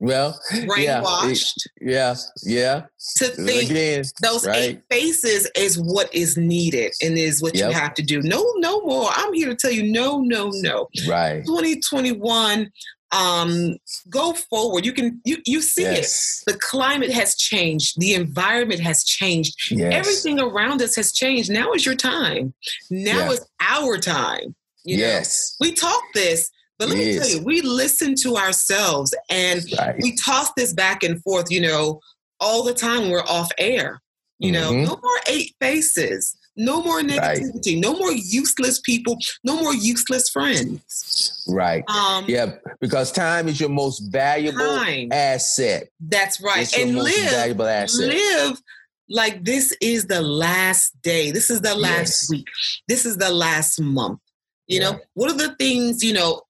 Well, 0.02 0.40
brainwashed. 0.50 1.68
Yeah, 1.82 2.16
yeah. 2.44 2.84
To 3.18 3.28
think 3.28 3.70
Again, 3.70 4.04
those 4.22 4.48
right. 4.48 4.58
eight 4.58 4.82
faces 4.90 5.52
is 5.58 5.78
what 5.78 6.14
is 6.16 6.38
needed 6.38 6.94
and 7.04 7.18
is 7.18 7.42
what 7.42 7.54
yep. 7.54 7.70
you 7.70 7.78
have 7.78 7.96
to 7.96 8.02
do. 8.02 8.22
No, 8.22 8.46
no 8.58 8.80
more. 8.82 9.10
I'm 9.14 9.34
here 9.34 9.50
to 9.50 9.56
tell 9.56 9.72
you, 9.72 9.92
no, 9.92 10.22
no, 10.22 10.52
no. 10.54 10.88
Right. 11.06 11.44
2021. 11.46 12.72
Um, 13.12 13.78
go 14.10 14.34
forward. 14.34 14.86
You 14.86 14.94
can 14.94 15.20
you 15.26 15.38
you 15.46 15.62
see 15.62 15.82
yes. 15.82 16.44
it. 16.46 16.52
The 16.52 16.60
climate 16.60 17.12
has 17.12 17.36
changed. 17.36 18.00
The 18.00 18.14
environment 18.14 18.82
has 18.82 19.04
changed. 19.04 19.72
Yes. 19.72 19.94
Everything 19.94 20.40
around 20.40 20.82
us 20.82 20.96
has 20.96 21.12
changed. 21.12 21.50
Now 21.50 21.72
is 21.74 21.86
your 21.86 21.96
time. 21.96 22.54
Now 22.92 23.32
is 23.32 23.44
our 23.60 23.98
time. 23.98 24.56
You 24.84 24.98
yes. 24.98 25.56
Know? 25.60 25.68
We 25.68 25.74
talk 25.74 26.04
this 26.14 26.52
but 26.80 26.88
let 26.88 26.98
me 26.98 27.18
tell 27.18 27.28
you, 27.28 27.44
we 27.44 27.62
listen 27.62 28.16
to 28.22 28.38
ourselves 28.38 29.14
and 29.30 29.62
right. 29.78 29.96
we 30.02 30.16
toss 30.16 30.54
this 30.56 30.72
back 30.72 31.04
and 31.04 31.22
forth, 31.24 31.52
you 31.52 31.60
know, 31.60 32.00
all 32.40 32.64
the 32.64 32.74
time 32.74 33.10
we're 33.10 33.20
off 33.24 33.50
air. 33.58 34.02
You 34.40 34.54
know, 34.54 34.72
mm-hmm. 34.72 34.86
no 34.86 34.98
more 35.04 35.20
eight 35.28 35.54
faces. 35.60 36.38
No 36.60 36.84
more 36.84 37.02
negativity. 37.02 37.74
Right. 37.74 37.80
No 37.80 37.98
more 37.98 38.12
useless 38.12 38.82
people. 38.82 39.18
No 39.46 39.62
more 39.62 39.74
useless 39.74 40.30
friends. 40.30 41.46
Right. 41.48 41.84
Um, 41.90 42.26
yeah, 42.28 42.56
because 42.82 43.14
time 43.14 43.48
is 43.48 43.62
your 43.62 43.70
most 43.70 44.00
valuable 44.12 44.60
time. 44.60 45.10
asset. 45.14 45.88
That's 46.02 46.42
right. 46.42 46.64
It's 46.64 46.78
and 46.78 46.98
live, 46.98 47.30
valuable 47.32 47.66
asset. 47.66 48.10
Live 48.10 48.62
like 49.10 49.44
this 49.44 49.76
is 49.82 50.06
the 50.06 50.22
last 50.22 51.02
day. 51.02 51.32
This 51.32 51.50
is 51.50 51.62
the 51.62 51.76
last 51.76 52.24
yes. 52.24 52.30
week. 52.30 52.48
This 52.90 53.06
is 53.06 53.18
the 53.18 53.32
last 53.32 53.82
month. 53.82 54.20
You 54.68 54.82
yeah. 54.82 54.92
know, 54.92 55.00
what 55.14 55.32
are 55.32 55.38
the 55.38 55.56
things, 55.56 56.04
you 56.04 56.14
know, 56.14 56.42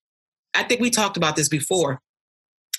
I 0.54 0.64
think 0.64 0.82
we 0.82 0.90
talked 0.90 1.18
about 1.18 1.36
this 1.36 1.48
before. 1.48 2.02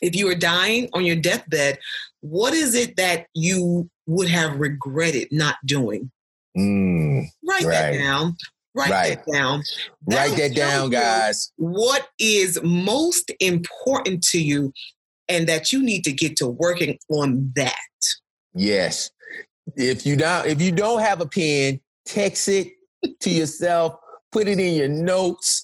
If 0.02 0.16
you 0.16 0.26
were 0.26 0.34
dying 0.34 0.88
on 0.92 1.04
your 1.04 1.16
deathbed, 1.16 1.78
what 2.20 2.52
is 2.54 2.74
it 2.74 2.96
that 2.96 3.26
you 3.34 3.88
would 4.06 4.28
have 4.28 4.58
regretted 4.58 5.28
not 5.30 5.56
doing? 5.64 6.10
Mm, 6.56 7.26
Write 7.46 7.64
right. 7.64 7.70
that 7.70 7.98
down. 7.98 8.36
Write 8.74 8.90
right. 8.90 9.18
that 9.26 9.32
down. 9.32 9.62
Write 10.06 10.36
that 10.36 10.54
down, 10.54 10.90
guys. 10.90 11.52
What 11.56 12.08
is 12.18 12.60
most 12.62 13.32
important 13.40 14.22
to 14.30 14.40
you 14.40 14.72
and 15.30 15.48
that 15.48 15.72
you 15.72 15.82
need 15.82 16.04
to 16.04 16.12
get 16.12 16.36
to 16.36 16.48
working 16.48 16.98
on 17.08 17.52
that. 17.54 17.74
Yes. 18.52 19.10
If 19.76 20.04
you 20.04 20.16
don't 20.16 20.46
if 20.46 20.60
you 20.60 20.72
don't 20.72 21.00
have 21.00 21.20
a 21.20 21.26
pen, 21.26 21.80
text 22.04 22.48
it 22.48 22.72
to 23.20 23.30
yourself, 23.30 23.94
put 24.32 24.48
it 24.48 24.58
in 24.58 24.74
your 24.74 24.88
notes, 24.88 25.62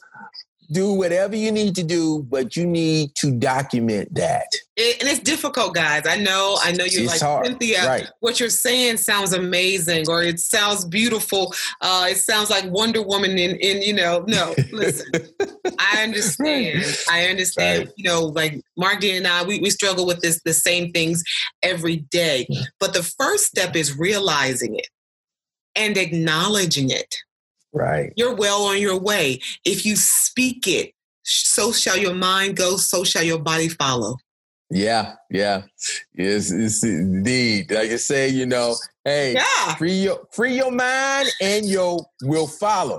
do 0.71 0.93
whatever 0.93 1.37
you 1.37 1.53
need 1.53 1.75
to 1.77 1.83
do, 1.83 2.23
but 2.29 2.57
you 2.57 2.67
need 2.67 3.15
to 3.17 3.31
document 3.31 4.15
that. 4.15 4.47
It, 4.77 5.01
and 5.01 5.09
it's 5.09 5.21
difficult, 5.21 5.75
guys. 5.75 6.07
I 6.07 6.17
know, 6.17 6.59
I 6.63 6.73
know 6.73 6.85
you're 6.85 7.05
it's 7.05 7.13
like 7.13 7.21
hard. 7.21 7.47
Cynthia. 7.47 7.87
Right. 7.87 8.11
What 8.21 8.39
you're 8.39 8.51
saying 8.51 8.99
sounds 8.99 9.33
amazing, 9.33 10.05
or 10.09 10.23
it 10.23 10.39
sounds 10.39 10.85
beautiful. 10.85 11.55
Uh, 11.81 12.09
it 12.11 12.19
sounds 12.19 12.51
like 12.51 12.65
Wonder 12.67 13.03
Woman. 13.03 13.33
In, 13.33 13.57
in 13.57 13.83
you 13.83 13.95
know, 13.95 14.25
no, 14.29 14.55
listen. 14.73 15.11
I 15.79 16.03
understand. 16.03 16.85
I 17.11 17.27
understand. 17.27 17.87
Right. 17.87 17.95
You 17.97 18.05
know, 18.05 18.25
like 18.25 18.61
Mark 18.77 19.01
D 19.01 19.17
and 19.17 19.27
I, 19.27 19.45
we, 19.45 19.61
we 19.61 19.71
struggle 19.71 20.07
with 20.07 20.21
this 20.21 20.41
the 20.45 20.53
same 20.53 20.93
things 20.93 21.23
every 21.63 21.97
day. 22.11 22.47
But 22.79 22.93
the 22.93 23.03
first 23.03 23.45
step 23.45 23.77
is 23.77 23.97
realizing 23.97 24.77
it 24.77 24.89
and 25.75 25.97
acknowledging 25.97 26.91
it 26.91 27.15
Right. 27.77 28.13
You're 28.17 28.35
well 28.35 28.65
on 28.65 28.81
your 28.81 28.99
way. 28.99 29.41
If 29.65 29.85
you 29.85 29.97
speak 29.97 30.67
it, 30.67 30.93
so 31.25 31.73
shall 31.73 31.99
your 31.99 32.15
mind 32.15 32.57
go, 32.57 32.77
so 32.77 33.05
shall 33.05 33.23
your 33.23 33.39
body 33.39 33.69
follow. 33.69 34.17
Yeah, 34.71 35.15
yeah. 35.31 35.63
Yes, 36.15 36.51
it's 36.51 36.83
indeed. 36.83 37.71
Like 37.71 37.91
I 37.91 37.97
say, 37.97 38.29
you 38.29 38.47
know, 38.47 38.75
hey, 39.05 39.35
yeah. 39.35 39.75
free 39.75 39.93
your 39.93 40.21
free 40.33 40.57
your 40.57 40.73
mind 40.73 41.29
and 41.41 41.67
your 41.67 42.05
will 42.23 42.47
follow. 42.47 42.99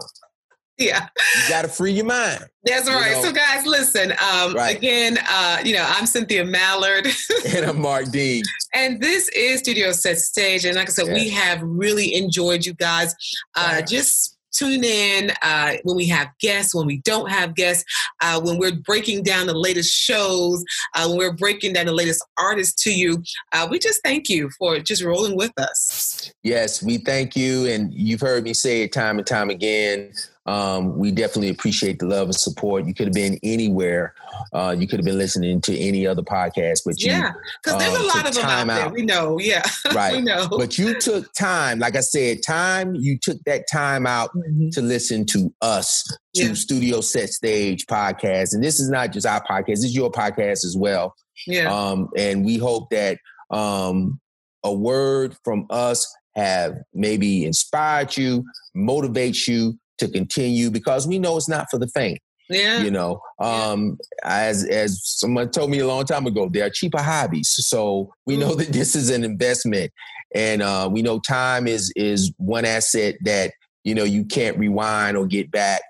Yeah. 0.77 1.07
You 1.35 1.49
gotta 1.49 1.67
free 1.67 1.91
your 1.91 2.05
mind. 2.05 2.45
That's 2.63 2.87
right. 2.87 3.13
know? 3.13 3.23
So 3.23 3.31
guys, 3.31 3.65
listen, 3.65 4.11
um, 4.11 4.53
right. 4.53 4.77
again, 4.77 5.17
uh, 5.27 5.57
you 5.65 5.73
know, 5.73 5.85
I'm 5.87 6.05
Cynthia 6.05 6.45
Mallard. 6.45 7.07
and 7.47 7.65
I'm 7.65 7.81
Mark 7.81 8.11
Dean. 8.11 8.43
And 8.75 9.01
this 9.01 9.27
is 9.29 9.61
Studio 9.61 9.91
Set 9.91 10.19
Stage. 10.19 10.65
And 10.65 10.75
like 10.75 10.87
I 10.87 10.91
said, 10.91 11.07
yes. 11.07 11.15
we 11.15 11.29
have 11.29 11.61
really 11.63 12.13
enjoyed 12.13 12.63
you 12.63 12.75
guys. 12.75 13.15
Uh, 13.55 13.81
just 13.81 14.36
tune 14.57 14.83
in 14.83 15.31
uh, 15.41 15.73
when 15.83 15.95
we 15.95 16.07
have 16.07 16.29
guests, 16.39 16.73
when 16.73 16.87
we 16.87 16.97
don't 16.99 17.29
have 17.29 17.55
guests, 17.55 17.83
uh, 18.21 18.39
when 18.41 18.57
we're 18.57 18.75
breaking 18.75 19.23
down 19.23 19.47
the 19.47 19.57
latest 19.57 19.93
shows, 19.93 20.63
uh, 20.95 21.07
when 21.07 21.17
we're 21.17 21.33
breaking 21.33 21.73
down 21.73 21.85
the 21.85 21.93
latest 21.93 22.23
artists 22.37 22.83
to 22.83 22.91
you. 22.91 23.21
Uh, 23.53 23.67
we 23.69 23.79
just 23.79 24.01
thank 24.03 24.29
you 24.29 24.49
for 24.57 24.79
just 24.79 25.03
rolling 25.03 25.35
with 25.35 25.51
us. 25.57 26.31
Yes, 26.43 26.81
we 26.81 26.97
thank 26.97 27.35
you. 27.35 27.67
And 27.67 27.93
you've 27.93 28.21
heard 28.21 28.43
me 28.43 28.53
say 28.53 28.83
it 28.83 28.91
time 28.91 29.17
and 29.17 29.27
time 29.27 29.49
again. 29.49 30.11
Um, 30.47 30.97
we 30.97 31.11
definitely 31.11 31.49
appreciate 31.49 31.99
the 31.99 32.05
love 32.05 32.27
and 32.27 32.35
support. 32.35 32.85
You 32.85 32.93
could 32.93 33.07
have 33.07 33.13
been 33.13 33.37
anywhere. 33.43 34.13
Uh, 34.53 34.73
you 34.77 34.87
could 34.87 34.97
have 34.97 35.05
been 35.05 35.17
listening 35.17 35.59
to 35.61 35.77
any 35.77 36.07
other 36.07 36.21
podcast, 36.21 36.81
but 36.85 37.01
you, 37.01 37.11
yeah, 37.11 37.33
because 37.61 37.77
there's 37.79 37.95
um, 37.95 38.01
a 38.01 38.07
lot 38.07 38.27
of 38.27 38.33
them 38.33 38.45
out, 38.45 38.69
out 38.69 38.77
there. 38.85 38.89
We 38.89 39.01
know, 39.03 39.39
yeah, 39.39 39.63
right. 39.93 40.13
we 40.13 40.21
know. 40.21 40.47
But 40.49 40.77
you 40.77 40.97
took 40.99 41.33
time, 41.33 41.79
like 41.79 41.97
I 41.97 41.99
said, 41.99 42.43
time. 42.43 42.95
You 42.95 43.19
took 43.21 43.37
that 43.45 43.65
time 43.69 44.07
out 44.07 44.29
mm-hmm. 44.33 44.69
to 44.69 44.81
listen 44.81 45.25
to 45.27 45.53
us, 45.61 46.03
to 46.35 46.47
yeah. 46.47 46.53
Studio 46.53 47.01
Set 47.01 47.29
Stage 47.29 47.85
podcast, 47.85 48.53
and 48.53 48.63
this 48.63 48.79
is 48.79 48.89
not 48.89 49.11
just 49.11 49.25
our 49.25 49.43
podcast; 49.43 49.65
this 49.67 49.83
is 49.83 49.95
your 49.95 50.11
podcast 50.11 50.63
as 50.63 50.77
well. 50.77 51.13
Yeah. 51.45 51.73
Um, 51.73 52.09
and 52.15 52.45
we 52.45 52.57
hope 52.57 52.89
that 52.91 53.19
um, 53.51 54.19
a 54.63 54.73
word 54.73 55.35
from 55.43 55.65
us 55.69 56.11
have 56.35 56.77
maybe 56.93 57.45
inspired 57.45 58.15
you, 58.15 58.45
motivates 58.75 59.47
you 59.47 59.77
to 59.99 60.07
continue 60.07 60.69
because 60.69 61.07
we 61.07 61.19
know 61.19 61.37
it's 61.37 61.49
not 61.49 61.67
for 61.69 61.79
the 61.79 61.87
faint. 61.87 62.19
Yeah. 62.49 62.81
You 62.81 62.91
know, 62.91 63.19
um, 63.39 63.97
as 64.23 64.63
as 64.65 65.01
someone 65.03 65.49
told 65.49 65.69
me 65.69 65.79
a 65.79 65.87
long 65.87 66.05
time 66.05 66.25
ago, 66.27 66.49
there 66.49 66.65
are 66.65 66.69
cheaper 66.69 67.01
hobbies. 67.01 67.49
So 67.49 68.13
we 68.25 68.37
know 68.37 68.53
mm. 68.53 68.59
that 68.59 68.67
this 68.69 68.95
is 68.95 69.09
an 69.09 69.23
investment, 69.23 69.91
and 70.33 70.61
uh, 70.61 70.87
we 70.91 71.01
know 71.01 71.19
time 71.19 71.67
is 71.67 71.91
is 71.95 72.31
one 72.37 72.63
asset 72.63 73.15
that 73.25 73.51
you 73.83 73.93
know 73.93 74.05
you 74.05 74.23
can't 74.23 74.57
rewind 74.57 75.17
or 75.17 75.25
get 75.25 75.51
back. 75.51 75.81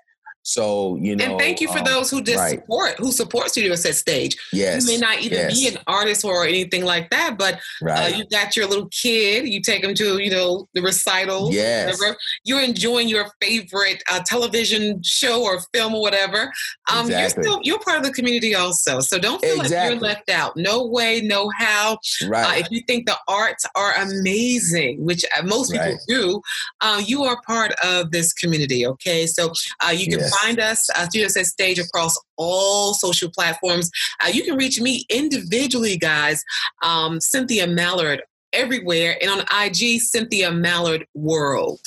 So 0.48 0.96
you 0.96 1.14
know, 1.14 1.24
and 1.26 1.38
thank 1.38 1.60
you 1.60 1.68
for 1.68 1.80
um, 1.80 1.84
those 1.84 2.10
who 2.10 2.22
just 2.22 2.38
right. 2.38 2.58
support 2.58 2.94
who 2.96 3.12
support 3.12 3.50
Studio 3.50 3.74
Set 3.74 3.94
Stage. 3.94 4.34
Yes, 4.50 4.86
you 4.86 4.94
may 4.94 4.98
not 4.98 5.18
even 5.18 5.36
yes. 5.36 5.60
be 5.60 5.68
an 5.68 5.76
artist 5.86 6.24
or 6.24 6.46
anything 6.46 6.86
like 6.86 7.10
that, 7.10 7.36
but 7.38 7.56
uh, 7.56 7.58
right. 7.82 8.14
uh, 8.14 8.16
you 8.16 8.24
got 8.30 8.56
your 8.56 8.66
little 8.66 8.88
kid. 8.88 9.46
You 9.46 9.60
take 9.60 9.82
them 9.82 9.94
to 9.96 10.16
you 10.16 10.30
know 10.30 10.66
the 10.72 10.80
recital. 10.80 11.52
Yes, 11.52 12.00
whatever. 12.00 12.16
you're 12.44 12.62
enjoying 12.62 13.08
your 13.08 13.26
favorite 13.42 14.02
uh, 14.10 14.20
television 14.24 15.02
show 15.02 15.44
or 15.44 15.60
film 15.74 15.94
or 15.94 16.00
whatever. 16.00 16.50
Um, 16.90 17.04
exactly. 17.04 17.12
You're 17.12 17.28
still 17.28 17.60
you're 17.62 17.80
part 17.80 17.98
of 17.98 18.04
the 18.04 18.12
community 18.12 18.54
also, 18.54 19.00
so 19.00 19.18
don't 19.18 19.42
feel 19.42 19.60
exactly. 19.60 19.76
like 19.76 19.90
you're 19.90 20.00
left 20.00 20.30
out. 20.30 20.56
No 20.56 20.86
way, 20.86 21.20
no 21.20 21.50
how. 21.58 21.98
Right. 22.26 22.56
Uh, 22.56 22.60
if 22.60 22.70
you 22.70 22.80
think 22.86 23.04
the 23.04 23.18
arts 23.28 23.66
are 23.74 23.92
amazing, 24.00 25.04
which 25.04 25.26
uh, 25.38 25.42
most 25.42 25.72
people 25.72 25.88
right. 25.88 25.98
do, 26.08 26.40
uh, 26.80 27.02
you 27.04 27.24
are 27.24 27.38
part 27.42 27.72
of 27.84 28.12
this 28.12 28.32
community. 28.32 28.86
Okay, 28.86 29.26
so 29.26 29.52
you 29.92 30.06
can. 30.06 30.20
Yes 30.20 30.37
find 30.40 30.60
us, 30.60 30.88
uh, 30.94 31.06
Studio 31.06 31.28
Set 31.28 31.46
Stage, 31.46 31.78
across 31.78 32.18
all 32.36 32.94
social 32.94 33.30
platforms. 33.30 33.90
Uh, 34.24 34.28
you 34.28 34.44
can 34.44 34.56
reach 34.56 34.80
me 34.80 35.04
individually, 35.10 35.96
guys. 35.96 36.42
Um, 36.82 37.20
Cynthia 37.20 37.66
Mallard 37.66 38.22
everywhere, 38.52 39.16
and 39.20 39.30
on 39.30 39.40
IG, 39.64 40.00
Cynthia 40.00 40.50
Mallard 40.50 41.06
World. 41.14 41.80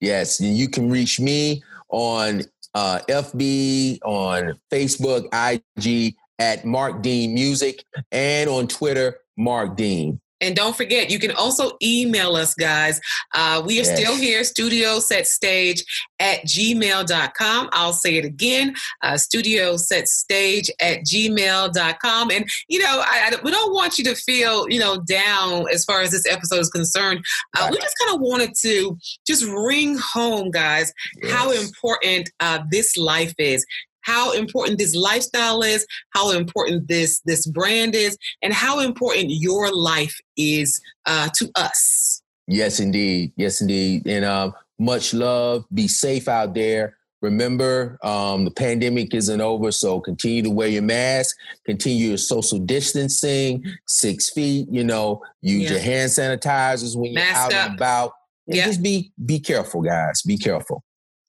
Yes, 0.00 0.40
you 0.40 0.68
can 0.68 0.90
reach 0.90 1.20
me 1.20 1.62
on 1.90 2.42
uh, 2.74 3.00
FB, 3.08 3.98
on 4.04 4.58
Facebook, 4.70 5.28
IG 5.32 6.16
at 6.38 6.64
Mark 6.64 7.02
Dean 7.02 7.34
Music, 7.34 7.84
and 8.10 8.50
on 8.50 8.66
Twitter, 8.66 9.20
Mark 9.36 9.76
Dean. 9.76 10.20
And 10.42 10.56
don't 10.56 10.76
forget, 10.76 11.10
you 11.10 11.18
can 11.18 11.30
also 11.30 11.72
email 11.82 12.36
us, 12.36 12.54
guys. 12.54 13.00
Uh, 13.34 13.62
we 13.64 13.80
are 13.80 13.84
yes. 13.84 13.98
still 13.98 14.16
here, 14.16 14.44
studio 14.44 14.98
set 14.98 15.26
stage 15.26 15.84
at 16.20 16.40
gmail.com. 16.44 17.68
I'll 17.72 17.92
say 17.92 18.16
it 18.16 18.24
again, 18.24 18.74
uh, 19.02 19.16
studio 19.16 19.76
set 19.76 20.08
stage 20.08 20.70
at 20.80 21.00
gmail.com. 21.00 22.30
And, 22.30 22.44
you 22.68 22.80
know, 22.80 23.02
I, 23.04 23.32
I, 23.32 23.36
we 23.42 23.50
don't 23.50 23.72
want 23.72 23.98
you 23.98 24.04
to 24.04 24.14
feel, 24.14 24.68
you 24.68 24.80
know, 24.80 25.00
down 25.08 25.66
as 25.72 25.84
far 25.84 26.02
as 26.02 26.10
this 26.10 26.26
episode 26.30 26.60
is 26.60 26.70
concerned. 26.70 27.24
Uh, 27.56 27.68
we 27.70 27.78
just 27.78 27.96
kind 27.98 28.14
of 28.14 28.20
wanted 28.20 28.52
to 28.62 28.98
just 29.26 29.44
ring 29.44 29.96
home, 29.98 30.50
guys, 30.50 30.92
yes. 31.22 31.32
how 31.32 31.52
important 31.52 32.30
uh, 32.40 32.60
this 32.70 32.96
life 32.96 33.34
is 33.38 33.64
how 34.02 34.32
important 34.32 34.78
this 34.78 34.94
lifestyle 34.94 35.62
is, 35.62 35.86
how 36.10 36.32
important 36.32 36.88
this 36.88 37.20
this 37.24 37.46
brand 37.46 37.94
is, 37.94 38.16
and 38.42 38.52
how 38.52 38.80
important 38.80 39.26
your 39.28 39.72
life 39.74 40.18
is 40.36 40.80
uh, 41.06 41.28
to 41.36 41.50
us. 41.54 42.22
Yes, 42.46 42.80
indeed. 42.80 43.32
Yes, 43.36 43.60
indeed. 43.60 44.06
And 44.06 44.24
um, 44.24 44.52
much 44.78 45.14
love. 45.14 45.64
Be 45.72 45.88
safe 45.88 46.28
out 46.28 46.54
there. 46.54 46.96
Remember, 47.22 47.98
um, 48.02 48.44
the 48.44 48.50
pandemic 48.50 49.14
isn't 49.14 49.40
over, 49.40 49.70
so 49.70 50.00
continue 50.00 50.42
to 50.42 50.50
wear 50.50 50.66
your 50.66 50.82
mask, 50.82 51.36
continue 51.64 52.08
your 52.08 52.18
social 52.18 52.58
distancing, 52.58 53.64
six 53.86 54.30
feet. 54.30 54.66
You 54.68 54.82
know, 54.82 55.22
use 55.40 55.62
yeah. 55.62 55.70
your 55.70 55.78
hand 55.78 56.10
sanitizers 56.10 56.96
when 56.96 57.12
you're 57.12 57.22
out 57.22 57.52
up. 57.52 57.66
and 57.66 57.74
about. 57.76 58.12
And 58.48 58.56
yeah. 58.56 58.66
just 58.66 58.82
be 58.82 59.12
be 59.24 59.38
careful, 59.38 59.82
guys. 59.82 60.22
Be 60.22 60.36
careful. 60.36 60.82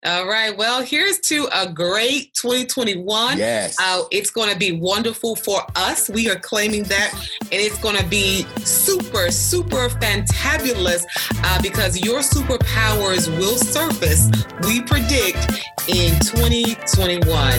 All 0.05 0.27
right. 0.27 0.55
Well, 0.55 0.83
here's 0.83 1.17
to 1.21 1.47
a 1.55 1.71
great 1.71 2.33
2021. 2.33 3.37
Yes. 3.37 3.77
Uh, 3.79 4.03
it's 4.11 4.31
going 4.31 4.51
to 4.51 4.57
be 4.57 4.73
wonderful 4.73 5.33
for 5.37 5.61
us. 5.77 6.09
We 6.09 6.29
are 6.29 6.35
claiming 6.35 6.83
that. 6.83 7.13
And 7.43 7.53
it's 7.53 7.77
going 7.77 7.95
to 7.95 8.05
be 8.05 8.43
super, 8.65 9.31
super 9.31 9.87
fantabulous 9.87 11.05
uh, 11.45 11.61
because 11.61 12.03
your 12.03 12.19
superpowers 12.19 13.29
will 13.37 13.55
surface, 13.55 14.29
we 14.67 14.81
predict, 14.81 15.63
in 15.87 16.19
2021. 16.19 17.51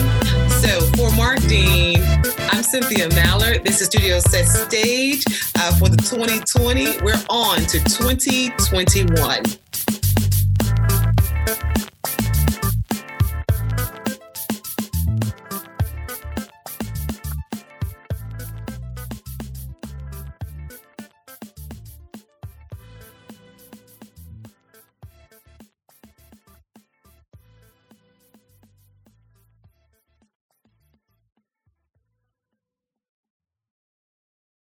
So 0.49 0.81
for 0.97 1.11
Mark 1.15 1.41
Dean, 1.47 2.03
I'm 2.51 2.61
Cynthia 2.61 3.09
Mallard. 3.09 3.63
This 3.63 3.81
is 3.81 3.87
Studio 3.87 4.19
Set 4.19 4.45
Stage 4.45 5.23
uh, 5.57 5.75
for 5.77 5.89
the 5.89 5.97
2020. 5.97 7.01
We're 7.01 7.15
on 7.29 7.57
to 7.61 7.79
2021. 7.79 9.64